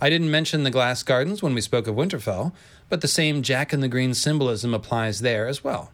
[0.00, 2.52] I didn't mention the glass gardens when we spoke of Winterfell,
[2.92, 5.90] but the same Jack in the Green symbolism applies there as well.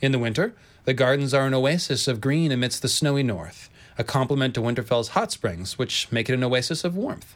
[0.00, 0.54] In the winter,
[0.84, 5.08] the gardens are an oasis of green amidst the snowy north, a complement to Winterfell's
[5.08, 7.34] hot springs, which make it an oasis of warmth.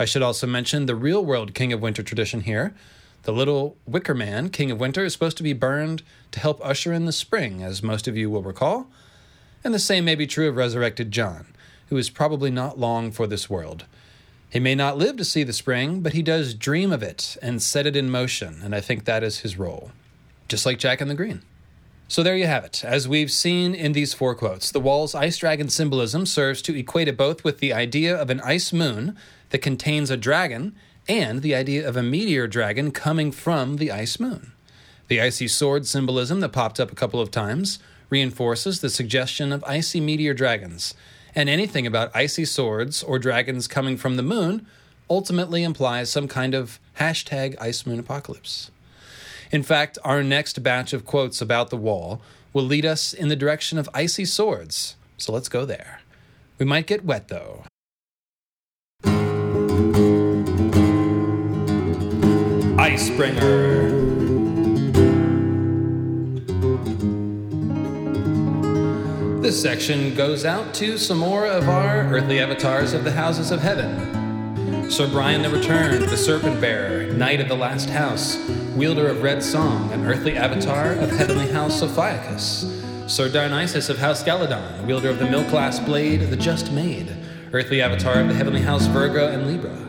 [0.00, 2.74] I should also mention the real world King of Winter tradition here.
[3.22, 6.02] The little wicker man, King of Winter, is supposed to be burned
[6.32, 8.88] to help usher in the spring, as most of you will recall.
[9.62, 11.54] And the same may be true of resurrected Jon,
[11.86, 13.84] who is probably not long for this world.
[14.50, 17.60] He may not live to see the spring, but he does dream of it and
[17.60, 19.90] set it in motion, and I think that is his role.
[20.48, 21.42] Just like Jack in the Green.
[22.06, 22.84] So there you have it.
[22.84, 27.08] As we've seen in these four quotes, the wall's ice dragon symbolism serves to equate
[27.08, 29.16] it both with the idea of an ice moon
[29.50, 30.74] that contains a dragon
[31.08, 34.52] and the idea of a meteor dragon coming from the ice moon.
[35.08, 37.78] The icy sword symbolism that popped up a couple of times
[38.10, 40.94] reinforces the suggestion of icy meteor dragons,
[41.34, 44.66] and anything about icy swords or dragons coming from the moon
[45.10, 48.70] ultimately implies some kind of hashtag ice moon apocalypse.
[49.50, 53.36] In fact, our next batch of quotes about the wall will lead us in the
[53.36, 56.00] direction of icy swords, so let's go there.
[56.58, 57.64] We might get wet though.
[62.78, 63.73] Icebringer.
[69.54, 73.60] This section goes out to some more of our earthly avatars of the houses of
[73.60, 74.90] heaven.
[74.90, 78.36] Sir Brian the Returned, the Serpent Bearer, Knight of the Last House,
[78.74, 82.82] wielder of Red Song, an earthly avatar of Heavenly House Ophiuchus.
[83.06, 87.14] Sir Dionysus of House Galadon, wielder of the Milk Glass Blade, the Just Made,
[87.52, 89.86] earthly avatar of the Heavenly House Virgo and Libra.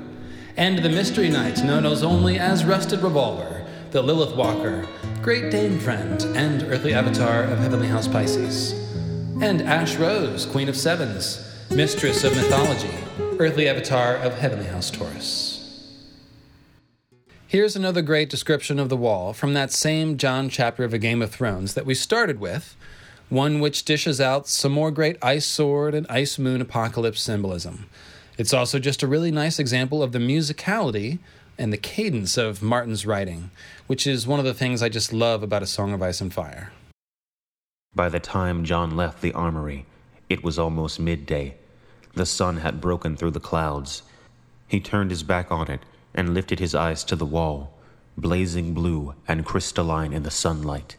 [0.58, 4.88] And the Mystery Knight, known as only as Rusted Revolver, the Lilith Walker,
[5.24, 8.85] Great Dane Friend, and earthly avatar of Heavenly House Pisces
[9.42, 12.94] and Ash Rose, Queen of Sevens, Mistress of Mythology,
[13.38, 16.02] earthly avatar of Heavenly House Taurus.
[17.46, 21.22] Here's another great description of the wall from that same Jon chapter of A Game
[21.22, 22.78] of Thrones that we started with,
[23.28, 27.90] one which dishes out some more great ice sword and ice moon apocalypse symbolism.
[28.38, 31.20] It's also just a really nice example of the musicality
[31.58, 33.52] and the cadence of Martin's writing,
[33.88, 36.34] which is one of the things I just love about A Song of Ice and
[36.34, 36.72] Fire.
[37.96, 39.86] By the time Jon left the armory,
[40.28, 41.56] it was almost midday.
[42.14, 44.04] The sun had broken through the clouds.
[44.68, 45.80] He turned his back on it
[46.14, 47.74] and lifted his eyes to the wall,
[48.18, 50.98] blazing blue and crystalline in the sunlight.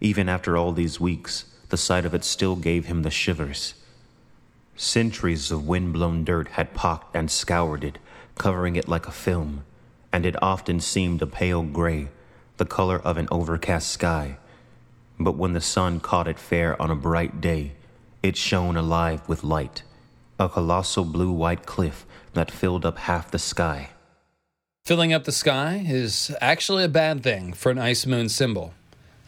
[0.00, 3.74] Even after all these weeks, the sight of it still gave him the shivers.
[4.76, 7.98] Centuries of wind-blown dirt had pocked and scoured it,
[8.36, 9.64] covering it like a film,
[10.12, 12.08] and it often seemed a pale gray,
[12.58, 14.36] the color of an overcast sky.
[15.18, 17.72] But when the sun caught it fair on a bright day,
[18.22, 19.82] it shone alive with light,
[20.38, 23.90] a colossal blue white cliff that filled up half the sky.
[24.84, 28.74] Filling up the sky is actually a bad thing for an ice moon symbol.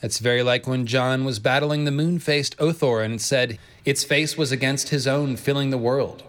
[0.03, 4.39] It's very like when Jon was battling the moon faced Othor and said its face
[4.39, 6.23] was against his own, filling the world.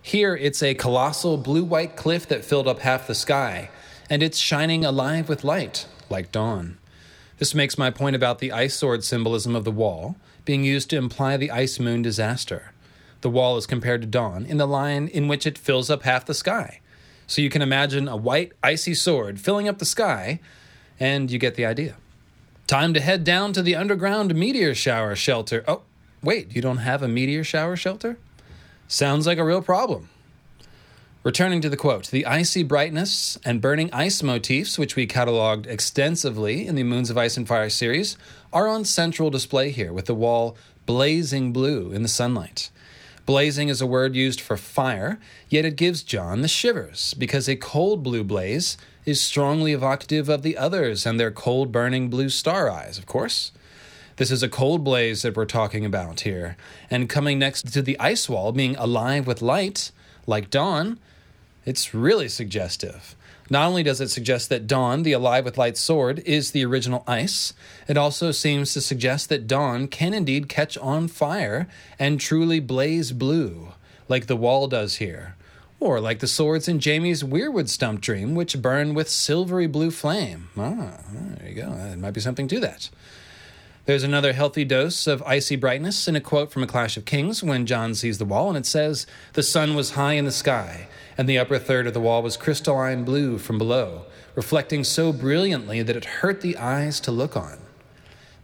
[0.00, 3.68] Here, it's a colossal blue white cliff that filled up half the sky,
[4.08, 6.78] and it's shining alive with light, like dawn.
[7.38, 10.96] This makes my point about the ice sword symbolism of the wall being used to
[10.96, 12.72] imply the ice moon disaster.
[13.20, 16.26] The wall is compared to dawn in the line in which it fills up half
[16.26, 16.80] the sky.
[17.26, 20.40] So you can imagine a white, icy sword filling up the sky,
[20.98, 21.96] and you get the idea.
[22.66, 25.64] Time to head down to the underground meteor shower shelter.
[25.68, 25.82] Oh,
[26.22, 28.18] wait, you don't have a meteor shower shelter?
[28.88, 30.08] Sounds like a real problem.
[31.24, 36.66] Returning to the quote, the icy brightness and burning ice motifs, which we cataloged extensively
[36.66, 38.16] in the Moons of Ice and Fire series,
[38.52, 42.70] are on central display here, with the wall blazing blue in the sunlight.
[43.24, 47.54] Blazing is a word used for fire, yet it gives Jon the shivers, because a
[47.54, 52.68] cold blue blaze is strongly evocative of the others and their cold burning blue star
[52.68, 53.52] eyes, of course.
[54.16, 56.56] This is a cold blaze that we're talking about here,
[56.90, 59.92] and coming next to the ice wall being alive with light,
[60.26, 60.98] like dawn,
[61.64, 63.14] it's really suggestive.
[63.50, 67.04] Not only does it suggest that Dawn, the Alive with Light sword, is the original
[67.06, 67.52] ice,
[67.86, 71.68] it also seems to suggest that Dawn can indeed catch on fire
[71.98, 73.72] and truly blaze blue,
[74.08, 75.36] like the wall does here,
[75.80, 80.48] or like the swords in Jaime's Weirwood Stump Dream, which burn with silvery blue flame.
[80.56, 81.70] Ah, there you go.
[81.74, 82.88] There might be something to that.
[83.84, 87.42] There's another healthy dose of icy brightness in a quote from A Clash of Kings
[87.42, 90.86] when Jon sees the wall, and it says, The sun was high in the sky,
[91.22, 95.80] and the upper third of the wall was crystalline blue from below, reflecting so brilliantly
[95.80, 97.60] that it hurt the eyes to look on.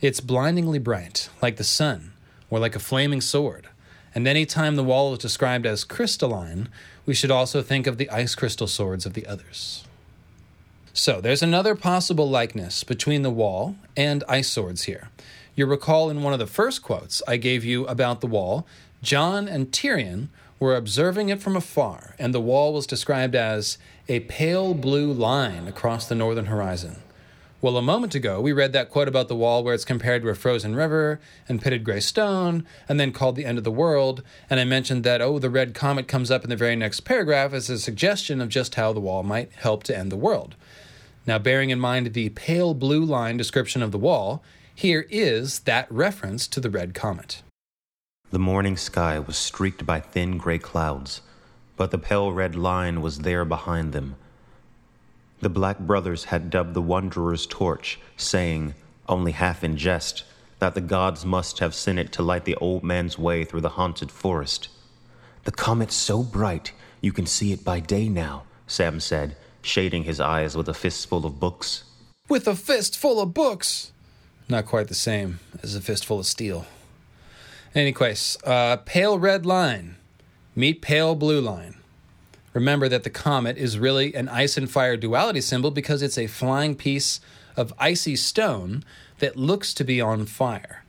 [0.00, 2.12] It's blindingly bright, like the sun,
[2.48, 3.66] or like a flaming sword.
[4.14, 6.68] And any time the wall is described as crystalline,
[7.04, 9.84] we should also think of the ice crystal swords of the others.
[10.92, 15.08] So, there's another possible likeness between the wall and ice swords here.
[15.56, 18.68] You'll recall in one of the first quotes I gave you about the wall,
[19.02, 20.28] Jon and Tyrion
[20.58, 23.78] were observing it from afar, and the wall was described as
[24.08, 26.96] a pale blue line across the northern horizon.
[27.60, 30.28] Well, a moment ago, we read that quote about the wall where it's compared to
[30.28, 31.18] a frozen river
[31.48, 34.22] and pitted gray stone, and then called the end of the world.
[34.48, 37.52] And I mentioned that, oh, the red comet comes up in the very next paragraph
[37.52, 40.54] as a suggestion of just how the wall might help to end the world.
[41.26, 45.90] Now, bearing in mind the pale blue line description of the wall, here is that
[45.90, 47.42] reference to the red comet.
[48.30, 51.22] The morning sky was streaked by thin gray clouds,
[51.78, 54.16] but the pale red line was there behind them.
[55.40, 58.74] The Black Brothers had dubbed the Wanderer's torch, saying,
[59.08, 60.24] only half in jest,
[60.58, 63.70] that the gods must have sent it to light the old man's way through the
[63.70, 64.68] haunted forest.
[65.44, 70.20] The comet's so bright you can see it by day now, Sam said, shading his
[70.20, 71.84] eyes with a fistful of books.
[72.28, 73.92] With a fistful of books!
[74.50, 76.66] Not quite the same as a fistful of steel.
[77.74, 79.96] Anyways, uh, pale red line.
[80.54, 81.74] Meet pale blue line.
[82.54, 86.26] Remember that the comet is really an ice and fire duality symbol because it's a
[86.26, 87.20] flying piece
[87.56, 88.84] of icy stone
[89.18, 90.84] that looks to be on fire.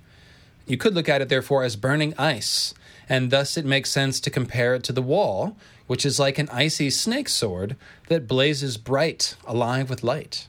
[0.65, 2.73] You could look at it, therefore, as burning ice,
[3.10, 5.57] and thus it makes sense to compare it to the wall,
[5.88, 7.76] which is like an icy snake sword
[8.07, 10.47] that blazes bright, alive with light.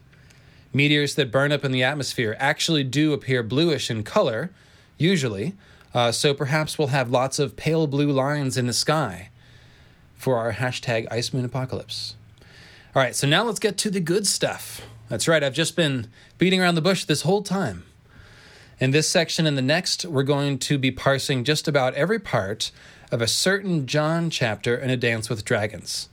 [0.73, 4.51] Meteors that burn up in the atmosphere actually do appear bluish in color,
[4.97, 5.55] usually,
[5.95, 9.31] uh, so perhaps we'll have lots of pale blue lines in the sky
[10.15, 12.15] for our hashtag Ice Moon Apocalypse.
[12.95, 14.83] All right, so now let's get to the good stuff.
[15.09, 16.09] That's right, I've just been
[16.39, 17.85] beating around the bush this whole time.
[18.79, 22.71] In this section and the next, we're going to be parsing just about every part
[23.11, 26.09] of a certain Jon chapter in A Dance with Dragons.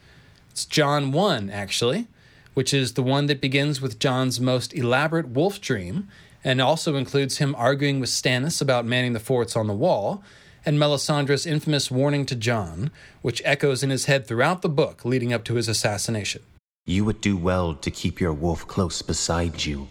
[0.52, 2.08] It's Jon 1, actually,
[2.56, 6.08] which is the one that begins with Jon's most elaborate wolf dream
[6.44, 10.24] and also includes him arguing with Stannis about manning the forts on the wall,
[10.66, 12.92] and Melisandre's infamous warning to Jon,
[13.22, 16.42] which echoes in his head throughout the book leading up to his assassination.
[16.86, 19.90] You would do well to keep your wolf close beside you.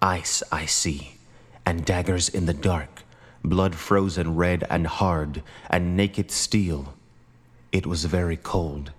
[0.00, 1.16] Ice, I see,
[1.64, 3.02] and daggers in the dark,
[3.44, 6.94] blood frozen red and hard, and naked steel.
[7.70, 8.92] It was very cold.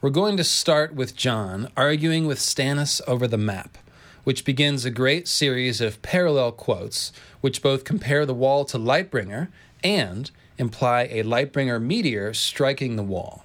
[0.00, 3.76] We're going to start with Jon arguing with Stannis over the map,
[4.24, 9.48] which begins a great series of parallel quotes which both compare the wall to Lightbringer
[9.82, 13.44] and imply a Lightbringer meteor striking the wall.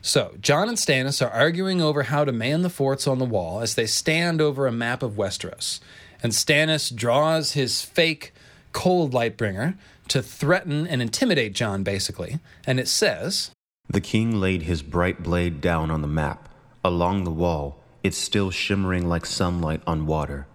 [0.00, 3.60] So, Jon and Stannis are arguing over how to man the forts on the wall
[3.60, 5.80] as they stand over a map of Westeros.
[6.22, 8.32] And Stannis draws his fake
[8.72, 9.76] cold Lightbringer
[10.08, 12.38] to threaten and intimidate Jon, basically.
[12.66, 13.50] And it says
[13.88, 16.48] The king laid his bright blade down on the map,
[16.84, 20.46] along the wall, it's still shimmering like sunlight on water.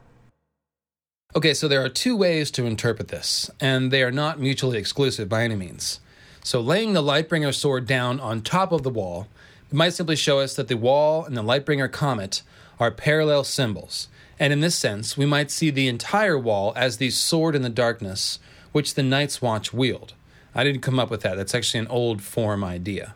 [1.35, 5.27] Okay, so there are two ways to interpret this, and they are not mutually exclusive
[5.27, 5.99] by any means.
[6.43, 9.27] So, laying the Lightbringer sword down on top of the wall
[9.71, 12.43] might simply show us that the wall and the Lightbringer comet
[12.79, 14.07] are parallel symbols,
[14.39, 17.69] And in this sense, we might see the entire wall as the sword in the
[17.69, 18.39] darkness
[18.71, 20.13] which the Night's Watch wield.
[20.55, 21.35] I didn't come up with that.
[21.35, 23.15] That's actually an old form idea.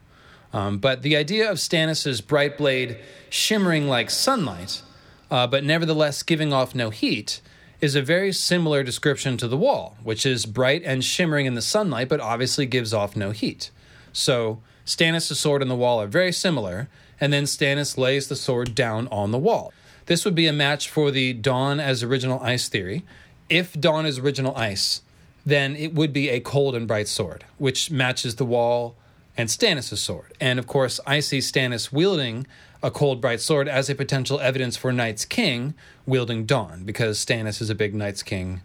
[0.53, 2.97] Um, but the idea of Stannis's bright blade
[3.29, 4.81] shimmering like sunlight,
[5.29, 7.41] uh, but nevertheless giving off no heat,
[7.79, 11.61] is a very similar description to the wall, which is bright and shimmering in the
[11.61, 13.69] sunlight, but obviously gives off no heat.
[14.13, 18.73] So Stannis' sword and the wall are very similar, and then Stannis lays the sword
[18.73, 19.73] down on the wall.
[20.07, 23.03] This would be a match for the Dawn as original ice theory.
[23.49, 25.01] If Dawn is original ice,
[25.45, 28.95] then it would be a cold and bright sword, which matches the wall
[29.37, 30.33] and Stannis' sword.
[30.41, 32.47] And of course, I see Stannis wielding
[32.83, 35.73] a cold, bright sword as a potential evidence for Night's King
[36.05, 38.61] wielding Dawn, because Stannis is a big Night's King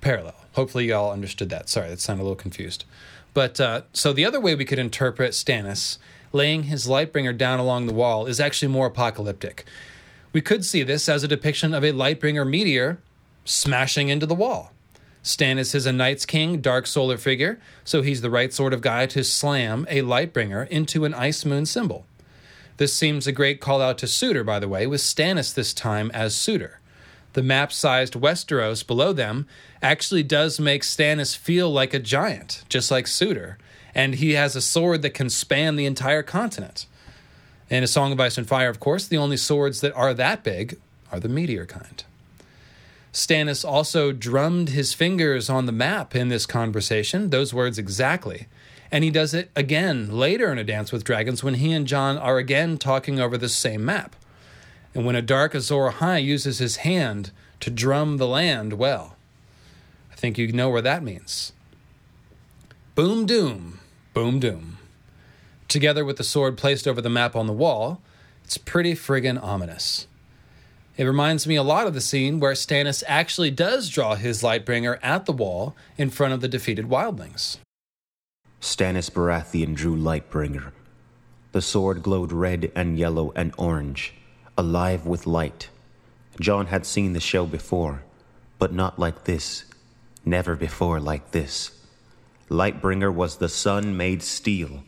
[0.00, 0.34] parallel.
[0.52, 1.68] Hopefully, y'all understood that.
[1.68, 2.84] Sorry, that sounded a little confused.
[3.34, 5.98] But uh, so the other way we could interpret Stannis
[6.32, 9.64] laying his Lightbringer down along the wall is actually more apocalyptic.
[10.32, 12.98] We could see this as a depiction of a Lightbringer meteor
[13.44, 14.72] smashing into the wall.
[15.28, 19.04] Stannis is a Night's King, dark solar figure, so he's the right sort of guy
[19.04, 22.06] to slam a Lightbringer into an Ice Moon symbol.
[22.78, 26.10] This seems a great call out to Surtr, by the way, with Stannis this time
[26.14, 26.76] as Surtr.
[27.34, 29.46] The map sized Westeros below them
[29.82, 33.56] actually does make Stannis feel like a giant, just like Surtr,
[33.94, 36.86] and he has a sword that can span the entire continent.
[37.68, 40.42] In A Song of Ice and Fire, of course, the only swords that are that
[40.42, 40.78] big
[41.12, 42.04] are the meteor kind.
[43.12, 48.46] Stannis also drummed his fingers on the map in this conversation, those words exactly.
[48.90, 52.16] And he does it again later in A Dance with Dragons when he and Jon
[52.16, 54.16] are again talking over the same map.
[54.94, 57.30] And when a dark Azor Ahai uses his hand
[57.60, 59.16] to drum the land, well,
[60.10, 61.52] I think you know where that means.
[62.94, 63.78] Boom doom,
[64.12, 64.78] boom doom.
[65.68, 68.00] Together with the sword placed over the map on the wall,
[68.42, 70.07] it's pretty friggin' ominous.
[70.98, 74.98] It reminds me a lot of the scene where Stannis actually does draw his Lightbringer
[75.00, 77.58] at the wall in front of the defeated wildlings.
[78.60, 80.72] Stannis Baratheon drew Lightbringer.
[81.52, 84.12] The sword glowed red and yellow and orange,
[84.56, 85.70] alive with light.
[86.40, 88.02] Jon had seen the show before,
[88.58, 89.66] but not like this.
[90.24, 91.70] Never before like this.
[92.50, 94.82] Lightbringer was the sun made steel.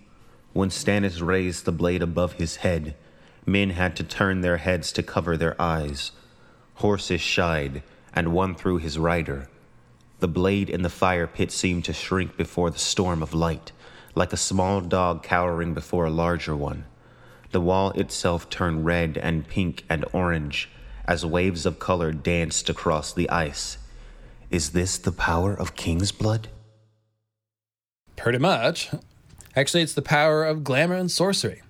[0.55, 2.97] When Stannis raised the blade above his head,
[3.47, 6.13] men had to turn their heads to cover their eyes.
[6.75, 9.49] Horses shied, and one threw his rider.
[10.21, 13.73] The blade in the fire pit seemed to shrink before the storm of light,
[14.15, 16.85] like a small dog cowering before a larger one.
[17.53, 20.69] The wall itself turned red and pink and orange
[21.07, 23.79] as waves of color danced across the ice.
[24.51, 26.49] Is this the power of king's blood?
[28.17, 28.91] Pretty much.
[29.57, 31.63] Actually, it's the power of glamour and sorcery.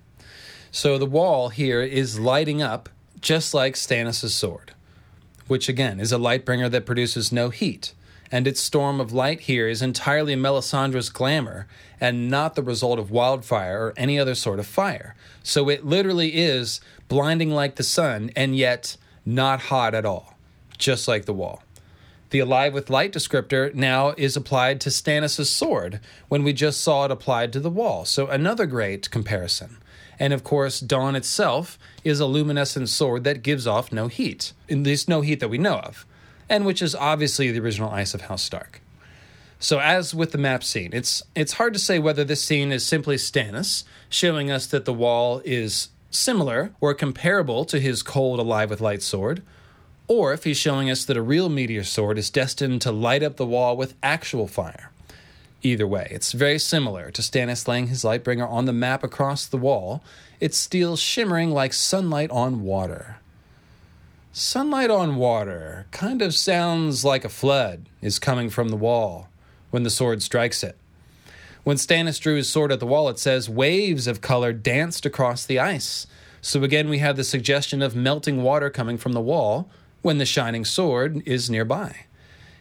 [0.73, 2.89] So the wall here is lighting up
[3.21, 4.73] just like Stannis' sword,
[5.49, 7.93] which again is a light bringer that produces no heat.
[8.33, 11.67] And its storm of light here is entirely Melisandre's glamour
[12.01, 15.17] and not the result of wildfire or any other sort of fire.
[15.43, 20.37] So it literally is blinding like the sun and yet not hot at all,
[20.79, 21.65] just like the wall.
[22.31, 25.99] The alive with light descriptor now is applied to Stannis' sword
[26.29, 28.05] when we just saw it applied to the wall.
[28.05, 29.79] So another great comparison.
[30.21, 34.77] And of course, Dawn itself is a luminescent sword that gives off no heat, at
[34.77, 36.05] least no heat that we know of,
[36.47, 38.83] and which is obviously the original Ice of House Stark.
[39.59, 42.85] So, as with the map scene, it's it's hard to say whether this scene is
[42.85, 48.69] simply Stannis showing us that the wall is similar or comparable to his cold alive
[48.69, 49.43] with light sword,
[50.07, 53.37] or if he's showing us that a real meteor sword is destined to light up
[53.37, 54.90] the wall with actual fire.
[55.63, 59.59] Either way, it's very similar to Stannis laying his Lightbringer on the map across the
[59.59, 60.03] wall,
[60.41, 63.19] its steel shimmering like sunlight on water.
[64.33, 69.29] Sunlight on water kind of sounds like a flood is coming from the wall
[69.71, 70.79] when the sword strikes it.
[71.63, 75.45] When Stannis drew his sword at the wall, it says waves of color danced across
[75.45, 76.07] the ice.
[76.41, 79.69] So again, we have the suggestion of melting water coming from the wall
[80.01, 82.07] when the shining sword is nearby.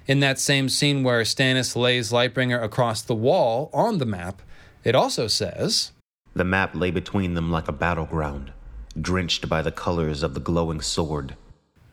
[0.09, 4.41] In that same scene where Stannis lays Lightbringer across the wall on the map,
[4.83, 5.91] it also says
[6.33, 8.51] The map lay between them like a battleground,
[8.99, 11.35] drenched by the colors of the glowing sword.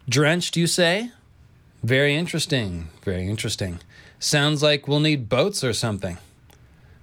[0.08, 1.10] Drenched, you say?
[1.82, 3.80] Very interesting, very interesting.
[4.18, 6.16] Sounds like we'll need boats or something.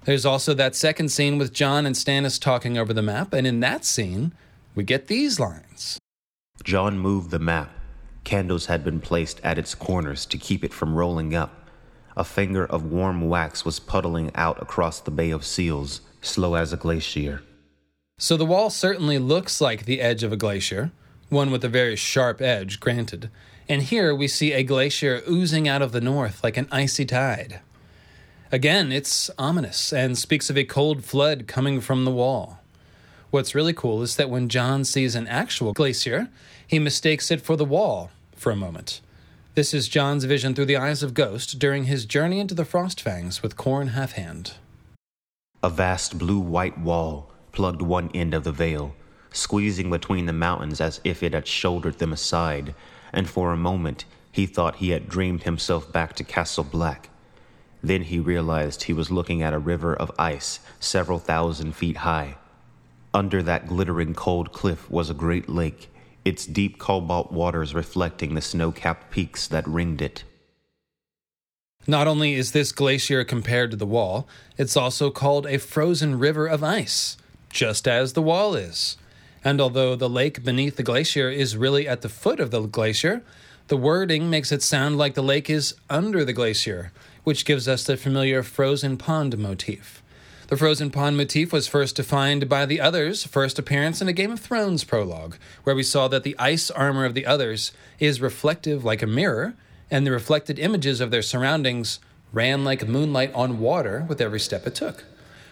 [0.06, 3.60] There's also that second scene with Jon and Stannis talking over the map, and in
[3.60, 4.32] that scene,
[4.74, 6.00] we get these lines
[6.64, 7.70] Jon moved the map
[8.24, 11.70] Candles had been placed at its corners to keep it from rolling up.
[12.16, 16.72] A finger of warm wax was puddling out across the Bay of Seals, slow as
[16.72, 17.42] a glacier.
[18.18, 20.92] So the wall certainly looks like the edge of a glacier,
[21.30, 23.30] one with a very sharp edge, granted,
[23.68, 27.60] And here we see a glacier oozing out of the north like an icy tide.
[28.52, 32.60] Again, it's ominous and speaks of a cold flood coming from the wall.
[33.34, 36.30] What's really cool is that when Jon sees an actual glacier,
[36.68, 39.02] he mistakes it for the wall for a moment.
[39.56, 43.42] This is Jon's vision through the eyes of Ghost during his journey into the Frostfangs
[43.42, 44.54] with Qhorin Halfhand.
[45.64, 48.96] A vast blue white wall plugged one end of the vale,
[49.32, 52.76] squeezing between the mountains as if it had shouldered them aside,
[53.12, 57.10] and for a moment he thought he had dreamed himself back to Castle Black.
[57.82, 62.36] Then he realized he was looking at a river of ice several thousand feet high.
[63.14, 65.90] Under that glittering cold cliff was a great lake,
[66.26, 70.24] its deep cobalt waters reflecting the snow capped peaks that ringed it.
[71.86, 74.28] Not only is this glacier compared to the wall,
[74.58, 77.18] it's also called a frozen river of ice,
[77.50, 78.98] just as the wall is.
[79.44, 83.22] And although the lake beneath the glacier is really at the foot of the glacier,
[83.68, 86.92] the wording makes it sound like the lake is under the glacier,
[87.24, 90.03] which gives us the familiar frozen pond motif.
[90.54, 94.30] The frozen pond motif was first defined by the Others' first appearance in a Game
[94.30, 98.86] of Thrones prologue, where we saw that the ice armor of the Others is reflective
[98.86, 99.56] like a mirror,
[99.90, 102.00] and the reflected images of their surroundings
[102.32, 105.06] ran like moonlight on water with every step it took.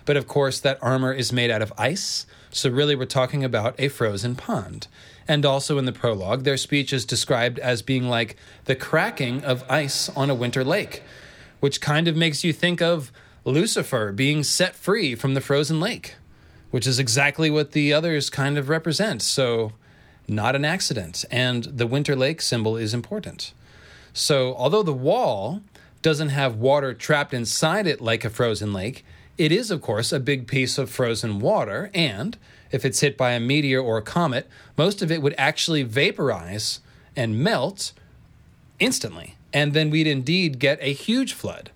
[0.06, 3.74] But of course, that armor is made out of ice, so really we're talking about
[3.80, 4.86] a frozen pond.
[5.28, 9.64] And also in the prologue, their speech is described as being like the cracking of
[9.68, 11.02] ice on a winter lake,
[11.60, 13.12] which kind of makes you think of
[13.44, 16.16] Lucifer being set free from the frozen lake,
[16.70, 19.22] which is exactly what the others kind of represent.
[19.22, 19.74] So,
[20.28, 21.26] not an accident.
[21.32, 23.54] And the winter lake symbol is important.
[24.14, 25.62] So, although the wall
[26.02, 29.04] doesn't have water trapped inside it like a frozen lake,
[29.38, 31.90] it is, of course, a big piece of frozen water.
[31.94, 32.38] And
[32.72, 34.48] if it's hit by a meteor or a comet,
[34.78, 36.80] most of it would actually vaporize
[37.16, 37.92] and melt
[38.80, 39.36] instantly.
[39.52, 41.72] And then we'd indeed get a huge flood.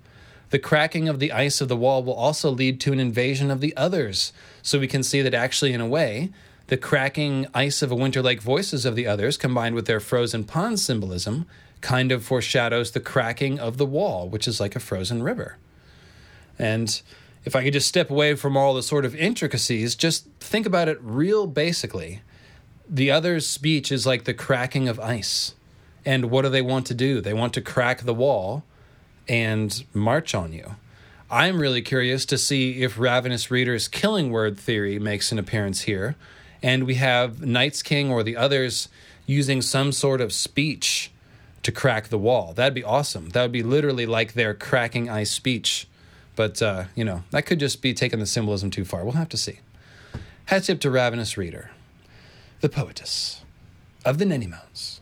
[0.49, 3.61] The cracking of the ice of the wall will also lead to an invasion of
[3.61, 4.31] the others.
[4.61, 6.31] So we can see that actually, in a way,
[6.67, 10.43] the cracking ice of a winter lake voices of the others, combined with their frozen
[10.43, 11.45] pond symbolism,
[11.81, 15.57] kind of foreshadows the cracking of the wall, which is like a frozen river.
[16.57, 17.01] And
[17.43, 20.88] if I could just step away from all the sort of intricacies, just think about
[20.88, 22.22] it real basically.
[22.89, 25.53] The other's speech is like the cracking of ice.
[26.05, 27.22] And what do they want to do?
[27.22, 28.63] They want to crack the wall
[29.27, 30.76] and march on you.
[31.30, 36.15] I'm really curious to see if Ravenous Reader's killing word theory makes an appearance here,
[36.61, 38.89] and we have Night's King or the others
[39.26, 41.11] using some sort of speech
[41.64, 42.53] to crack the wall.
[42.53, 43.30] That'd be awesome.
[43.30, 45.88] That would be literally like their cracking ice speech.
[46.35, 49.03] But, uh, you know, that could just be taking the symbolism too far.
[49.03, 49.60] We'll have to see.
[50.45, 51.72] Hat tip to Ravenous Reader,
[52.61, 53.41] the poetess
[54.06, 54.94] of the Nenimounts.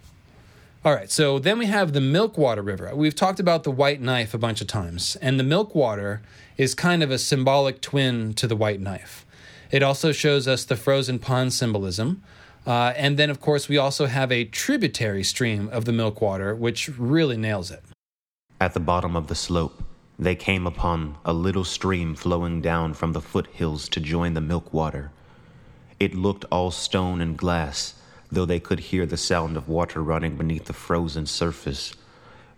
[0.85, 2.93] All right, so then we have the Milkwater River.
[2.93, 6.21] We've talked about the white knife a bunch of times, and the Milkwater
[6.57, 9.25] is kind of a symbolic twin to the white knife.
[9.71, 12.21] It also shows us the frozen pond symbolism.
[12.67, 16.89] Uh, and then, of course, we also have a tributary stream of the Milkwater, which
[16.97, 17.81] really nails it.
[18.59, 19.85] At the bottom of the slope,
[20.19, 25.11] they came upon a little stream flowing down from the foothills to join the Milkwater.
[25.97, 27.93] It looked all stone and glass
[28.33, 31.93] though they could hear the sound of water running beneath the frozen surface.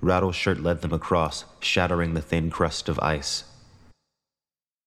[0.01, 3.43] Rattleshirt led them across, shattering the thin crust of ice.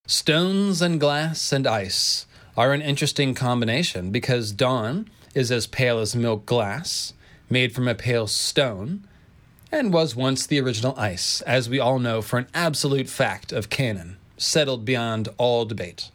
[0.06, 6.16] Stones and glass and ice are an interesting combination because Dawn is as pale as
[6.16, 7.12] milk glass,
[7.50, 9.06] made from a pale stone,
[9.70, 13.70] and was once the original ice, as we all know for an absolute fact of
[13.70, 16.10] canon, settled beyond all debate.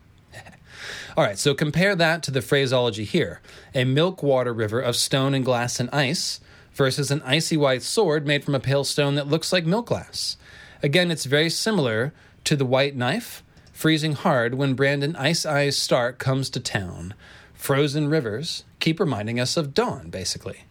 [1.15, 3.39] All right, so compare that to the phraseology here
[3.75, 6.39] a milk water river of stone and glass and ice
[6.73, 10.37] versus an icy white sword made from a pale stone that looks like milk glass.
[10.81, 12.13] Again, it's very similar
[12.45, 17.13] to the white knife, freezing hard when Brandon Ice Eyes Stark comes to town.
[17.53, 20.63] Frozen rivers keep reminding us of dawn, basically.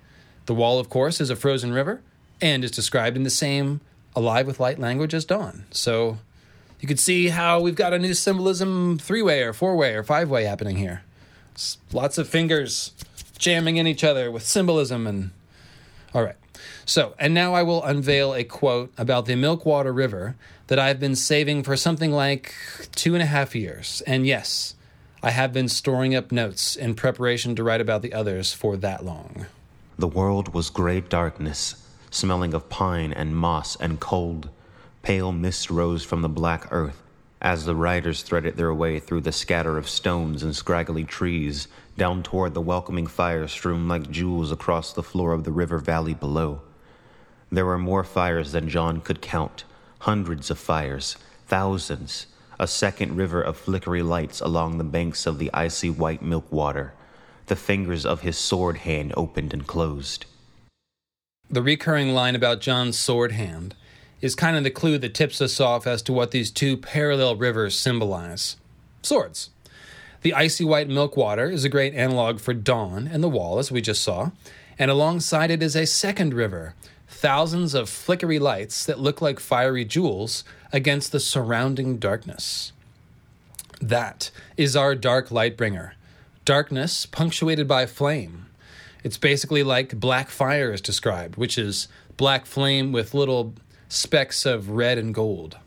[0.47, 2.03] The wall, of course, is a frozen river
[2.41, 3.81] and is described in the same
[4.17, 5.67] alive with light language as dawn.
[5.71, 6.19] So
[6.83, 10.03] you can see how we've got a new symbolism three way or four way or
[10.03, 11.03] five way happening here.
[11.53, 12.93] It's lots of fingers
[13.39, 15.31] jamming in each other with symbolism and.
[16.13, 16.37] All right.
[16.85, 20.37] So, and now I will unveil a quote about the Milkwater River
[20.67, 22.53] that I've been saving for something like
[22.97, 24.03] two and a half years.
[24.05, 24.75] And yes,
[25.23, 29.05] I have been storing up notes in preparation to write about the others for that
[29.05, 29.47] long.
[29.97, 31.77] The world was gray darkness,
[32.11, 34.51] smelling of pine and moss and cold.
[35.03, 37.03] Pale mist rose from the black earth
[37.41, 41.67] as the riders threaded their way through the scatter of stones and scraggly trees
[41.99, 46.15] down toward the welcoming fire strewn like jewels across the floor of the river valley
[46.15, 46.63] below.
[47.51, 49.65] There were more fires than Jon could count
[49.99, 51.17] hundreds of fires,
[51.49, 52.27] thousands,
[52.61, 56.95] a second river of flickery lights along the banks of the icy white milk water.
[57.47, 60.27] The fingers of his sword hand opened and closed.
[61.51, 63.75] The recurring line about Jon's sword hand
[64.23, 67.37] is kind of the clue that tips us off as to what these two parallel
[67.37, 68.57] rivers symbolize
[69.03, 69.51] swords.
[70.23, 73.73] The icy white milk water is a great analog for dawn and the wall, as
[73.73, 74.31] we just saw,
[74.79, 76.75] and alongside it is a second river,
[77.09, 82.73] thousands of flickery lights that look like fiery jewels against the surrounding darkness.
[83.81, 85.97] That is our dark light bringer,
[86.45, 88.47] darkness punctuated by flame.
[89.03, 93.55] It's basically like black fire is described, which is black flame with little
[93.93, 95.59] specks of red and gold.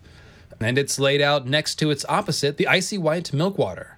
[0.60, 3.98] And it's laid out next to its opposite, the icy white milk water.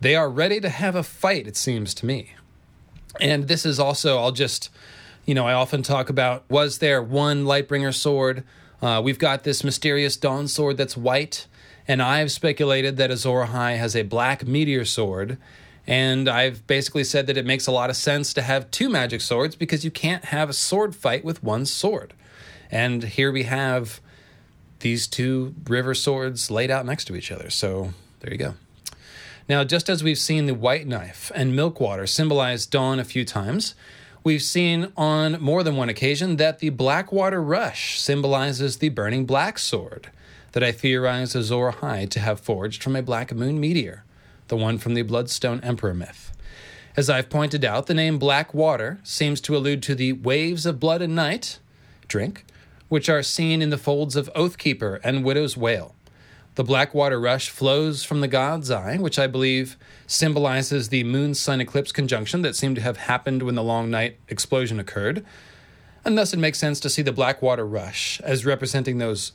[0.00, 2.34] They are ready to have a fight, it seems to me.
[3.20, 4.70] And this is also, I'll just,
[5.26, 8.44] you know, I often talk about was there one Lightbringer sword?
[8.80, 11.46] Uh, we've got this mysterious Dawn sword that's white,
[11.88, 15.38] and I've speculated that Azor Ahai has a black meteor sword.
[15.86, 19.22] And I've basically said that it makes a lot of sense to have two magic
[19.22, 22.12] swords because you can't have a sword fight with one sword.
[22.70, 24.00] And here we have
[24.80, 27.50] these two river swords laid out next to each other.
[27.50, 28.54] So there you go.
[29.48, 33.24] Now, just as we've seen the white knife and milk water symbolize dawn a few
[33.24, 33.74] times,
[34.22, 39.58] we've seen on more than one occasion that the Blackwater Rush symbolizes the burning black
[39.58, 40.10] sword
[40.52, 44.04] that I theorize Azor Ahai to have forged from a black moon meteor,
[44.48, 46.32] the one from the Bloodstone Emperor myth.
[46.96, 50.80] As I've pointed out, the name Black Water seems to allude to the waves of
[50.80, 51.58] blood and night,
[52.08, 52.44] drink,
[52.88, 55.94] which are seen in the folds of Oathkeeper and Widow's Wail.
[56.54, 59.76] The Blackwater Rush flows from the God's Eye, which I believe
[60.08, 64.18] symbolizes the moon sun eclipse conjunction that seemed to have happened when the long night
[64.28, 65.24] explosion occurred.
[66.04, 69.32] And thus it makes sense to see the Blackwater Rush as representing those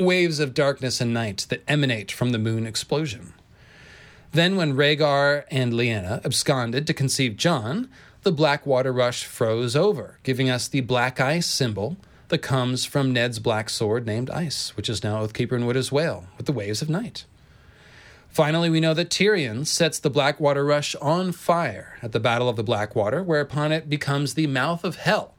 [0.00, 3.34] waves of darkness and night that emanate from the moon explosion.
[4.32, 7.88] Then, when Rhaegar and Lyanna absconded to conceive Jon,
[8.22, 11.98] the Blackwater Rush froze over, giving us the black ice symbol
[12.34, 16.26] that comes from Ned's black sword named Ice, which is now Oathkeeper and Widow's Wail,
[16.36, 17.26] with the waves of night.
[18.28, 22.56] Finally, we know that Tyrion sets the Blackwater Rush on fire at the Battle of
[22.56, 25.34] the Blackwater, whereupon it becomes the mouth of hell.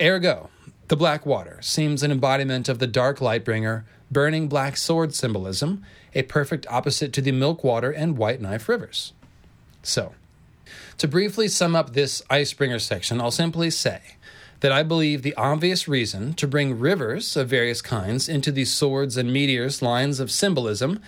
[0.00, 0.50] Ergo,
[0.88, 6.66] the Blackwater seems an embodiment of the Dark Lightbringer, burning black sword symbolism, a perfect
[6.68, 9.12] opposite to the Milkwater and White Knife rivers.
[9.84, 10.16] So,
[10.98, 14.00] to briefly sum up this Icebringer section, I'll simply say
[14.60, 19.16] that I believe the obvious reason to bring rivers of various kinds into these swords
[19.16, 21.00] and meteors lines of symbolism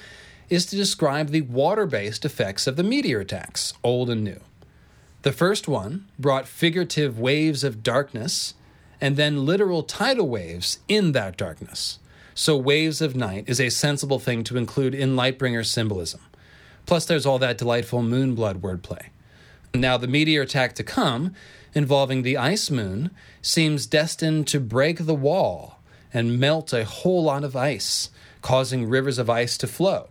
[0.49, 4.41] is to describe the water based effects of the meteor attacks, old and new.
[5.23, 8.55] The first one brought figurative waves of darkness
[9.01, 11.99] and then literal tidal waves in that darkness.
[12.35, 16.21] So, waves of night is a sensible thing to include in Lightbringer symbolism.
[16.87, 19.09] Plus, there's all that delightful moonblood wordplay.
[19.75, 21.35] Now, the meteor attack to come
[21.75, 25.79] involving the ice moon seems destined to break the wall
[26.13, 28.11] and melt a whole lot of ice,
[28.43, 30.09] causing rivers of ice to flow.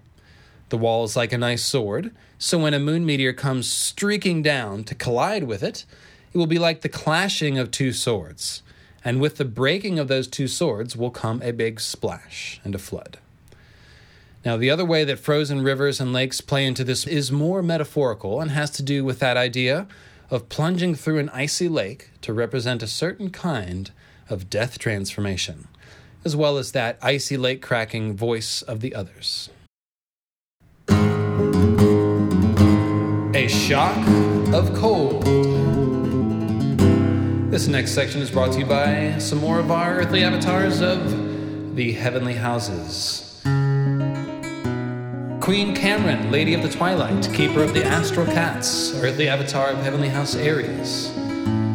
[0.70, 4.84] The wall is like a nice sword, so when a moon meteor comes streaking down
[4.86, 5.86] to collide with it,
[6.34, 8.64] it will be like the clashing of two swords.
[9.04, 12.80] And with the breaking of those two swords will come a big splash and a
[12.80, 13.18] flood.
[14.46, 18.42] Now, the other way that frozen rivers and lakes play into this is more metaphorical
[18.42, 19.88] and has to do with that idea
[20.32, 23.92] of plunging through an icy lake to represent a certain kind
[24.30, 25.68] of death transformation,
[26.24, 29.50] as well as that icy lake cracking voice of the others.
[33.34, 33.98] A shock
[34.54, 35.24] of cold.
[37.52, 41.76] This next section is brought to you by some more of our earthly avatars of
[41.76, 43.31] the heavenly houses.
[45.42, 50.10] Queen Cameron, Lady of the Twilight, Keeper of the Astral Cats, Earthly Avatar of Heavenly
[50.10, 51.12] House Aries.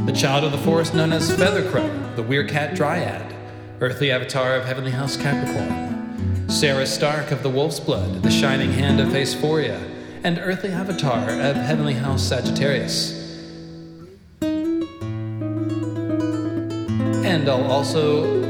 [0.07, 3.35] The Child of the Forest known as Feathercrow, the Weircat Dryad,
[3.81, 6.49] Earthly Avatar of Heavenly House Capricorn.
[6.49, 9.81] Sarah Stark of the Wolf's Blood, the Shining Hand of Asphoria,
[10.23, 13.21] and Earthly Avatar of Heavenly House Sagittarius.
[17.25, 18.45] And I'll also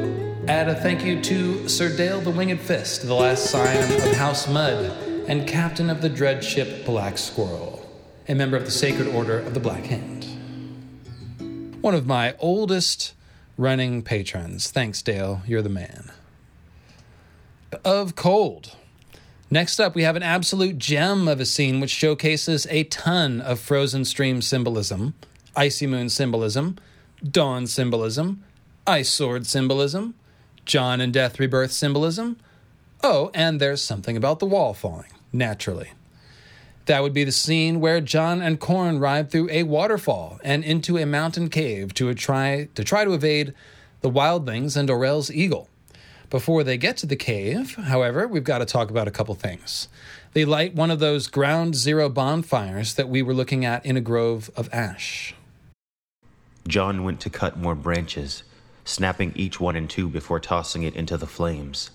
[0.47, 4.47] add a thank you to Sir Dale the Winged Fist, the last scion of House
[4.47, 7.89] Mud, and captain of the dread ship Black Squirrel,
[8.29, 10.25] a member of the Sacred Order of the Black Hand.
[11.81, 13.15] One of my oldest
[13.57, 14.71] running patrons.
[14.71, 15.43] Thanks, Dale.
[15.47, 16.11] You're the man.
[17.85, 18.77] Of cold.
[19.51, 23.61] Next up, we have an absolute gem of a scene which showcases a ton of
[23.61, 25.15] frozen stream symbolism,
[25.55, 26.77] icy moon symbolism,
[27.23, 28.43] dawn symbolism,
[28.87, 30.15] ice sword symbolism,
[30.65, 32.39] Jon and Death Rebirth symbolism.
[33.05, 35.93] Oh, and there's something about the wall falling, naturally.
[36.87, 40.97] That would be the scene where Jon and Qhorin ride through a waterfall and into
[40.97, 43.55] a mountain cave to try to try to evade
[44.03, 45.69] the wildlings and Orell's eagle.
[46.31, 49.89] Before they get to the cave, however, we've got to talk about a couple things.
[50.33, 54.01] They light one of those ground zero bonfires that we were looking at in a
[54.01, 55.35] grove of ash.
[56.69, 58.43] Jon went to cut more branches,
[58.85, 61.91] snapping each one in two before tossing it into the flames.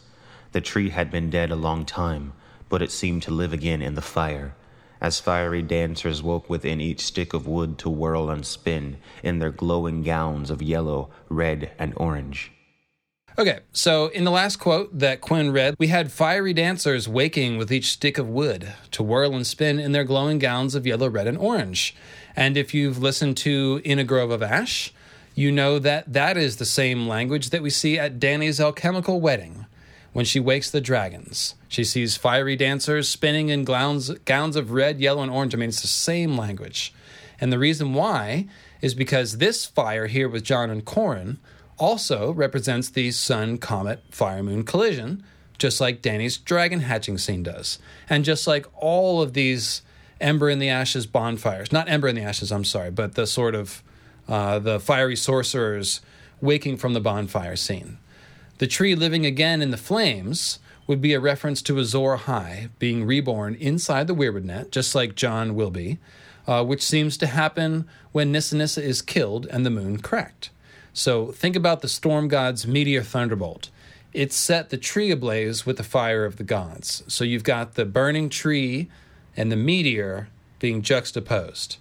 [0.54, 2.34] The tree had been dead a long time,
[2.72, 4.56] but it seemed to live again in the fire,
[5.02, 9.52] as fiery dancers woke within each stick of wood to whirl and spin in their
[9.52, 12.54] glowing gowns of yellow, red, and orange.
[13.38, 17.74] Okay, so in the last quote that Quinn read, we had fiery dancers waking with
[17.74, 21.28] each stick of wood to whirl and spin in their glowing gowns of yellow, red,
[21.28, 21.94] and orange.
[22.38, 24.94] And if you've listened to In a Grove of Ash,
[25.36, 29.61] you know that that is the same language that we see at Dany's alchemical wedding
[30.14, 31.56] when she wakes the dragons.
[31.68, 35.54] She sees fiery dancers spinning in gowns, gowns of red, yellow, and orange.
[35.54, 36.94] I mean, it's the same language.
[37.40, 38.48] And the reason why
[38.82, 41.38] is because this fire here with Jon and Qhorin
[41.78, 45.24] also represents the sun, comet, fire, moon collision,
[45.58, 47.80] just like Dany's dragon hatching scene does.
[48.10, 49.82] And just like all of these
[50.20, 51.72] Ember in the Ashes bonfires.
[51.72, 53.84] Not Ember in the Ashes, I'm sorry, but the sort of
[54.28, 56.02] uh, the fiery sorcerers
[56.40, 57.98] waking from the bonfire scene.
[58.62, 63.08] The tree living again in the flames would be a reference to Azor Ahai being
[63.08, 65.98] reborn inside the Weirwood net, just like Jon will be,
[66.46, 70.52] uh, which seems to happen when Nissa Nissa is killed and the moon cracked.
[70.94, 73.72] So think about the storm god's meteor thunderbolt.
[74.14, 77.02] It set the tree ablaze with the fire of the gods.
[77.08, 78.92] So you've got the burning tree
[79.36, 80.28] and the meteor
[80.60, 81.78] being juxtaposed.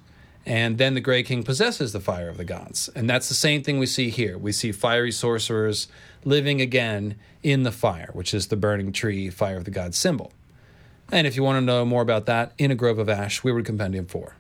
[0.47, 2.89] And then the Grey King possesses the fire of the gods.
[2.97, 4.39] And that's the same thing we see here.
[4.39, 5.87] We see fiery sorcerers
[6.25, 10.33] living again in the fire, which is the burning tree, fire of the gods symbol.
[11.13, 13.51] And if you want to know more about that, in a grove of ash, we
[13.51, 14.37] Weirwood Compendium 4.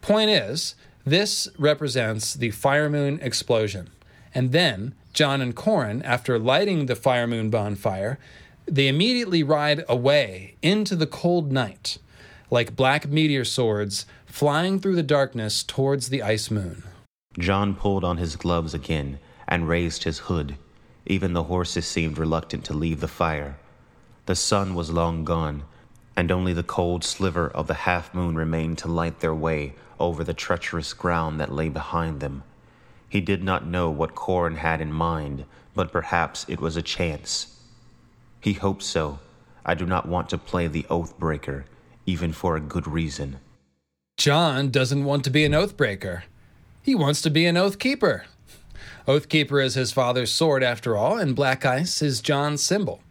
[0.00, 0.74] Point is,
[1.04, 3.90] this represents the fire moon explosion.
[4.34, 8.18] And then Jon and Qhorin, after lighting the fire moon bonfire,
[8.66, 11.98] they immediately ride away into the cold night
[12.50, 16.82] like black meteor swords flying through the darkness towards the ice moon.
[17.38, 19.18] Jon pulled on his gloves again
[19.48, 20.56] and raised his hood.
[21.06, 23.56] Even the horses seemed reluctant to leave the fire.
[24.26, 25.64] The sun was long gone,
[26.16, 30.24] and only the cold sliver of the half moon remained to light their way over
[30.24, 32.42] the treacherous ground that lay behind them.
[33.08, 35.44] He did not know what Qhorin had in mind,
[35.74, 37.60] but perhaps it was a chance.
[38.40, 39.18] He hoped so.
[39.64, 41.64] I do not want to play the oath breaker,
[42.06, 43.38] even for a good reason.
[44.16, 46.22] Jon doesn't want to be an oathbreaker.
[46.82, 48.26] He wants to be an oath keeper.
[49.06, 53.02] Oathkeeper is his father's sword, after all, and black ice is Jon's symbol.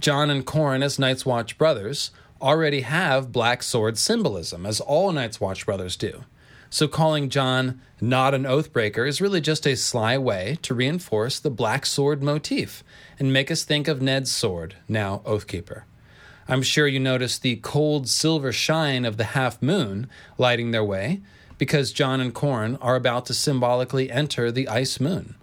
[0.00, 5.40] Jon and Qhorin, as Night's Watch brothers, already have black sword symbolism, as all Night's
[5.40, 6.24] Watch brothers do.
[6.70, 11.50] So calling Jon not an oathbreaker is really just a sly way to reinforce the
[11.50, 12.82] black sword motif
[13.16, 15.82] and make us think of Ned's sword, now Oathkeeper.
[16.48, 21.20] I'm sure you noticed the cold silver shine of the half moon lighting their way
[21.62, 25.36] because Jon and Qhorin are about to symbolically enter the ice moon.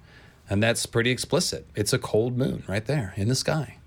[0.50, 1.66] And that's pretty explicit.
[1.76, 3.78] It's a cold moon right there in the sky.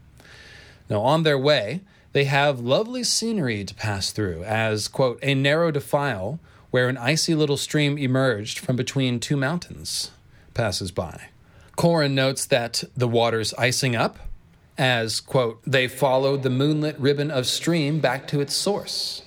[0.88, 1.82] Now, on their way,
[2.14, 6.40] they have lovely scenery to pass through as, quote, a narrow defile
[6.70, 10.10] where an icy little stream emerged from between two mountains
[10.54, 11.28] passes by.
[11.76, 14.18] Qhorin notes that the water's icing up
[14.78, 19.20] as, quote, they followed the moonlit ribbon of stream back to its source.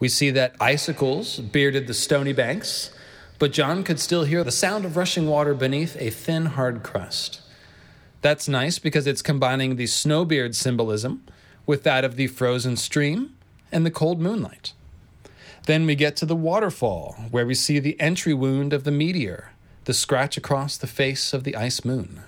[0.00, 2.90] We see that icicles bearded the stony banks,
[3.38, 7.42] but Jon could still hear the sound of rushing water beneath a thin, hard crust.
[8.22, 11.24] That's nice because it's combining the snowbeard symbolism
[11.66, 13.36] with that of the frozen stream
[13.70, 14.72] and the cold moonlight.
[15.66, 19.52] Then we get to the waterfall, where we see the entry wound of the meteor,
[19.84, 22.22] the scratch across the face of the ice moon.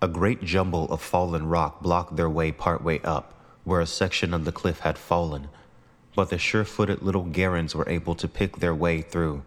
[0.00, 3.34] A great jumble of fallen rock blocked their way partway up,
[3.64, 5.48] where a section of the cliff had fallen,
[6.14, 9.42] but the sure footed little Garrons were able to pick their way through.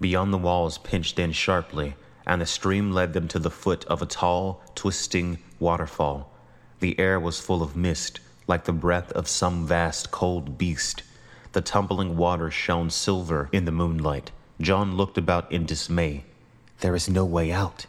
[0.00, 1.94] Beyond the walls pinched in sharply,
[2.26, 6.32] and the stream led them to the foot of a tall, twisting waterfall.
[6.80, 11.02] The air was full of mist, like the breath of some vast cold beast.
[11.52, 14.30] The tumbling water shone silver in the moonlight.
[14.60, 16.24] Jon looked about in dismay.
[16.80, 17.86] There is no way out.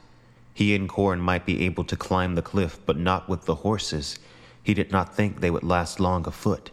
[0.54, 4.20] He and Qhorin might be able to climb the cliff, but not with the horses.
[4.64, 6.72] He did not think they would last long afoot.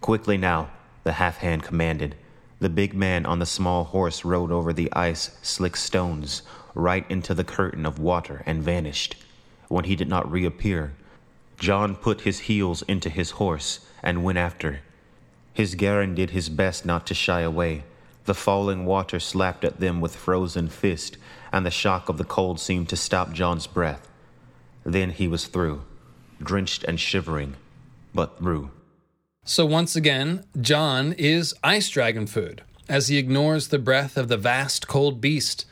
[0.00, 0.70] Quickly now,
[1.04, 2.14] the half hand commanded.
[2.60, 6.42] The big man on the small horse rode over the ice slick stones,
[6.74, 9.16] right into the curtain of water and vanished.
[9.68, 10.94] When he did not reappear,
[11.58, 14.80] Jon put his heels into his horse and went after.
[15.52, 17.84] His Garron did his best not to shy away.
[18.26, 21.16] The falling water slapped at them with frozen fist,
[21.52, 24.08] and the shock of the cold seemed to stop Jon's breath.
[24.84, 25.82] Then he was through,
[26.40, 27.56] drenched and shivering,
[28.14, 28.70] but through.
[29.48, 34.36] So once again, Jon is ice dragon food as he ignores the breath of the
[34.36, 35.64] vast cold beast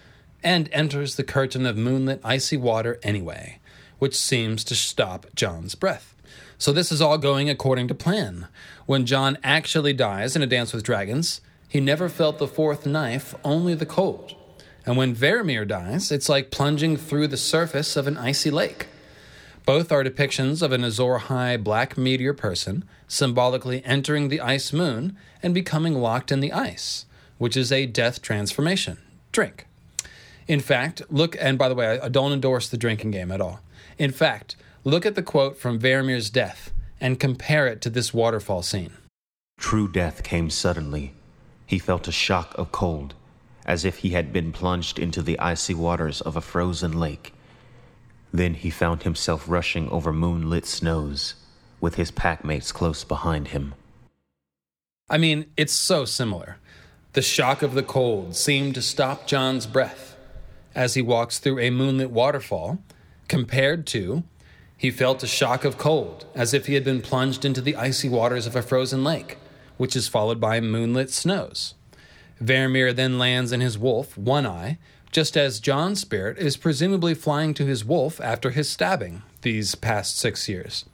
[0.43, 3.59] and enters the curtain of moonlit icy water anyway,
[3.99, 6.15] which seems to stop Jon's breath.
[6.57, 8.49] So this is all going according to plan.
[8.87, 13.35] When Jon actually dies in A Dance with Dragons, he never felt the fourth knife,
[13.45, 14.35] only the cold.
[14.87, 18.87] And when Varamir dies, it's like plunging through the surface of an icy lake.
[19.67, 25.17] Both are depictions of an Azor Ahai black meteor person symbolically entering the ice moon
[25.43, 27.07] and becoming locked in the ice
[27.39, 28.99] which is a death transformation.
[29.33, 29.67] Drink.
[30.49, 33.61] In fact, look, and by the way, I don't endorse the drinking game at all.
[33.99, 38.63] In fact, look at the quote from Varamir's death and compare it to this waterfall
[38.63, 38.93] scene.
[39.59, 41.15] True death came suddenly.
[41.67, 43.15] He felt a shock of cold,
[43.65, 47.35] as if he had been plunged into the icy waters of a frozen lake.
[48.33, 51.35] Then he found himself rushing over moonlit snows,
[51.87, 53.73] with his packmates close behind him.
[55.09, 56.57] I mean, it's so similar.
[57.13, 60.17] The shock of the cold seemed to stop Jon's breath
[60.75, 62.81] as he walks through a moonlit waterfall,
[63.29, 64.25] compared to
[64.77, 68.09] he felt a shock of cold as if he had been plunged into the icy
[68.09, 69.39] waters of a frozen lake,
[69.77, 71.75] which is followed by moonlit snows.
[72.43, 74.79] Varamir then lands in his wolf, One Eye,
[75.13, 80.19] just as Jon's spirit is presumably flying to his wolf after his stabbing these past
[80.19, 80.85] six years.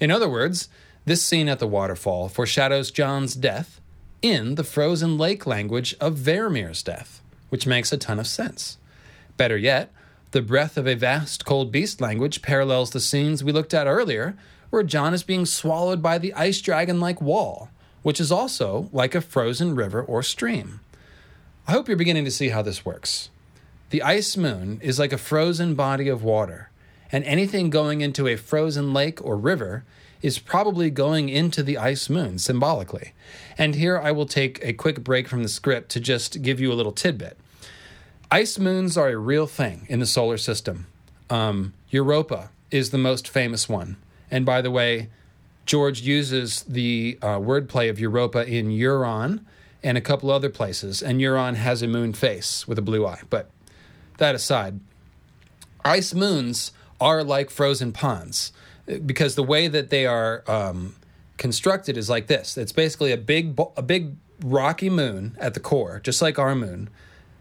[0.00, 0.68] In other words,
[1.04, 3.80] this scene at the waterfall foreshadows Jon's death
[4.22, 8.78] in the frozen lake language of Varamir's death, which makes a ton of sense.
[9.36, 9.92] Better yet,
[10.32, 14.36] the breath of a vast cold beast language parallels the scenes we looked at earlier,
[14.70, 17.68] where Jon is being swallowed by the ice dragon like wall,
[18.02, 20.80] which is also like a frozen river or stream.
[21.66, 23.30] I hope you're beginning to see how this works.
[23.90, 26.69] The ice moon is like a frozen body of water,
[27.12, 29.84] and anything going into a frozen lake or river
[30.22, 33.12] is probably going into the ice moon symbolically.
[33.56, 36.72] And here I will take a quick break from the script to just give you
[36.72, 37.38] a little tidbit.
[38.30, 40.86] Ice moons are a real thing in the solar system.
[41.30, 43.96] Um, Europa is the most famous one.
[44.30, 45.08] And by the way,
[45.66, 49.40] George uses the uh, wordplay of Europa in Euron
[49.82, 51.02] and a couple other places.
[51.02, 53.22] And Euron has a moon face with a blue eye.
[53.30, 53.50] But
[54.18, 54.80] that aside,
[55.84, 58.52] ice moons are like frozen ponds
[59.06, 60.96] because the way that they are um,
[61.36, 62.56] constructed is like this.
[62.56, 66.88] It's basically a big a big rocky moon at the core, just like our moon,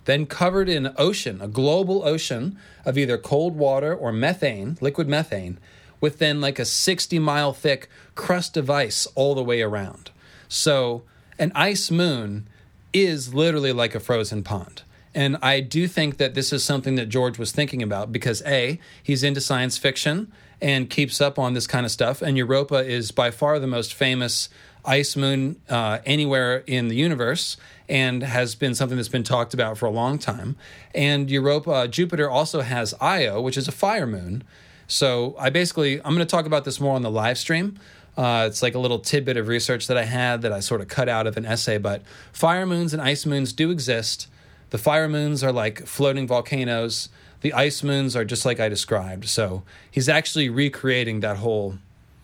[0.06, 5.60] then covered in ocean, a global ocean of either cold water or methane, liquid methane,
[6.02, 10.12] with then like a 60 mile thick crust of ice all the way around.
[10.48, 11.04] So
[11.38, 12.48] an ice moon
[12.94, 14.84] is literally like a frozen pond.
[15.14, 18.80] And I do think that this is something that George was thinking about because A,
[19.02, 20.32] he's into science fiction
[20.62, 22.22] and keeps up on this kind of stuff.
[22.22, 24.50] And Europa is by far the most famous
[24.86, 27.58] ice moon uh, anywhere in the universe
[27.88, 30.56] and has been something that's been talked about for a long time.
[30.94, 34.44] And Europa, uh, Jupiter also has Io, which is a fire moon.
[34.88, 37.80] So I basically, I'm going to talk about this more on the live stream.
[38.18, 40.88] Uh, it's like a little tidbit of research that I had that I sort of
[40.88, 41.78] cut out of an essay.
[41.78, 42.02] But
[42.34, 44.28] fire moons and ice moons do exist.
[44.70, 47.10] The fire moons are like floating volcanoes.
[47.42, 49.28] The ice moons are just like I described.
[49.28, 51.78] So he's actually recreating that whole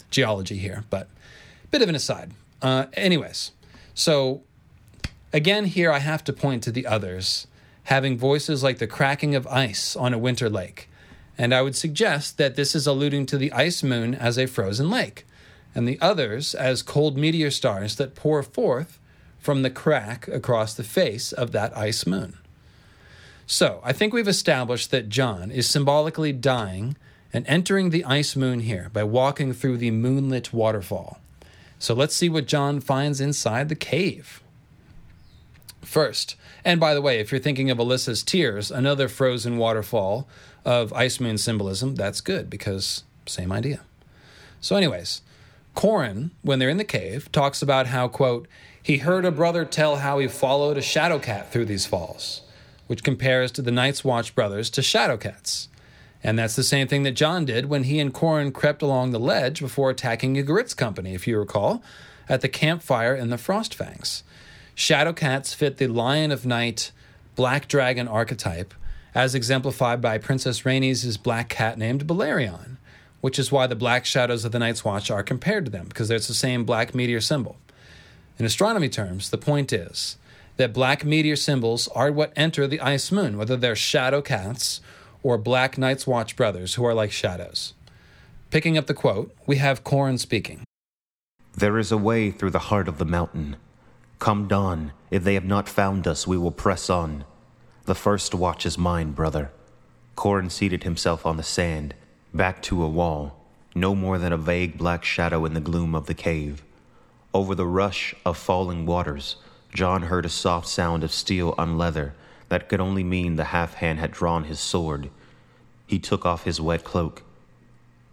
[0.09, 1.07] geology here, but
[1.71, 2.31] bit of an aside.
[2.61, 3.51] Uh, anyways,
[3.93, 4.41] so
[5.33, 7.47] again, here I have to point to the others
[7.85, 10.89] having voices like the cracking of ice on a winter lake.
[11.37, 14.89] And I would suggest that this is alluding to the ice moon as a frozen
[14.89, 15.25] lake,
[15.75, 18.99] and the others as cold meteor stars that pour forth
[19.45, 22.35] from the crack across the face of that ice moon.
[23.45, 26.97] So I think we've established that Jon is symbolically dying
[27.31, 31.19] and entering the ice moon here by walking through the moonlit waterfall.
[31.77, 34.41] So let's see what Jon finds inside the cave.
[35.83, 40.27] First, and by the way, if you're thinking of Alyssa's Tears, another frozen waterfall
[40.65, 43.81] of ice moon symbolism, that's good because same idea.
[44.59, 45.21] So, anyways,
[45.75, 48.47] Qhorin, when they're in the cave, talks about how, quote,
[48.85, 52.41] he heard a brother tell how he followed a shadow cat through these falls
[52.87, 55.69] which compares to the Night's Watch brothers to shadow cats.
[56.23, 59.19] And that's the same thing that Jon did when he and Qhorin crept along the
[59.19, 61.83] ledge before attacking Ygritte's company, if you recall,
[62.27, 64.23] at the campfire in the Frostfangs.
[64.73, 66.91] Shadow cats fit the Lion of Night,
[67.35, 68.73] Black Dragon archetype,
[69.13, 72.77] as exemplified by Princess Rhaenys' black cat named Balerion,
[73.21, 76.09] which is why the black shadows of the Night's Watch are compared to them, because
[76.09, 77.57] it's the same black meteor symbol.
[78.37, 80.17] In astronomy terms, the point is
[80.57, 84.81] that black meteor symbols are what enter the ice moon, whether they're shadow cats
[85.23, 87.73] or black Night's Watch brothers who are like shadows.
[88.51, 90.63] Picking up the quote, we have Qhorin speaking.
[91.53, 93.55] There is a way through the heart of the mountain.
[94.19, 97.23] Come dawn, if they have not found us, we will press on.
[97.85, 99.51] The first watch is mine, brother.
[100.17, 101.93] Qhorin seated himself on the sand,
[102.33, 106.07] back to a wall, no more than a vague black shadow in the gloom of
[106.07, 106.64] the cave.
[107.35, 109.35] Over the rush of falling waters,
[109.73, 112.15] Jon heard a soft sound of steel on leather
[112.47, 115.09] that could only mean the half hand had drawn his sword.
[115.85, 117.23] He took off his wet cloak,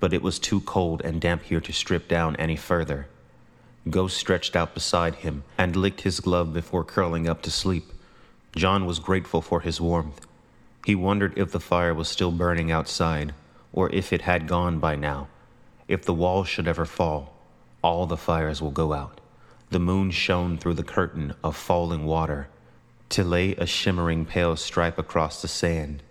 [0.01, 3.07] but it was too cold and damp here to strip down any further.
[3.89, 7.93] Ghost stretched out beside him and licked his glove before curling up to sleep.
[8.57, 10.27] Jon was grateful for his warmth.
[10.85, 13.35] He wondered if the fire was still burning outside,
[13.73, 15.29] or if it had gone by now.
[15.87, 17.32] If the wall should ever fall,
[17.83, 19.21] all the fires will go out.
[19.71, 22.49] The moon shone through the curtain of falling water
[23.11, 26.03] to lay a shimmering pale stripe across the sand,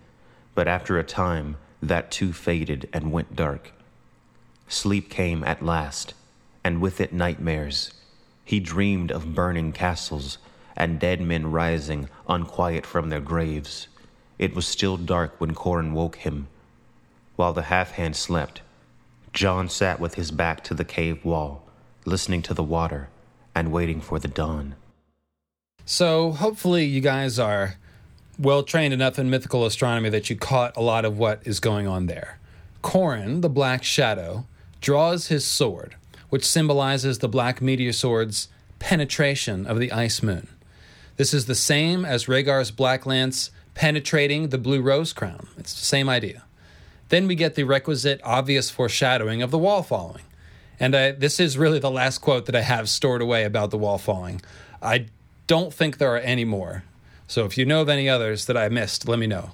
[0.54, 3.72] but after a time that too faded and went dark.
[4.68, 6.14] Sleep came at last,
[6.62, 7.92] and with it nightmares.
[8.44, 10.38] He dreamed of burning castles
[10.76, 13.88] and dead men rising unquiet from their graves.
[14.38, 16.48] It was still dark when Qhorin woke him.
[17.36, 18.62] While the half hand slept,
[19.32, 21.61] Jon sat with his back to the cave wall,
[22.04, 23.08] listening to the water
[23.54, 24.74] and waiting for the dawn.
[25.84, 27.76] So, hopefully, you guys are
[28.38, 31.86] well trained enough in mythical astronomy that you caught a lot of what is going
[31.86, 32.38] on there.
[32.82, 34.46] Qhorin, the Black Shadow,
[34.80, 35.96] draws his sword,
[36.30, 38.48] which symbolizes the Black Meteor Sword's
[38.78, 40.48] penetration of the Ice Moon.
[41.16, 45.48] This is the same as Rhaegar's Black Lance penetrating the Blue Rose Crown.
[45.56, 46.42] It's the same idea.
[47.10, 50.22] Then we get the requisite obvious foreshadowing of the wall falling.
[50.82, 53.78] And I, this is really the last quote that I have stored away about the
[53.78, 54.42] wall falling.
[54.82, 55.06] I
[55.46, 56.82] don't think there are any more.
[57.28, 59.52] So if you know of any others that I missed, let me know.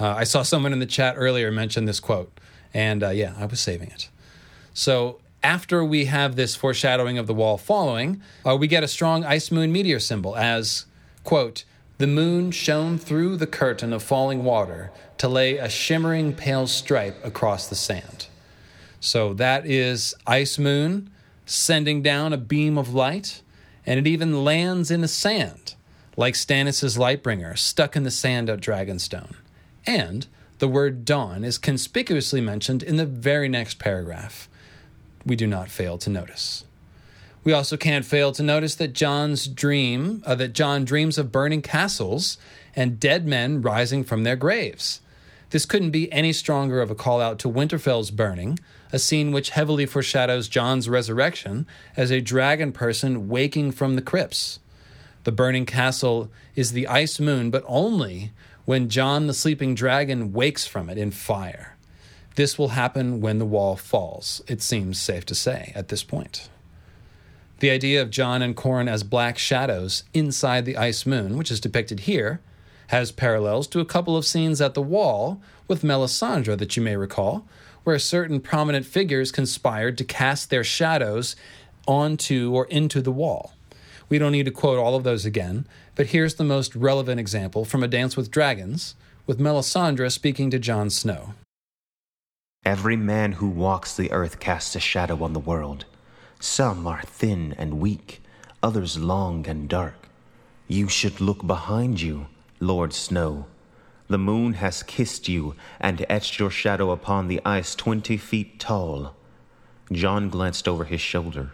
[0.00, 2.32] Uh, I saw someone in the chat earlier mention this quote,
[2.72, 4.08] and uh, yeah, I was saving it.
[4.72, 9.26] So after we have this foreshadowing of the wall falling, uh, we get a strong
[9.26, 10.86] ice moon meteor symbol as,
[11.22, 11.64] quote,
[11.98, 17.22] the moon shone through the curtain of falling water to lay a shimmering pale stripe
[17.22, 18.28] across the sand.
[19.02, 21.10] So that is ice moon
[21.44, 23.42] sending down a beam of light
[23.84, 25.74] and it even lands in the sand,
[26.16, 29.34] like Stannis' Lightbringer stuck in the sand at Dragonstone.
[29.84, 30.28] And
[30.60, 34.48] the word dawn is conspicuously mentioned in the very next paragraph.
[35.26, 36.64] We do not fail to notice.
[37.42, 41.60] We also can't fail to notice that Jon's dream, uh, that Jon dreams of burning
[41.60, 42.38] castles
[42.76, 45.00] and dead men rising from their graves.
[45.50, 48.60] This couldn't be any stronger of a call out to Winterfell's burning,
[48.92, 51.66] a scene which heavily foreshadows Jon's resurrection
[51.96, 54.60] as a dragon person waking from the crypts.
[55.24, 58.32] The burning castle is the ice moon, but only
[58.64, 61.76] when Jon the sleeping dragon wakes from it in fire.
[62.34, 66.48] This will happen when the wall falls, it seems safe to say at this point.
[67.60, 71.60] The idea of Jon and Qhorin as black shadows inside the ice moon, which is
[71.60, 72.40] depicted here,
[72.88, 76.96] has parallels to a couple of scenes at the wall with Melisandre that you may
[76.96, 77.46] recall,
[77.84, 81.36] where certain prominent figures conspired to cast their shadows
[81.86, 83.52] onto or into the wall.
[84.08, 87.64] We don't need to quote all of those again, but here's the most relevant example
[87.64, 88.94] from A Dance with Dragons,
[89.26, 91.34] with Melisandre speaking to Jon Snow.
[92.64, 95.84] Every man who walks the earth casts a shadow on the world.
[96.38, 98.22] Some are thin and weak,
[98.62, 100.08] others long and dark.
[100.68, 102.26] You should look behind you
[102.60, 103.46] Lord Snow.
[104.08, 109.14] The moon has kissed you and etched your shadow upon the ice twenty feet tall.
[109.90, 111.52] Jon glanced over his shoulder.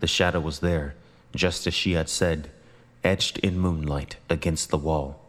[0.00, 0.94] The shadow was there,
[1.34, 2.50] just as she had said,
[3.02, 5.20] etched in moonlight against the wall.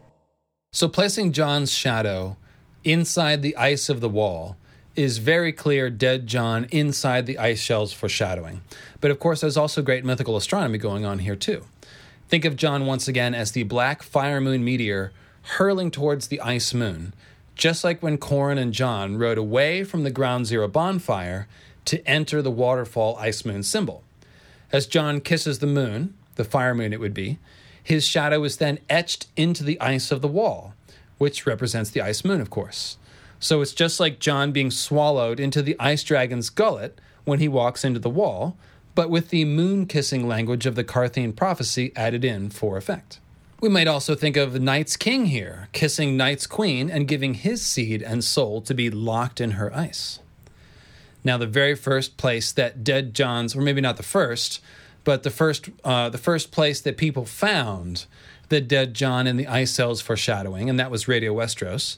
[0.72, 2.36] So, placing Jon's shadow
[2.84, 4.56] inside the ice of the wall
[4.94, 8.62] is very clear dead Jon inside the ice shells foreshadowing.
[9.00, 11.64] But of course, there's also great mythical astronomy going on here, too.
[12.28, 15.12] Think of Jon once again as the black fire moon meteor
[15.48, 17.14] hurling towards the ice moon,
[17.54, 21.48] just like when Qhorin and Jon rode away from the ground zero bonfire
[21.86, 24.04] to enter the waterfall ice moon symbol.
[24.70, 27.38] As Jon kisses the moon, the fire moon it would be,
[27.82, 30.74] his shadow is then etched into the ice of the wall,
[31.16, 32.98] which represents the ice moon, of course.
[33.40, 37.84] So it's just like Jon being swallowed into the ice dragon's gullet when he walks
[37.84, 38.56] into the wall,
[38.94, 43.20] but with the moon kissing language of the Qartheen prophecy added in for effect.
[43.60, 48.02] We might also think of Night's King here, kissing Night's Queen and giving his seed
[48.02, 50.20] and soul to be locked in her ice.
[51.24, 54.60] Now, the very first place that dead Jons, or maybe not the first,
[55.02, 58.06] but the first, uh, the first place that people found
[58.48, 61.96] the dead Jon in the ice cells foreshadowing, and that was Radio Westeros,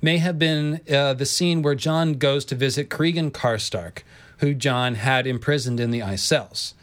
[0.00, 4.04] may have been uh, the scene where Jon goes to visit Cregan Karstark,
[4.38, 6.74] who Jon had imprisoned in the ice cells.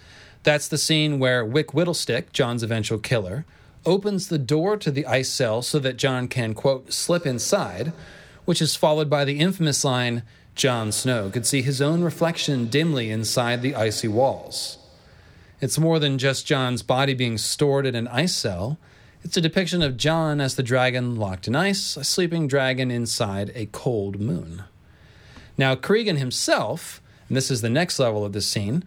[0.43, 3.45] That's the scene where Wick Whittlestick, Jon's eventual killer,
[3.85, 7.93] opens the door to the ice cell so that Jon can, quote, slip inside,
[8.45, 10.23] which is followed by the infamous line,
[10.55, 14.79] Jon Snow could see his own reflection dimly inside the icy walls.
[15.61, 18.77] It's more than just Jon's body being stored in an ice cell.
[19.23, 23.51] It's a depiction of Jon as the dragon locked in ice, a sleeping dragon inside
[23.53, 24.63] a cold moon.
[25.57, 28.83] Now, Cregan himself, and this is the next level of this scene,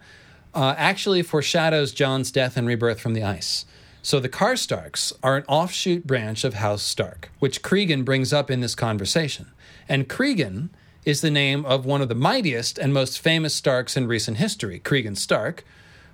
[0.53, 3.65] uh, actually foreshadows Jon's death and rebirth from the ice.
[4.03, 8.59] So the Karstarks are an offshoot branch of House Stark, which Cregan brings up in
[8.59, 9.51] this conversation.
[9.87, 10.71] And Cregan
[11.05, 14.79] is the name of one of the mightiest and most famous Starks in recent history,
[14.79, 15.63] Cregan Stark,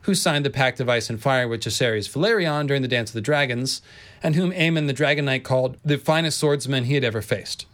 [0.02, 3.14] who signed the Pact of Ice and Fire with Jacaerys Velaryon during the Dance of
[3.14, 3.82] the Dragons,
[4.22, 7.66] and whom Aemon the Dragon Knight called the finest swordsman he had ever faced.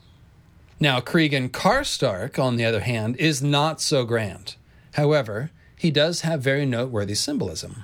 [0.79, 4.55] Now, Cregan Karstark, on the other hand, is not so grand.
[4.93, 7.83] However, he does have very noteworthy symbolism.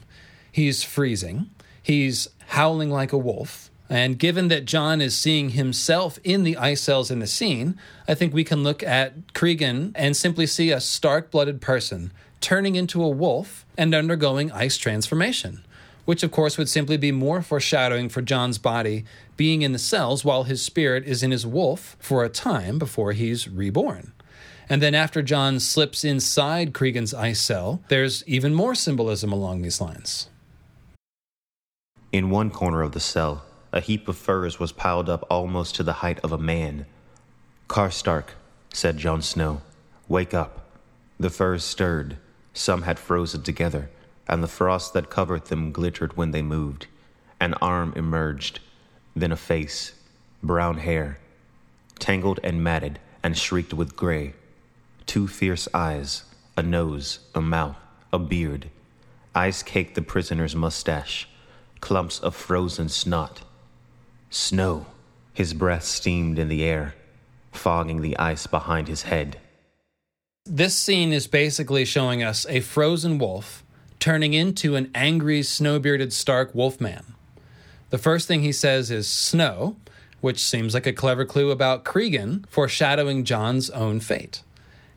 [0.52, 1.50] He's freezing,
[1.90, 6.82] he's howling like a wolf, and given that Jon is seeing himself in the ice
[6.82, 10.80] cells in the scene, I think we can look at Cregan and simply see a
[10.80, 12.11] stark blooded person
[12.41, 15.66] turning into a wolf and undergoing ice transformation,
[16.06, 19.03] which of course would simply be more foreshadowing for Jon's body
[19.36, 23.14] being in the cells while his spirit is in his wolf for a time before
[23.14, 24.14] he's reborn.
[24.70, 29.82] And then after Jon slips inside Cregan's ice cell, there's even more symbolism along these
[29.82, 30.29] lines.
[32.11, 35.84] In one corner of the cell, a heap of furs was piled up almost to
[35.84, 36.88] the height of a man.
[37.68, 38.30] Karstark,
[38.73, 39.61] said Jon Snow,
[40.07, 40.72] wake up.
[41.19, 42.18] The furs stirred.
[42.52, 43.91] Some had frozen together,
[44.27, 46.88] and the frost that covered them glittered when they moved.
[47.40, 48.60] An arm emerged,
[49.15, 49.94] then a face,
[50.41, 51.19] brown hair,
[51.99, 54.34] tangled and matted and streaked with gray.
[55.06, 56.23] Two fierce eyes,
[56.57, 57.77] a nose, a mouth,
[58.11, 58.69] a beard.
[59.36, 61.27] Ice caked the prisoner's mustache,
[61.82, 63.42] clumps of frozen snot.
[64.30, 64.86] Snow.
[65.34, 66.96] His breath steamed in the air,
[67.52, 69.38] fogging the ice behind his head.
[70.46, 73.64] This scene is basically showing us a frozen wolf
[74.00, 77.04] turning into an angry, snow bearded Stark wolfman.
[77.90, 79.76] The first thing he says is snow,
[80.22, 84.42] which seems like a clever clue about Cregan foreshadowing Jon's own fate.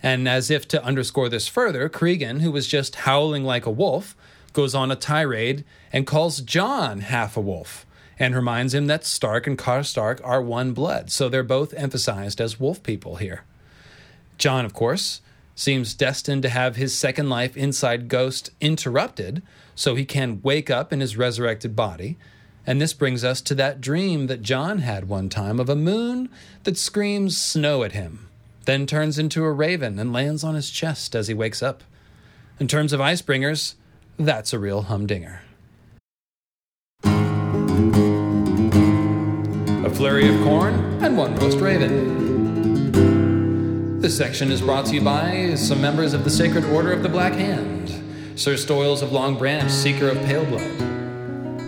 [0.03, 4.17] And as if to underscore this further, Cregan, who was just howling like a wolf,
[4.53, 7.87] goes on a tirade and calls Jon half a wolf
[8.19, 12.61] and reminds him that Stark and Karstark are one blood, so they're both emphasized as
[12.61, 13.45] wolf people here.
[14.39, 15.21] Jon, of course,
[15.55, 19.43] seems destined to have his second life inside Ghost interrupted
[19.75, 22.17] so he can wake up in his resurrected body.
[22.67, 26.29] And this brings us to that dream that Jon had one time of a moon
[26.63, 28.29] that screams snow at him,
[28.67, 31.83] then turns into a raven and lands on his chest as he wakes up.
[32.61, 33.75] In terms of Icebringers,
[34.17, 35.43] that's a real humdinger.
[39.95, 40.75] Flurry of corn
[41.05, 42.93] and one roast raven.
[44.01, 47.11] This section is brought to you by some members of the Sacred Order of the
[47.11, 47.91] Black Hand
[48.35, 50.81] Sir Stoyles of Long Branch, Seeker of Pale Blood.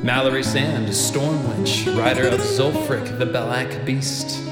[0.02, 4.42] Mallory Sand, Storm Witch, rider of Zulfric, the Black Beast.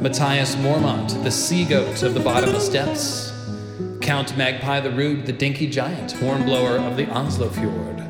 [0.00, 3.32] Matthias Mormont, the Sea Goat of the Bottomless Depths.
[4.00, 8.04] Count Magpie the Rude, the Dinky Giant, Hornblower of the Onslow Fjord.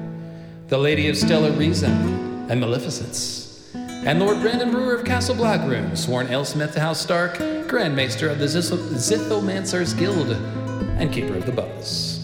[0.69, 1.91] The Lady of Stellar Reason,
[2.51, 3.40] and Maleficence
[4.05, 7.37] and Lord Brandon Brewer of Castle Blackroom, sworn Alesmith to House Stark,
[7.69, 10.31] Grand Maester of the Zithomancers Guild,
[10.99, 12.17] and Keeper of the Bows.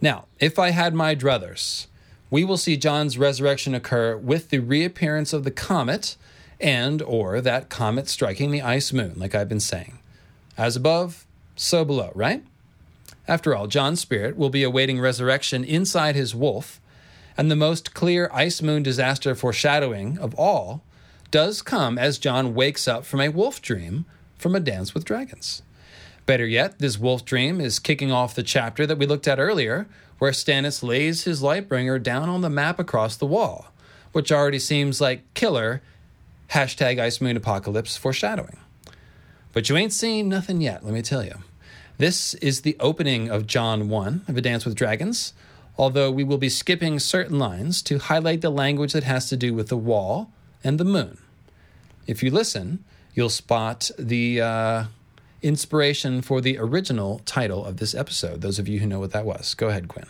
[0.00, 1.86] Now, if I had my druthers,
[2.30, 6.16] we will see Jon's resurrection occur with the reappearance of the comet
[6.60, 10.00] and or that comet striking the ice moon, like I've been saying.
[10.56, 12.42] As above, so below, right?
[13.28, 16.80] After all, Jon's spirit will be awaiting resurrection inside his wolf
[17.38, 20.82] and the most clear ice moon disaster foreshadowing of all
[21.30, 24.04] does come as Jon wakes up from a wolf dream
[24.36, 25.62] from a dance with dragons.
[26.26, 29.86] Better yet, this wolf dream is kicking off the chapter that we looked at earlier,
[30.18, 33.68] where Stannis lays his Lightbringer down on the map across the wall,
[34.12, 35.80] which already seems like killer
[36.50, 38.58] hashtag Ice Moon Apocalypse foreshadowing.
[39.52, 41.36] But you ain't seen nothing yet, let me tell you.
[41.98, 45.32] This is the opening of Jon 1 of A Dance with Dragons,
[45.78, 49.54] although we will be skipping certain lines to highlight the language that has to do
[49.54, 50.32] with the wall
[50.64, 51.18] and the moon.
[52.06, 52.84] If you listen,
[53.14, 54.84] you'll spot the uh,
[55.40, 58.40] inspiration for the original title of this episode.
[58.40, 60.06] Those of you who know what that was, go ahead, Quinn.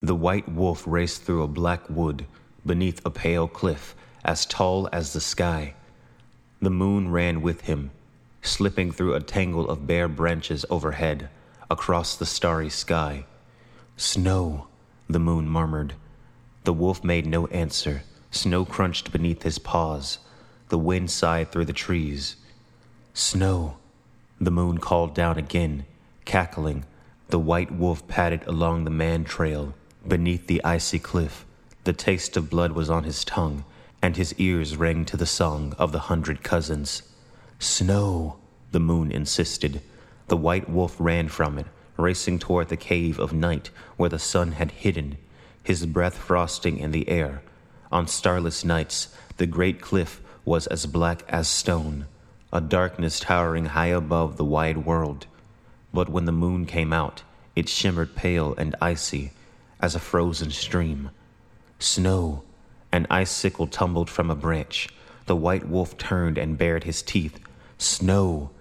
[0.00, 2.24] The white wolf raced through a black wood
[2.64, 3.94] beneath a pale cliff
[4.24, 5.74] as tall as the sky.
[6.62, 7.90] The moon ran with him,
[8.40, 11.28] slipping through a tangle of bare branches overhead
[11.70, 13.24] across the starry sky.
[13.96, 14.66] Snow,
[15.08, 15.94] the moon murmured.
[16.64, 18.02] The wolf made no answer.
[18.30, 20.18] Snow crunched beneath his paws.
[20.68, 22.36] The wind sighed through the trees.
[23.14, 23.76] Snow,
[24.40, 25.84] the moon called down again,
[26.24, 26.84] cackling.
[27.28, 29.74] The white wolf padded along the man trail
[30.06, 31.44] beneath the icy cliff.
[31.84, 33.64] The taste of blood was on his tongue,
[34.02, 37.02] and his ears rang to the song of the hundred cousins.
[37.58, 38.38] Snow,
[38.72, 39.82] the moon insisted.
[40.30, 41.66] The white wolf ran from it,
[41.96, 45.18] racing toward the cave of night where the sun had hidden,
[45.64, 47.42] his breath frosting in the air.
[47.90, 49.08] On starless nights,
[49.38, 52.06] the great cliff was as black as stone,
[52.52, 55.26] a darkness towering high above the wide world.
[55.92, 57.24] But when the moon came out,
[57.56, 59.32] it shimmered pale and icy
[59.80, 61.10] as a frozen stream.
[61.80, 62.44] Snow,
[62.92, 64.90] an icicle tumbled from a branch.
[65.26, 67.40] The white wolf turned and bared his teeth.
[67.78, 68.52] Snow,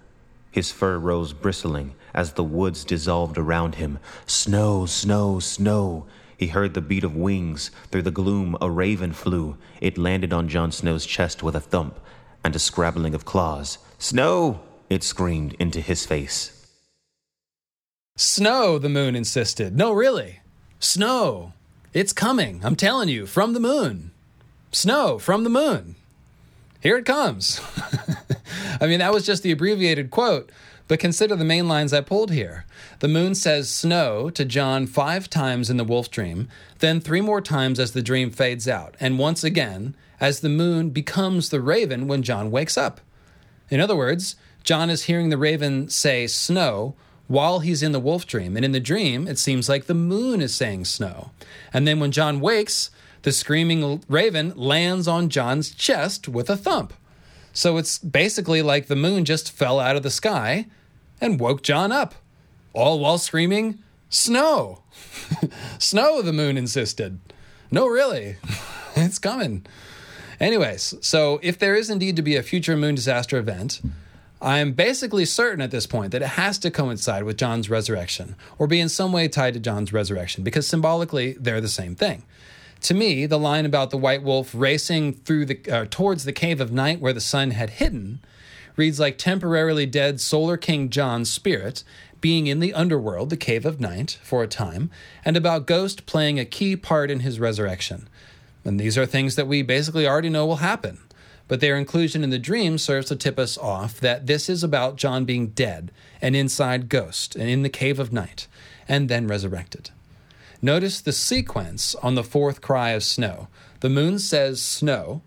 [0.51, 3.99] his fur rose bristling as the woods dissolved around him.
[4.25, 6.05] Snow, snow, snow.
[6.37, 7.71] He heard the beat of wings.
[7.91, 9.57] Through the gloom, a raven flew.
[9.81, 11.99] It landed on Jon Snow's chest with a thump
[12.43, 13.77] and a scrabbling of claws.
[13.97, 14.61] Snow!
[14.89, 16.55] It screamed into his face.
[18.15, 19.77] Snow, the moon insisted.
[19.77, 20.39] No, really.
[20.79, 21.53] Snow.
[21.93, 22.61] It's coming.
[22.63, 24.11] I'm telling you, from the moon.
[24.71, 25.95] Snow from the moon.
[26.81, 27.61] Here it comes.
[28.81, 30.51] I mean, that was just the abbreviated quote,
[30.87, 32.65] but consider the main lines I pulled here.
[32.99, 36.47] The moon says snow to Jon five times in the wolf dream,
[36.79, 40.89] then three more times as the dream fades out, and once again as the moon
[40.89, 43.01] becomes the raven when Jon wakes up.
[43.69, 46.95] In other words, Jon is hearing the raven say snow
[47.27, 48.55] while he's in the wolf dream.
[48.55, 51.31] And in the dream, it seems like the moon is saying snow.
[51.71, 52.89] And then when Jon wakes,
[53.21, 56.93] the screaming raven lands on Jon's chest with a thump.
[57.59, 60.67] So it's basically like the moon just fell out of the sky
[61.19, 62.15] and woke Jon up,
[62.71, 64.81] all while screaming, Snow!
[65.77, 67.19] Snow, the moon insisted.
[67.69, 68.37] No, really.
[68.95, 69.65] it's coming.
[70.39, 73.81] Anyways, so if there is indeed to be a future moon disaster event,
[74.41, 78.67] I'm basically certain at this point that it has to coincide with Jon's resurrection or
[78.67, 82.23] be in some way tied to Jon's resurrection because symbolically they're the same thing.
[82.81, 86.61] To me, the line about the white wolf racing through the uh, towards the cave
[86.61, 88.19] of night where the sun had hidden
[88.75, 91.83] reads like temporarily dead Solar King Jon's spirit
[92.21, 94.89] being in the underworld, the cave of night, for a time,
[95.25, 98.07] and about Ghost playing a key part in his resurrection.
[98.63, 100.99] And these are things that we basically already know will happen
[101.49, 104.95] but their inclusion in the dream serves to tip us off that this is about
[104.95, 105.91] Jon being dead
[106.21, 108.47] and inside Ghost and in the cave of night,
[108.87, 109.89] and then resurrected.
[110.61, 113.47] Notice the sequence on the fourth cry of snow.
[113.79, 115.21] The moon says snow,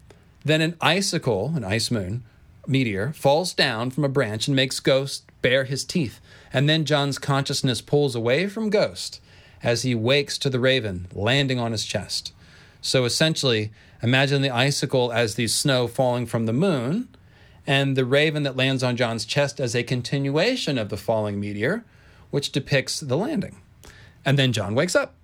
[0.44, 2.22] then an icicle, an ice moon,
[2.66, 6.20] meteor, falls down from a branch and makes Ghost bare his teeth,
[6.52, 9.20] and then Jon's consciousness pulls away from Ghost
[9.62, 12.34] as he wakes to the raven landing on his chest.
[12.82, 13.70] So essentially,
[14.02, 17.08] imagine the icicle as the snow falling from the moon,
[17.66, 21.84] and the raven that lands on Jon's chest as a continuation of the falling meteor,
[22.30, 23.56] which depicts the landing.
[24.26, 25.14] And then Jon wakes up.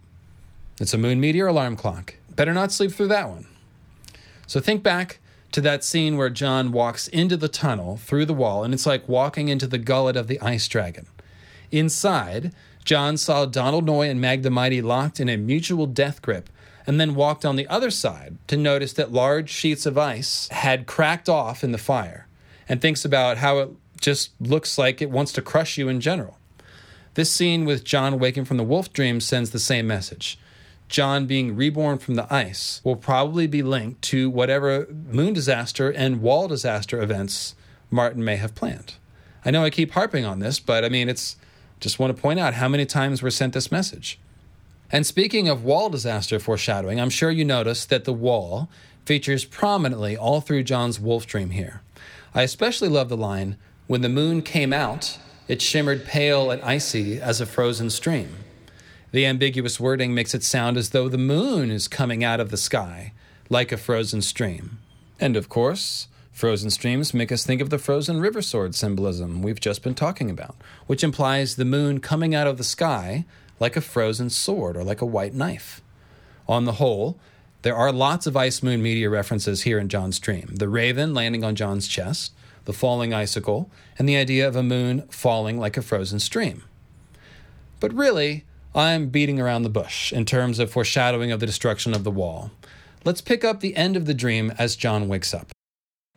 [0.80, 2.14] It's a moon meteor alarm clock.
[2.30, 3.46] Better not sleep through that one.
[4.46, 5.18] So think back
[5.52, 9.08] to that scene where Jon walks into the tunnel through the wall, and it's like
[9.08, 11.06] walking into the gullet of the ice dragon.
[11.70, 12.52] Inside,
[12.84, 16.48] Jon saw Donal Noye and Mag the Mighty locked in a mutual death grip
[16.86, 20.86] and then walked on the other side to notice that large sheets of ice had
[20.86, 22.26] cracked off in the fire
[22.66, 26.38] and thinks about how it just looks like it wants to crush you in general.
[27.12, 30.38] This scene with Jon waking from the wolf dream sends the same message.
[30.88, 36.22] Jon being reborn from the ice will probably be linked to whatever moon disaster and
[36.22, 37.54] wall disaster events
[37.90, 38.94] Martin may have planned.
[39.44, 41.36] I know I keep harping on this, but I mean, it's
[41.80, 44.18] just want to point out how many times we're sent this message.
[44.90, 48.68] And speaking of wall disaster foreshadowing, I'm sure you noticed that the wall
[49.04, 51.82] features prominently all through Jon's wolf dream here.
[52.34, 57.20] I especially love the line, When the moon came out, it shimmered pale and icy
[57.20, 58.36] as a frozen stream.
[59.10, 62.58] The ambiguous wording makes it sound as though the moon is coming out of the
[62.58, 63.14] sky,
[63.48, 64.78] like a frozen stream.
[65.18, 69.60] And of course, frozen streams make us think of the frozen river sword symbolism we've
[69.60, 70.56] just been talking about,
[70.86, 73.24] which implies the moon coming out of the sky
[73.58, 75.80] like a frozen sword or like a white knife.
[76.46, 77.18] On the whole,
[77.62, 81.44] there are lots of Ice Moon media references here in Jon's dream the raven landing
[81.44, 82.32] on Jon's chest,
[82.66, 86.64] the falling icicle, and the idea of a moon falling like a frozen stream.
[87.80, 92.04] But really, I'm beating around the bush in terms of foreshadowing of the destruction of
[92.04, 92.50] the wall.
[93.04, 95.50] Let's pick up the end of the dream as Jon wakes up.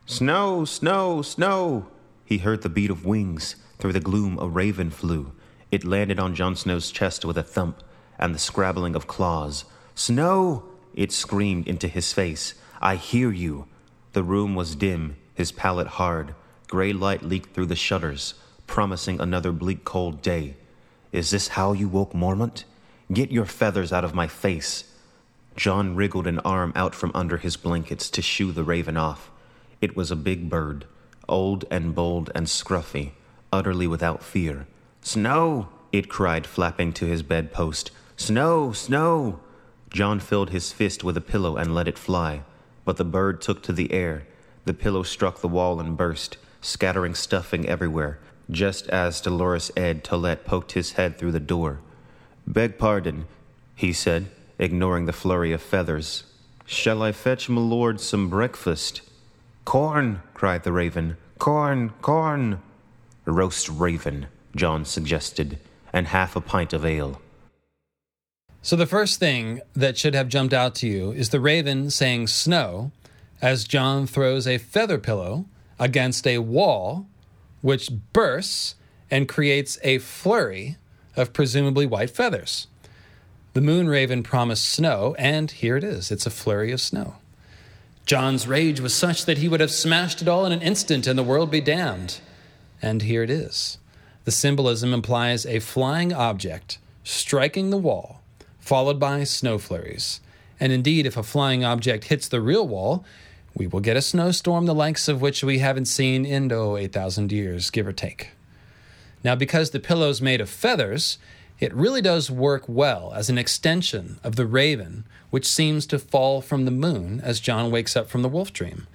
[0.04, 1.86] Snow, snow, snow!
[2.24, 3.56] He heard the beat of wings.
[3.78, 5.32] Through the gloom, a raven flew.
[5.70, 7.82] It landed on Jon Snow's chest with a thump
[8.18, 9.64] and the scrabbling of claws.
[9.94, 10.64] Snow!
[10.94, 12.54] It screamed into his face.
[12.80, 13.66] I hear you.
[14.12, 16.34] The room was dim, his pallet hard.
[16.68, 18.34] Gray light leaked through the shutters,
[18.66, 20.56] promising another bleak cold day.
[21.12, 22.64] Is this how you woke Mormont?
[23.12, 24.84] Get your feathers out of my face.
[25.54, 29.30] Jon wriggled an arm out from under his blankets to shoo the raven off.
[29.82, 30.86] It was a big bird,
[31.28, 33.12] old and bold and scruffy,
[33.52, 34.66] utterly without fear.
[35.02, 35.68] Snow!
[35.92, 37.90] it cried, flapping to his bedpost.
[38.16, 38.72] Snow!
[38.72, 39.40] Snow!
[39.90, 42.42] Jon filled his fist with a pillow and let it fly,
[42.86, 44.26] but the bird took to the air.
[44.64, 48.18] The pillow struck the wall and burst, scattering stuffing everywhere,
[48.50, 51.80] just as Dolorous Edd Tollett poked his head through the door.
[52.46, 53.26] Beg pardon,
[53.74, 56.24] he said, ignoring the flurry of feathers.
[56.66, 59.02] Shall I fetch my lord some breakfast?
[59.64, 61.16] Corn, cried the raven.
[61.38, 62.60] Corn, corn.
[63.24, 65.58] Roast raven, Jon suggested,
[65.92, 67.20] and half a pint of ale.
[68.62, 72.28] So, the first thing that should have jumped out to you is the raven saying
[72.28, 72.92] snow
[73.40, 75.46] as Jon throws a feather pillow
[75.80, 77.08] against a wall,
[77.62, 78.74] which bursts
[79.10, 80.76] and creates a flurry
[81.16, 82.66] of presumably white feathers.
[83.54, 87.16] The moon raven promised snow, and here it is it's a flurry of snow.
[88.04, 91.18] Jon's rage was such that he would have smashed it all in an instant and
[91.18, 92.20] the world be damned.
[92.80, 93.78] And here it is.
[94.24, 98.20] The symbolism implies a flying object striking the wall,
[98.58, 100.20] followed by snow flurries.
[100.58, 103.04] And indeed, if a flying object hits the real wall,
[103.54, 107.32] we will get a snowstorm the likes of which we haven't seen in, oh, 8,000
[107.32, 108.30] years, give or take.
[109.24, 111.18] Now, because the pillow's made of feathers,
[111.60, 116.40] it really does work well as an extension of the raven, which seems to fall
[116.40, 118.86] from the moon as Jon wakes up from the wolf dream.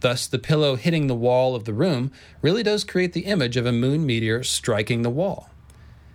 [0.00, 2.10] Thus, the pillow hitting the wall of the room
[2.40, 5.50] really does create the image of a moon meteor striking the wall.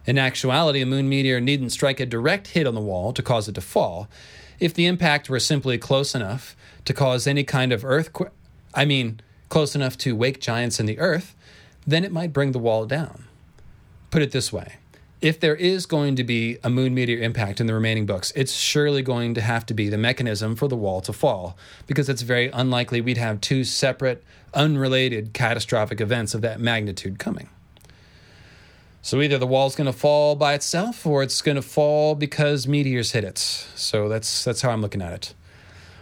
[0.05, 3.47] In actuality, a moon meteor needn't strike a direct hit on the wall to cause
[3.47, 4.07] it to fall.
[4.59, 6.55] If the impact were simply close enough
[6.85, 8.32] to cause any kind of earthquake,
[8.74, 9.19] I mean,
[9.50, 11.35] close enough to wake giants in the earth,
[11.85, 13.26] then it might bring the wall down.
[14.10, 14.76] Put it this way
[15.22, 18.53] if there is going to be a moon meteor impact in the remaining books, it's
[18.53, 22.24] surely going to have to be the mechanism for the wall to fall, because it's
[22.24, 24.24] very unlikely we'd have two separate,
[24.56, 27.50] unrelated catastrophic events of that magnitude coming.
[29.03, 32.68] So either the wall's going to fall by itself, or it's going to fall because
[32.68, 33.38] meteors hit it.
[33.38, 35.34] So that's that's how I'm looking at it.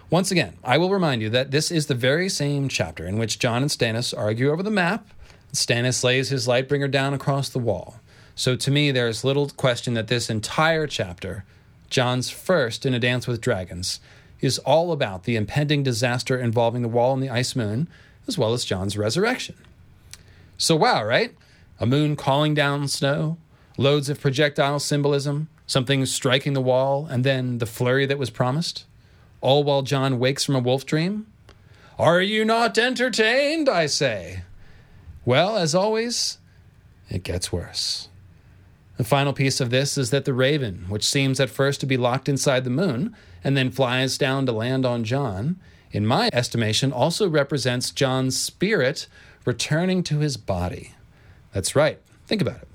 [0.09, 3.37] Once again, I will remind you that this is the very same chapter in which
[3.37, 5.07] Jon and Stannis argue over the map.
[5.53, 7.99] Stannis lays his Lightbringer down across the wall.
[8.33, 11.45] So to me, there is little question that this entire chapter,
[11.91, 13.99] Jon's first in A Dance with Dragons,
[14.41, 17.87] is all about the impending disaster involving the wall and the ice moon,
[18.27, 19.55] as well as Jon's resurrection.
[20.57, 21.35] So, wow, right?
[21.79, 23.37] A moon calling down snow,
[23.77, 28.85] loads of projectile symbolism, something striking the wall, and then the flurry that was promised,
[29.41, 31.27] all while Jon wakes from a wolf dream?
[31.97, 33.67] Are you not entertained?
[33.67, 34.43] I say.
[35.25, 36.37] Well, as always,
[37.09, 38.09] it gets worse.
[38.97, 41.97] The final piece of this is that the raven, which seems at first to be
[41.97, 45.57] locked inside the moon and then flies down to land on Jon,
[45.91, 49.07] in my estimation, also represents Jon's spirit
[49.45, 50.93] returning to his body.
[51.53, 51.99] That's right.
[52.27, 52.67] Think about it.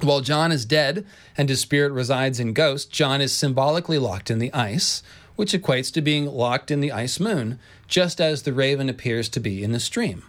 [0.00, 4.38] While Jon is dead and his spirit resides in Ghost, Jon is symbolically locked in
[4.38, 5.02] the ice,
[5.40, 9.40] which equates to being locked in the ice moon, just as the raven appears to
[9.40, 10.22] be in the stream.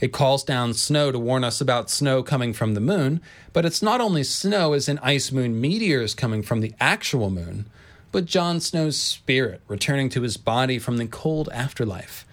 [0.00, 3.22] It calls down snow to warn us about snow coming from the moon,
[3.54, 7.64] but it's not only snow as in ice moon meteors coming from the actual moon,
[8.12, 12.26] but Jon Snow's spirit returning to his body from the cold afterlife,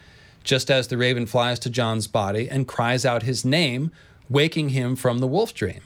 [0.43, 3.90] just as the raven flies to Jon's body and cries out his name,
[4.30, 5.81] waking him from the wolf dream.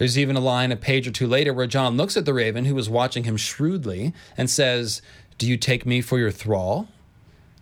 [0.00, 2.64] There's even a line a page or two later where Jon looks at the raven,
[2.64, 5.02] who is watching him shrewdly, and says,
[5.36, 6.88] Do you take me for your thrall?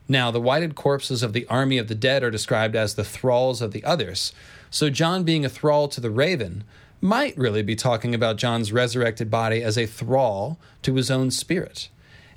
[0.06, 3.60] Now, the whited corpses of the army of the dead are described as the thralls
[3.60, 4.32] of the others.
[4.70, 6.62] So, Jon being a thrall to the raven
[7.00, 11.88] might really be talking about Jon's resurrected body as a thrall to his own spirit.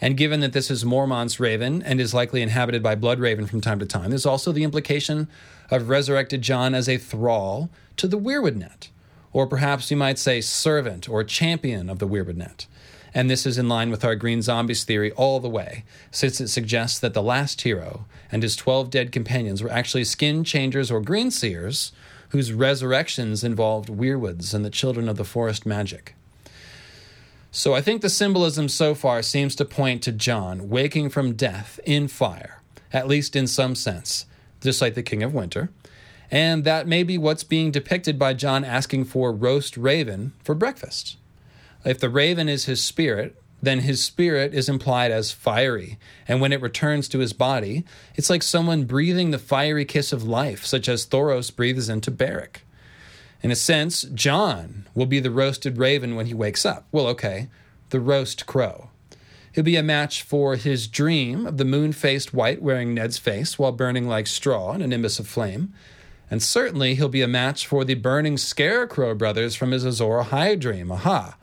[0.02, 3.62] And given that this is Mormont's raven and is likely inhabited by Blood Raven from
[3.62, 5.28] time to time, there's also the implication
[5.70, 8.90] of resurrected Jon as a thrall to the Weirwood Net,
[9.34, 12.68] or perhaps you might say servant or champion of the Weirwood net.
[13.14, 16.48] And this is in line with our Green Zombies theory all the way, since it
[16.48, 21.02] suggests that the last hero and his 12 dead companions were actually skin changers or
[21.02, 21.92] green seers
[22.30, 26.16] whose resurrections involved weirwoods and the children of the forest magic.
[27.52, 31.82] So I think the symbolism so far seems to point to Jon waking from death
[31.86, 32.62] in fire,
[32.94, 34.26] at least in some sense,
[34.62, 35.70] just like the King of Winter.
[36.32, 41.18] And that may be what's being depicted by Jon asking for roast raven for breakfast.
[41.84, 46.00] If the raven is his spirit, then his spirit is implied as fiery.
[46.28, 47.84] And when it returns to his body,
[48.16, 52.66] it's like someone breathing the fiery kiss of life, such as Thoros breathes into Beric.
[53.44, 56.86] In a sense, Jon will be the roasted raven when he wakes up.
[56.92, 57.50] Well, okay,
[57.90, 58.90] the roast crow.
[59.54, 63.60] He'll be a match for his dream of the moon faced wight wearing Ned's face
[63.60, 65.74] while burning like straw in a nimbus of flame.
[66.32, 70.58] And certainly he'll be a match for the burning Scarecrow brothers from his Azor Ahai
[70.58, 70.90] dream.
[70.90, 71.36] Aha!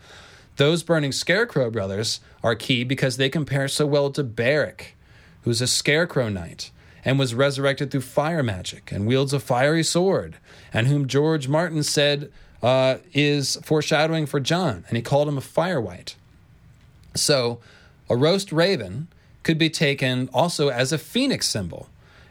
[0.57, 4.97] Those burning Scarecrow brothers are key because they compare so well to Beric,
[5.43, 6.71] who's a Scarecrow knight
[7.05, 10.37] and was resurrected through fire magic and wields a fiery sword,
[10.73, 15.43] and whom George Martin said uh, is foreshadowing for Jon, and he called him a
[15.43, 16.17] fire wight.
[17.15, 17.61] So,
[18.11, 19.09] a roast raven
[19.43, 21.89] could be taken also as a phoenix symbol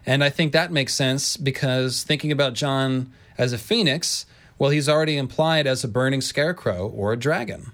[0.07, 4.25] and I think that makes sense because thinking about Jon as a phoenix,
[4.57, 7.73] well, he's already implied as a burning scarecrow or a dragon.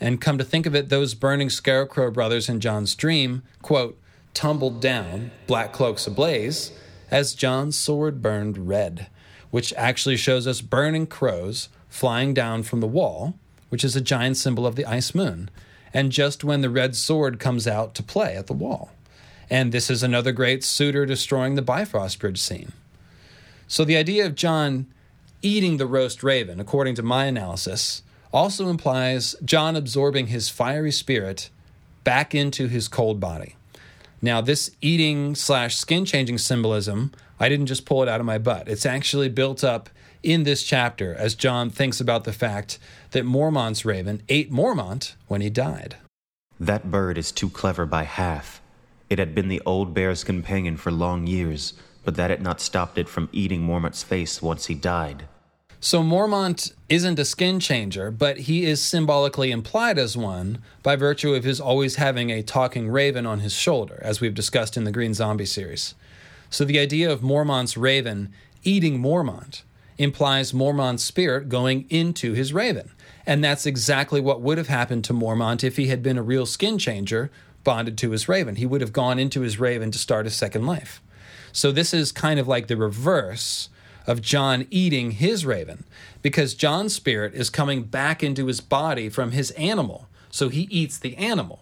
[0.00, 4.00] And come to think of it, those burning scarecrow brothers in Jon's dream, quote,
[4.32, 6.72] tumbled down, black cloaks ablaze,
[7.10, 9.08] as Jon's sword burned red,
[9.50, 13.34] which actually shows us burning crows flying down from the wall,
[13.68, 15.50] which is a giant symbol of the ice moon,
[15.92, 18.90] and just when the red sword comes out to play at the wall.
[19.50, 22.72] And this is another great Surtr destroying the Bifrost Bridge scene.
[23.66, 24.86] So the idea of Jon
[25.42, 31.50] eating the roast raven, according to my analysis, also implies Jon absorbing his fiery spirit
[32.02, 33.56] back into his cold body.
[34.20, 38.38] Now, this eating slash skin changing symbolism, I didn't just pull it out of my
[38.38, 38.68] butt.
[38.68, 39.90] It's actually built up
[40.22, 42.78] in this chapter as Jon thinks about the fact
[43.10, 45.96] that Mormont's raven ate Mormont when he died.
[46.58, 48.62] That bird is too clever by half.
[49.10, 51.74] It had been the old bear's companion for long years,
[52.04, 55.24] but that had not stopped it from eating Mormont's face once he died.
[55.80, 61.34] So Mormont isn't a skin changer, but he is symbolically implied as one by virtue
[61.34, 64.92] of his always having a talking raven on his shoulder, as we've discussed in the
[64.92, 65.94] Green Zombie series.
[66.48, 69.62] So the idea of Mormont's raven eating Mormont
[69.98, 72.90] implies Mormont's spirit going into his raven.
[73.26, 76.46] And that's exactly what would have happened to Mormont if he had been a real
[76.46, 77.30] skin changer
[77.64, 78.56] bonded to his raven.
[78.56, 81.02] He would have gone into his raven to start a second life.
[81.52, 83.68] So this is kind of like the reverse
[84.06, 85.84] of Jon eating his raven
[86.20, 90.08] because Jon's spirit is coming back into his body from his animal.
[90.30, 91.60] So he eats the animal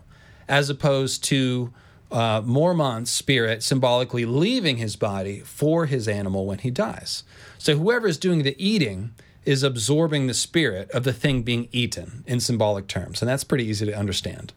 [0.48, 1.72] as opposed to
[2.10, 7.22] uh, Mormont's spirit symbolically leaving his body for his animal when he dies.
[7.58, 9.14] So whoever is doing the eating
[9.44, 13.22] is absorbing the spirit of the thing being eaten in symbolic terms.
[13.22, 14.52] And that's pretty easy to understand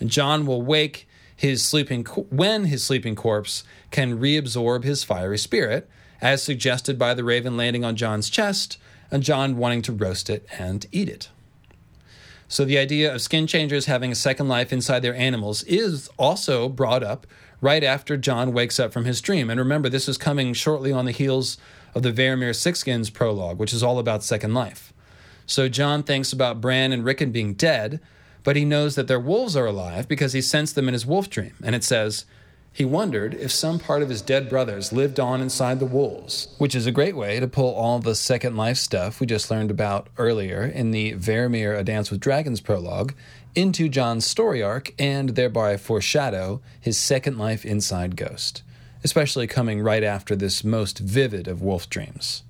[0.00, 5.88] and Jon will wake his sleeping when his sleeping corpse can reabsorb his fiery spirit,
[6.20, 8.78] as suggested by the raven landing on Jon's chest
[9.10, 11.28] and Jon wanting to roast it and eat it.
[12.48, 16.68] So the idea of skin changers having a second life inside their animals is also
[16.68, 17.26] brought up
[17.60, 19.50] right after Jon wakes up from his dream.
[19.50, 21.56] And remember, this is coming shortly on the heels
[21.94, 24.92] of the Varamir Sixskins prologue, which is all about second life.
[25.46, 28.00] So Jon thinks about Bran and Rickon being dead,
[28.44, 31.28] but he knows that their wolves are alive because he sensed them in his wolf
[31.28, 31.54] dream.
[31.64, 32.26] And it says,
[32.74, 36.74] he wondered if some part of his dead brothers lived on inside the wolves, which
[36.74, 40.08] is a great way to pull all the Second Life stuff we just learned about
[40.18, 43.14] earlier in the Varamir A Dance with Dragons prologue
[43.54, 48.64] into Jon's story arc and thereby foreshadow his Second Life inside ghost,
[49.04, 52.42] especially coming right after this most vivid of wolf dreams.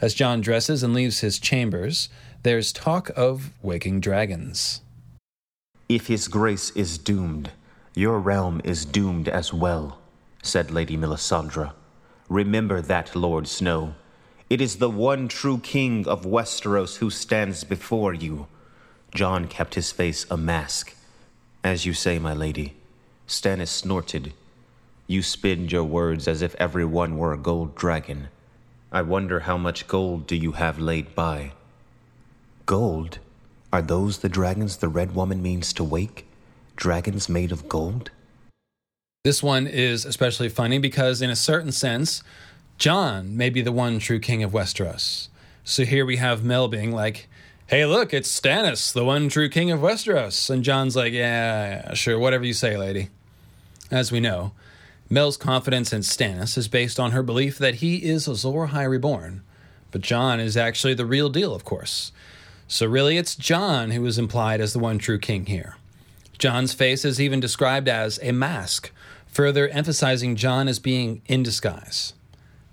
[0.00, 2.08] As Jon dresses and leaves his chambers,
[2.42, 4.80] there's talk of waking dragons.
[5.88, 7.50] If his grace is doomed,
[7.94, 9.98] your realm is doomed as well,
[10.42, 11.72] said Lady Melisandre.
[12.28, 13.94] Remember that, Lord Snow.
[14.50, 18.48] It is the one true king of Westeros who stands before you.
[19.14, 20.94] Jon kept his face a mask.
[21.64, 22.76] As you say, my lady.
[23.26, 24.34] Stannis snorted.
[25.06, 28.28] You spin your words as if every one were a gold dragon.
[28.92, 31.52] I wonder how much gold do you have laid by?
[32.66, 33.20] Gold?
[33.70, 36.26] Are those the dragons the Red Woman means to wake?
[36.74, 38.10] Dragons made of gold?
[39.24, 42.22] This one is especially funny because, in a certain sense,
[42.78, 45.28] Jon may be the one true king of Westeros.
[45.64, 47.28] So here we have Mel being like,
[47.66, 50.48] hey, look, it's Stannis, the one true king of Westeros.
[50.48, 53.10] And Jon's like, yeah, sure, whatever you say, lady.
[53.90, 54.52] As we know,
[55.10, 59.42] Mel's confidence in Stannis is based on her belief that he is Azor Ahai Reborn.
[59.90, 62.12] But Jon is actually the real deal, of course.
[62.70, 65.76] So really, it's Jon who is implied as the one true king here.
[66.38, 68.92] Jon's face is even described as a mask,
[69.26, 72.12] further emphasizing Jon as being in disguise.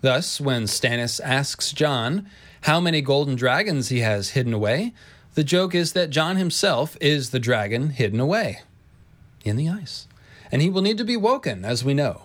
[0.02, 2.30] Thus, when Stannis asks Jon
[2.62, 4.94] how many golden dragons he has hidden away,
[5.34, 8.60] the joke is that Jon himself is the dragon hidden away
[9.44, 10.08] in the ice.
[10.52, 12.24] And he will need to be woken, as we know.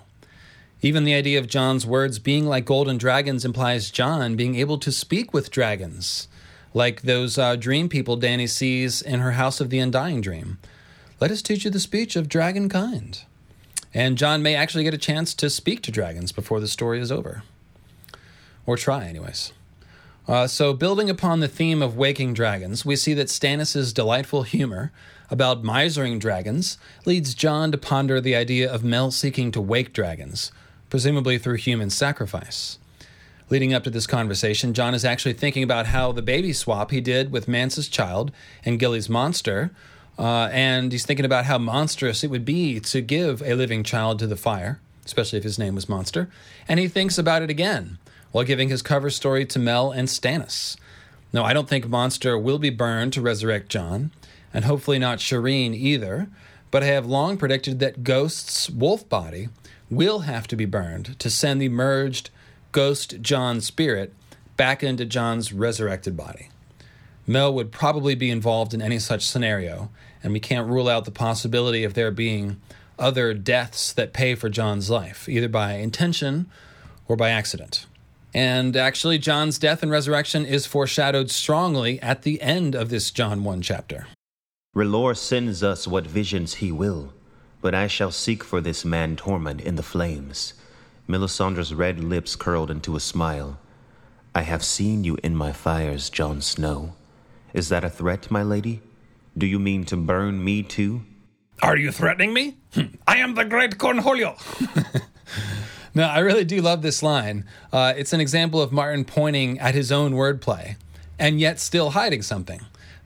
[0.82, 4.90] Even the idea of Jon's words being like golden dragons implies Jon being able to
[4.90, 6.28] speak with dragons,
[6.72, 10.58] like those uh, dream people Dany sees in her House of the Undying Dream.
[11.20, 13.22] Let us teach you the speech of dragon kind.
[13.92, 17.10] And Jon may actually get a chance to speak to dragons before the story is
[17.10, 17.42] over.
[18.66, 19.52] Or try, anyways.
[20.28, 24.92] Uh, so, building upon the theme of waking dragons, we see that Stannis' delightful humor
[25.28, 30.52] about misering dragons leads Jon to ponder the idea of Mel seeking to wake dragons,
[30.88, 32.78] presumably through human sacrifice.
[33.50, 37.00] Leading up to this conversation, Jon is actually thinking about how the baby swap he
[37.00, 38.30] did with Mance's child
[38.64, 39.72] and Gilly's monster,
[40.16, 44.20] uh, and he's thinking about how monstrous it would be to give a living child
[44.20, 46.30] to the fire, especially if his name was Monster,
[46.68, 47.98] and he thinks about it again
[48.30, 50.76] while giving his cover story to Mel and Stannis.
[51.32, 54.12] No, I don't think Monster will be burned to resurrect Jon,
[54.54, 56.28] and hopefully not Shireen either,
[56.70, 59.48] but I have long predicted that Ghost's wolf body
[59.90, 62.30] will have to be burned to send the merged
[62.72, 64.14] ghost Jon's spirit
[64.56, 66.48] back into Jon's resurrected body.
[67.26, 69.90] Mel would probably be involved in any such scenario,
[70.22, 72.60] and we can't rule out the possibility of there being
[72.98, 76.50] other deaths that pay for Jon's life, either by intention
[77.08, 77.86] or by accident.
[78.32, 83.42] And actually, Jon's death and resurrection is foreshadowed strongly at the end of this Jon
[83.42, 84.06] 1 chapter.
[84.76, 87.12] R'hllor sends us what visions he will,
[87.60, 90.54] but I shall seek for this man Tormund in the flames.
[91.10, 93.58] Melisandre's red lips curled into a smile.
[94.34, 96.94] I have seen you in my fires, Jon Snow.
[97.52, 98.80] Is that a threat, my lady?
[99.36, 101.02] Do you mean to burn me too?
[101.62, 102.56] Are you threatening me?
[103.06, 104.36] I am the great Cornholio.
[105.94, 107.44] No, I really do love this line.
[107.72, 110.76] Uh, it's an example of Martin pointing at his own wordplay
[111.18, 112.60] and yet still hiding something.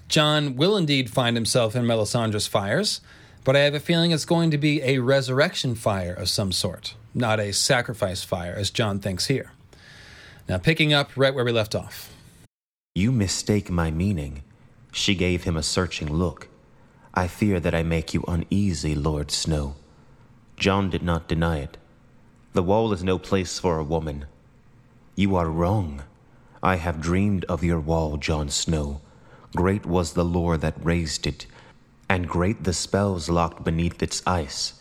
[0.07, 3.00] Jon will indeed find himself in Melisandre's fires,
[3.42, 6.94] but I have a feeling it's going to be a resurrection fire of some sort,
[7.15, 9.52] not a sacrifice fire, as Jon thinks here.
[10.49, 12.12] Now, picking up right where we left off.
[12.94, 14.43] You mistake my meaning.
[14.93, 16.49] She gave him a searching look.
[17.15, 19.76] I fear that I make you uneasy, Lord Snow.
[20.57, 21.76] Jon did not deny it.
[22.52, 24.26] The wall is no place for a woman.
[25.17, 26.02] You are wrong.
[26.62, 29.01] I have dreamed of your wall, Jon Snow.
[29.57, 31.47] Great was the lore that raised it,
[32.09, 34.75] and great the spells locked beneath its ice.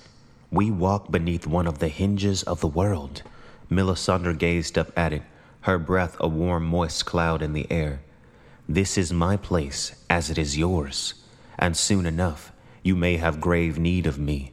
[0.54, 3.24] We walk beneath one of the hinges of the world.
[3.72, 5.24] Melisandre gazed up at it,
[5.62, 8.02] her breath a warm, moist cloud in the air.
[8.70, 11.16] This is my place, as it is yours,
[11.58, 12.52] and soon enough
[12.84, 14.52] you may have grave need of me.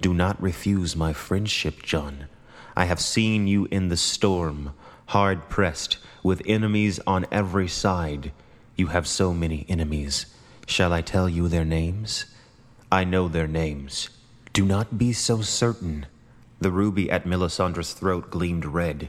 [0.00, 2.28] Do not refuse my friendship, Jon.
[2.74, 4.72] I have seen you in the storm,
[5.08, 8.32] hard pressed, with enemies on every side.
[8.74, 10.24] You have so many enemies.
[10.66, 12.24] Shall I tell you their names?
[12.90, 14.08] I know their names.
[14.52, 16.04] Do not be so certain.
[16.60, 19.08] The ruby at Melisandre's throat gleamed red.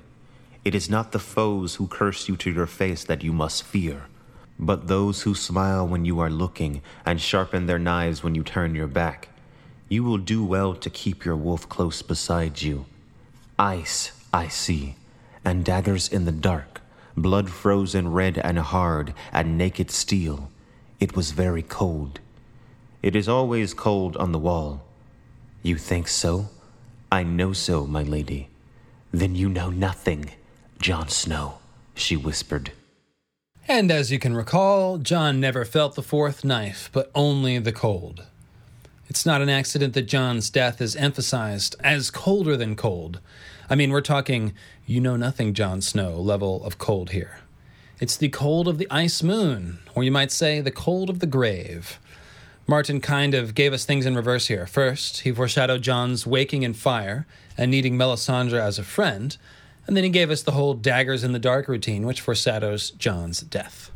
[0.64, 4.04] It is not the foes who curse you to your face that you must fear,
[4.58, 8.74] but those who smile when you are looking and sharpen their knives when you turn
[8.74, 9.28] your back.
[9.90, 12.86] You will do well to keep your wolf close beside you.
[13.60, 14.96] Ice, I see,
[15.44, 16.80] and daggers in the dark,
[17.18, 20.50] blood frozen red and hard, and naked steel.
[21.02, 22.22] It was very cold.
[23.02, 24.86] It is always cold on the wall.
[25.66, 26.50] You think so?
[27.10, 28.50] I know so, my lady.
[29.14, 30.32] Then you know nothing,
[30.78, 31.60] Jon Snow,
[31.96, 32.74] she whispered.
[33.66, 38.26] And as you can recall, Jon never felt the fourth knife, but only the cold.
[39.08, 43.22] It's not an accident that Jon's death is emphasized as colder than cold.
[43.70, 44.52] I mean, we're talking
[44.86, 47.40] you know nothing, Jon Snow level of cold here.
[48.02, 51.26] It's the cold of the ice moon, or you might say the cold of the
[51.26, 52.00] grave.
[52.66, 54.66] Martin kind of gave us things in reverse here.
[54.66, 57.28] First, he foreshadowed Jon's waking in fire
[57.58, 59.38] and needing Melisandre as a friend,
[59.86, 63.42] and then he gave us the whole daggers in the dark routine, which foreshadows Jon's
[63.42, 63.92] death.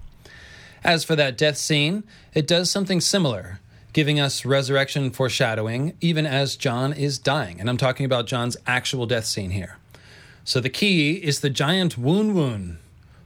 [0.84, 3.60] As for that death scene, it does something similar
[3.98, 7.60] giving us resurrection foreshadowing even as Jon is dying.
[7.60, 9.80] And I'm talking about Jon's actual death scene here.
[10.44, 12.78] So the key is the giant Wun Wun.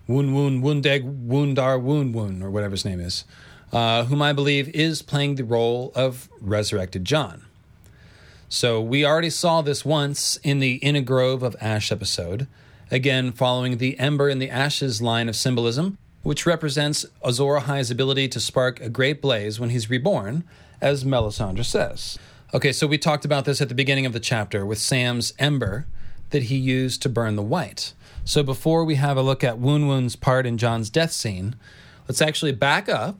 [0.07, 3.25] Wun Wun Woondeg Woondar Wun Wun, or whatever his name is,
[3.71, 7.45] uh, whom I believe is playing the role of resurrected Jon.
[8.49, 12.47] So we already saw this once in the In a Grove of Ash episode,
[12.89, 18.27] again following the Ember in the Ashes line of symbolism, which represents Azor Ahai's ability
[18.27, 20.43] to spark a great blaze when he's reborn,
[20.81, 22.19] as Melisandre says.
[22.53, 25.85] Okay, so we talked about this at the beginning of the chapter with Sam's Ember
[26.31, 27.93] that he used to burn the wight.
[28.25, 31.55] So before we have a look at Wun Wun's part in Jon's death scene,
[32.07, 33.17] let's actually back up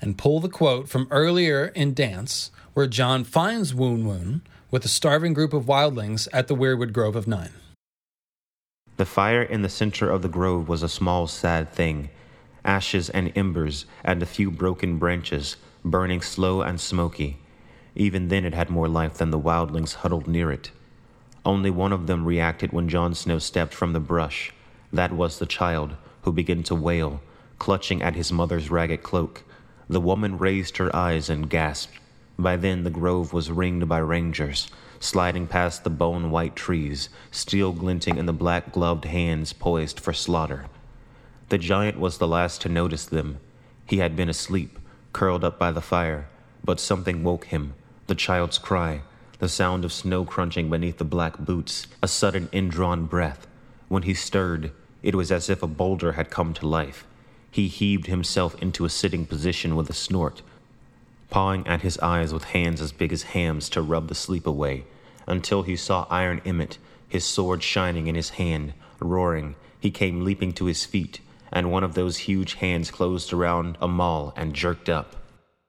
[0.00, 4.88] and pull the quote from earlier in Dance, where Jon finds Wun Wun with a
[4.88, 7.52] starving group of wildlings at the Weirwood Grove of Nine.
[8.96, 12.10] The fire in the center of the grove was a small, sad thing
[12.64, 17.38] ashes and embers and a few broken branches, burning slow and smoky.
[17.94, 20.70] Even then, it had more life than the wildlings huddled near it.
[21.44, 24.52] Only one of them reacted when Jon Snow stepped from the brush.
[24.92, 27.22] That was the child, who began to wail,
[27.58, 29.42] clutching at his mother's ragged cloak.
[29.90, 31.98] The woman raised her eyes and gasped.
[32.38, 34.70] By then, the grove was ringed by rangers,
[35.00, 40.12] sliding past the bone white trees, steel glinting in the black gloved hands poised for
[40.12, 40.66] slaughter.
[41.48, 43.40] The giant was the last to notice them.
[43.84, 44.78] He had been asleep,
[45.12, 46.28] curled up by the fire,
[46.62, 47.74] but something woke him
[48.06, 49.02] the child's cry
[49.40, 53.48] the sound of snow crunching beneath the black boots, a sudden indrawn breath.
[53.88, 54.70] When he stirred,
[55.02, 57.06] it was as if a boulder had come to life.
[57.50, 60.42] He heaved himself into a sitting position with a snort,
[61.30, 64.84] pawing at his eyes with hands as big as hams to rub the sleep away,
[65.26, 69.56] until he saw Iron Emmett, his sword shining in his hand, roaring.
[69.80, 71.20] He came leaping to his feet,
[71.52, 75.16] and one of those huge hands closed around a maul and jerked up.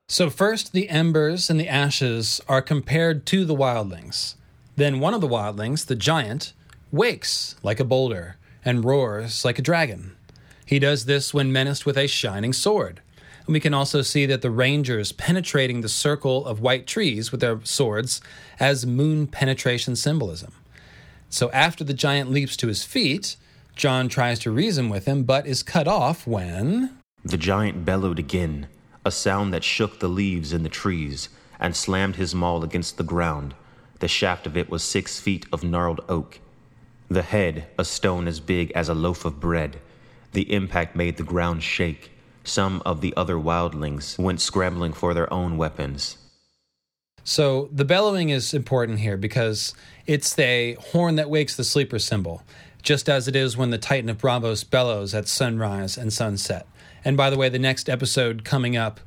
[0.08, 4.36] So, first, the embers and the ashes are compared to the wildlings.
[4.76, 6.54] Then, one of the wildlings, the giant,
[6.92, 10.16] wakes like a boulder and roars like a dragon.
[10.72, 13.02] He does this when menaced with a shining sword.
[13.46, 17.42] And we can also see that the rangers penetrating the circle of white trees with
[17.42, 18.22] their swords
[18.58, 20.54] as moon penetration symbolism.
[21.30, 23.36] So, after the giant leaps to his feet,
[23.76, 26.96] Jon tries to reason with him, but is cut off when.
[27.26, 28.68] The giant bellowed again
[29.04, 31.28] a sound that shook the leaves in the trees
[31.60, 33.56] and slammed his maul against the ground.
[34.00, 36.40] The shaft of it was six feet of gnarled oak.
[37.10, 39.82] The head, a stone as big as a loaf of bread.
[40.34, 42.12] The impact made the ground shake.
[42.44, 46.18] Some of the other wildlings went scrambling for their own weapons.
[47.24, 49.76] So the bellowing is important here because
[50.08, 52.44] it's the horn that wakes the sleeper symbol,
[52.82, 56.66] just as it is when the Titan of Braavos bellows at sunrise and sunset.
[57.06, 59.00] And by the way, the next episode coming up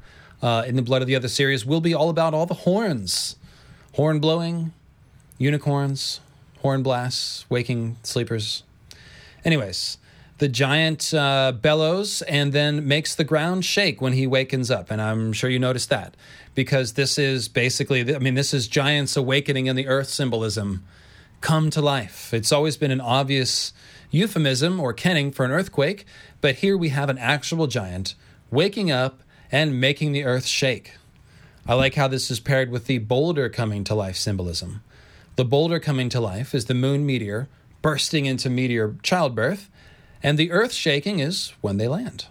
[0.42, 3.36] uh, in the Blood of the Other series will be all about all the horns
[3.94, 4.72] horn blowing,
[5.38, 6.20] unicorns,
[6.58, 8.64] horn blasts, waking sleepers.
[9.44, 9.98] Anyways,
[10.38, 14.90] the giant uh, bellows and then makes the ground shake when he wakens up.
[14.90, 16.16] And I'm sure you noticed that
[16.54, 20.84] because this is basically, I mean, this is giants awakening in the earth symbolism
[21.40, 22.32] come to life.
[22.32, 23.72] It's always been an obvious
[24.10, 26.06] euphemism or kenning for an earthquake,
[26.40, 28.14] but here we have an actual giant
[28.50, 29.22] waking up
[29.52, 30.94] and making the earth shake.
[31.66, 34.82] I like how this is paired with the boulder coming to life symbolism.
[35.36, 37.48] The boulder coming to life is the moon meteor
[37.82, 39.68] bursting into meteor childbirth,
[40.24, 42.26] and the earth shaking is when they land.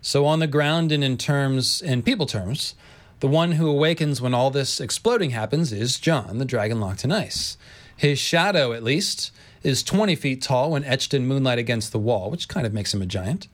[0.00, 2.74] So, on the ground and in terms, in people terms,
[3.20, 7.12] the one who awakens when all this exploding happens is Jon, the dragon locked in
[7.12, 7.56] ice.
[7.96, 9.32] His shadow, at least,
[9.62, 12.94] is 20 feet tall when etched in moonlight against the wall, which kind of makes
[12.94, 13.48] him a giant.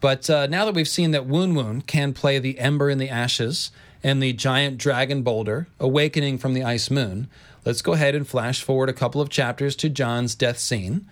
[0.00, 3.08] But uh, now that we've seen that Wun Wun can play the ember in the
[3.08, 3.70] ashes
[4.02, 7.28] and the giant dragon boulder awakening from the ice moon,
[7.64, 11.06] let's go ahead and flash forward a couple of chapters to Jon's death scene,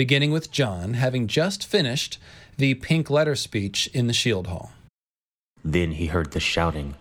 [0.00, 2.18] beginning with Jon having just finished
[2.56, 4.72] the pink letter speech in the shield hall.
[5.62, 6.94] Then he heard the shouting,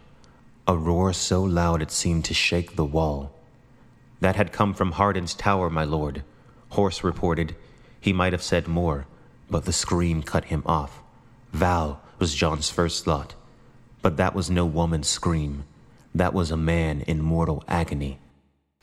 [0.68, 3.32] a roar so loud it seemed to shake the wall.
[4.20, 6.24] That had come from Hardin's tower, my lord.
[6.72, 7.56] Horse reported.
[8.02, 9.08] He might have said more,
[9.50, 11.02] but the scream cut him off.
[11.54, 13.34] Val was Jon's first thought.
[14.02, 15.64] But that was no woman's scream.
[16.14, 18.20] That was a man in mortal agony.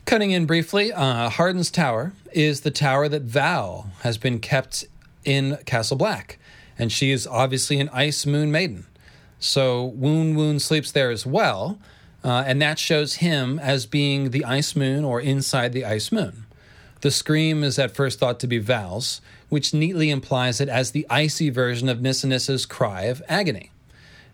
[0.07, 4.85] Cutting in briefly, uh, Hardin's Tower is the tower that Val has been kept
[5.25, 6.39] in Castle Black,
[6.79, 8.85] and she is obviously an Ice Moon Maiden.
[9.37, 11.77] So Wun Wun sleeps there as well,
[12.23, 16.45] uh, and that shows him as being the Ice Moon or inside the Ice Moon.
[17.01, 19.19] The scream is at first thought to be Val's,
[19.49, 23.71] which neatly implies it as the icy version of Nissa Nissa's cry of agony.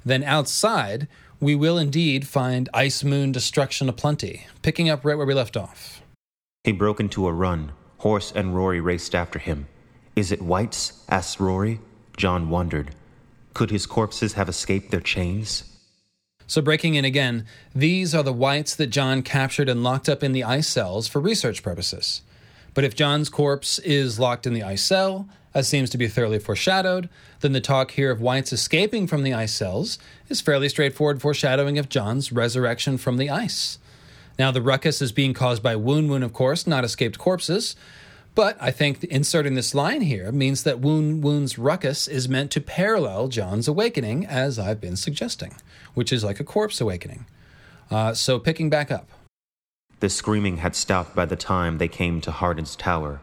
[0.05, 1.07] Then outside,
[1.43, 6.01] we will indeed find Ice Moon destruction aplenty, picking up right where we left off.
[6.63, 7.73] He broke into a run.
[7.97, 9.67] Horse and Rory raced after him.
[10.15, 11.03] Is it Wights?
[11.09, 11.79] asked Rory.
[12.17, 12.95] Jon wondered.
[13.53, 15.65] Could his corpses have escaped their chains?
[16.47, 20.33] So, breaking in again, these are the wights that Jon captured and locked up in
[20.33, 22.21] the ice cells for research purposes.
[22.73, 26.39] But if Jon's corpse is locked in the ice cell, as seems to be thoroughly
[26.39, 27.09] foreshadowed,
[27.41, 29.99] then the talk here of wights escaping from the ice cells
[30.29, 33.77] is fairly straightforward foreshadowing of Jon's resurrection from the ice.
[34.39, 37.75] Now, the ruckus is being caused by Wun Wun, of course, not escaped corpses.
[38.35, 42.61] But I think inserting this line here means that Wun Wun's ruckus is meant to
[42.61, 45.55] parallel Jon's awakening, as I've been suggesting,
[45.93, 47.27] which is like a corpse awakening.
[47.91, 49.07] Uh, so, picking back up.
[49.99, 53.21] The screaming had stopped by the time they came to Hardin's tower.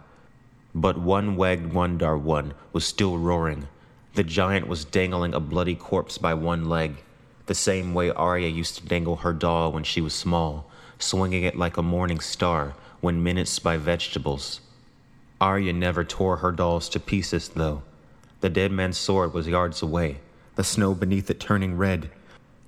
[0.75, 3.69] But Wun Weg Wun Dar Wun was still roaring.
[4.15, 7.03] The giant was dangling a bloody corpse by one leg,
[7.47, 11.57] the same way Arya used to dangle her doll when she was small, swinging it
[11.57, 14.61] like a morning star when menaced by vegetables.
[15.41, 17.83] Arya never tore her dolls to pieces, though.
[18.41, 20.19] The dead man's sword was yards away,
[20.55, 22.11] the snow beneath it turning red.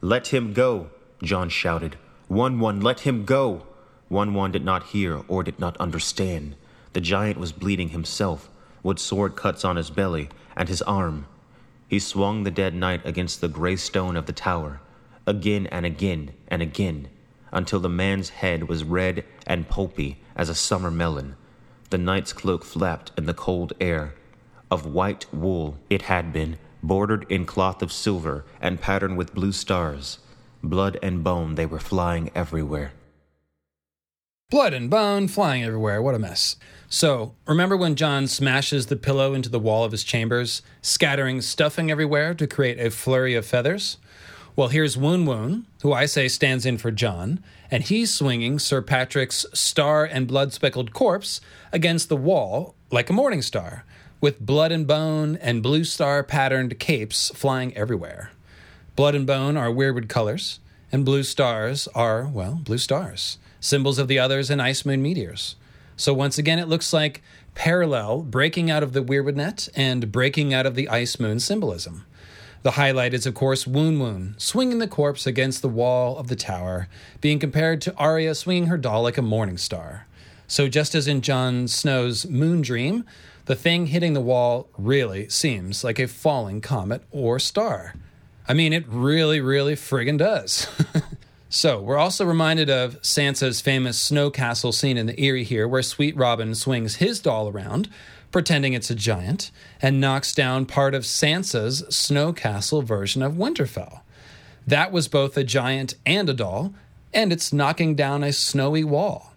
[0.01, 0.91] Let him go,
[1.23, 1.97] Jon shouted.
[2.29, 3.67] Wun Wun, let him go!
[4.09, 6.57] Wun Wun did not hear or did not understand.
[6.93, 8.51] The giant was bleeding himself,
[8.83, 11.27] with sword cuts on his belly and his arm.
[11.89, 14.81] He swung the dead knight against the gray stone of the tower,
[15.27, 17.09] again and again and again,
[17.51, 21.37] until the man's head was red and pulpy as a summer melon.
[21.91, 24.15] The knight's cloak flapped in the cold air.
[24.71, 29.53] Of white wool it had been, bordered in cloth of silver and patterned with blue
[29.53, 30.19] stars.
[30.63, 32.93] Blood and bone, they were flying everywhere.
[34.51, 36.01] Blood and bone flying everywhere.
[36.01, 36.57] What a mess.
[36.93, 41.91] So, remember when Jon smashes the pillow into the wall of his chambers, scattering stuffing
[41.91, 43.97] everywhere to create a flurry of feathers?
[44.57, 48.83] Well, here's Wun Wun, who I say stands in for Jon, and he's swinging Sir
[48.83, 51.41] Patrick's star and blood speckled corpse
[51.73, 53.87] against the wall like a morning star,
[54.21, 58.33] with blood and bone and blue star patterned capes flying everywhere.
[58.97, 60.61] Blood and bone are weirwood colors,
[60.93, 65.57] and blue stars are, well, blue stars, symbols of the others and ice moon meteors.
[66.03, 67.23] So once again, it looks like
[67.55, 72.05] parallel breaking out of the weirwood net and breaking out of the ice moon symbolism.
[72.65, 76.35] The highlight is, of course, Wun Wun swinging the corpse against the wall of the
[76.35, 76.89] tower,
[77.21, 80.09] being compared to Arya swinging her doll like a morning star.
[80.49, 83.05] So, just as in Jon Snow's Moon Dream,
[83.45, 87.95] the thing hitting the wall really seems like a falling comet or star.
[88.49, 90.67] I mean, it really, really friggin' does.
[91.55, 95.83] so, we're also reminded of Sansa's famous snow castle scene in the Eyrie here, where
[95.83, 97.91] Sweet Robin swings his doll around,
[98.31, 99.51] pretending it's a giant,
[99.83, 104.01] and knocks down part of Sansa's snow castle version of Winterfell.
[104.67, 106.73] That was both a giant and a doll,
[107.13, 109.35] and it's knocking down a snowy wall.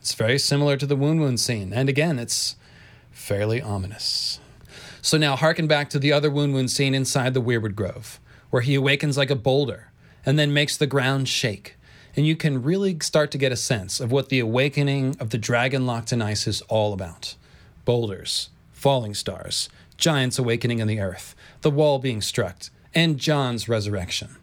[0.00, 2.56] It's very similar to the Wun Wun scene, and again, it's
[3.12, 4.40] fairly ominous.
[5.00, 8.18] So now harken back to the other Wun Wun scene inside the Weirwood Grove,
[8.50, 9.91] where he awakens like a boulder
[10.24, 11.76] and then makes the ground shake.
[12.16, 15.38] And you can really start to get a sense of what the awakening of the
[15.38, 17.36] dragon locked in ice is all about
[17.84, 24.36] boulders, falling stars, giants awakening in the earth, the wall being struck, and Jon's resurrection.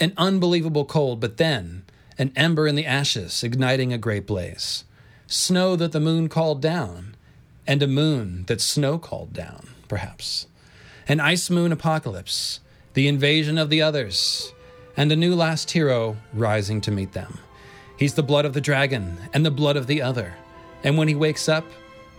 [0.00, 1.84] An unbelievable cold, but then
[2.18, 4.84] an ember in the ashes igniting a great blaze.
[5.26, 7.14] Snow that the moon called down,
[7.66, 10.46] and a moon that snow called down, perhaps.
[11.06, 12.60] An ice moon apocalypse,
[12.94, 14.52] the invasion of the others,
[14.98, 17.38] and a new last hero rising to meet them.
[17.96, 20.34] He's the blood of the dragon and the blood of the other.
[20.84, 21.64] And when he wakes up,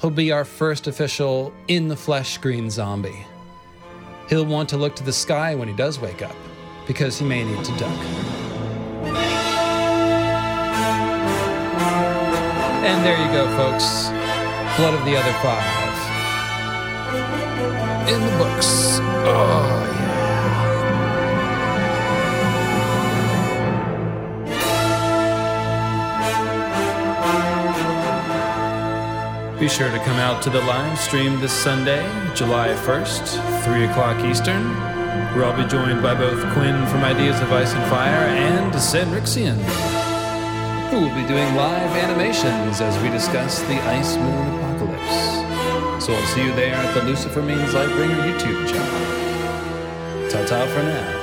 [0.01, 3.25] He'll be our first official in the flesh green zombie.
[4.30, 6.35] He'll want to look to the sky when he does wake up,
[6.88, 7.99] because he may need to duck.
[12.85, 14.08] And there you go, folks.
[14.77, 15.90] Blood of the Other Five.
[18.08, 18.99] In the books.
[19.01, 20.08] Oh, yeah.
[29.59, 32.01] Be sure to come out to the live stream this Sunday,
[32.33, 34.63] July 1st, 3 o'clock Eastern,
[35.35, 39.57] where I'll be joined by both Quinn from Ideas of Ice and Fire and Cedrixian,
[40.89, 46.05] who will be doing live animations as we discuss the Ice Moon Apocalypse.
[46.05, 50.29] So I'll see you there at the Lucifer Means Lightbringer YouTube channel.
[50.29, 51.18] Ta ta for now.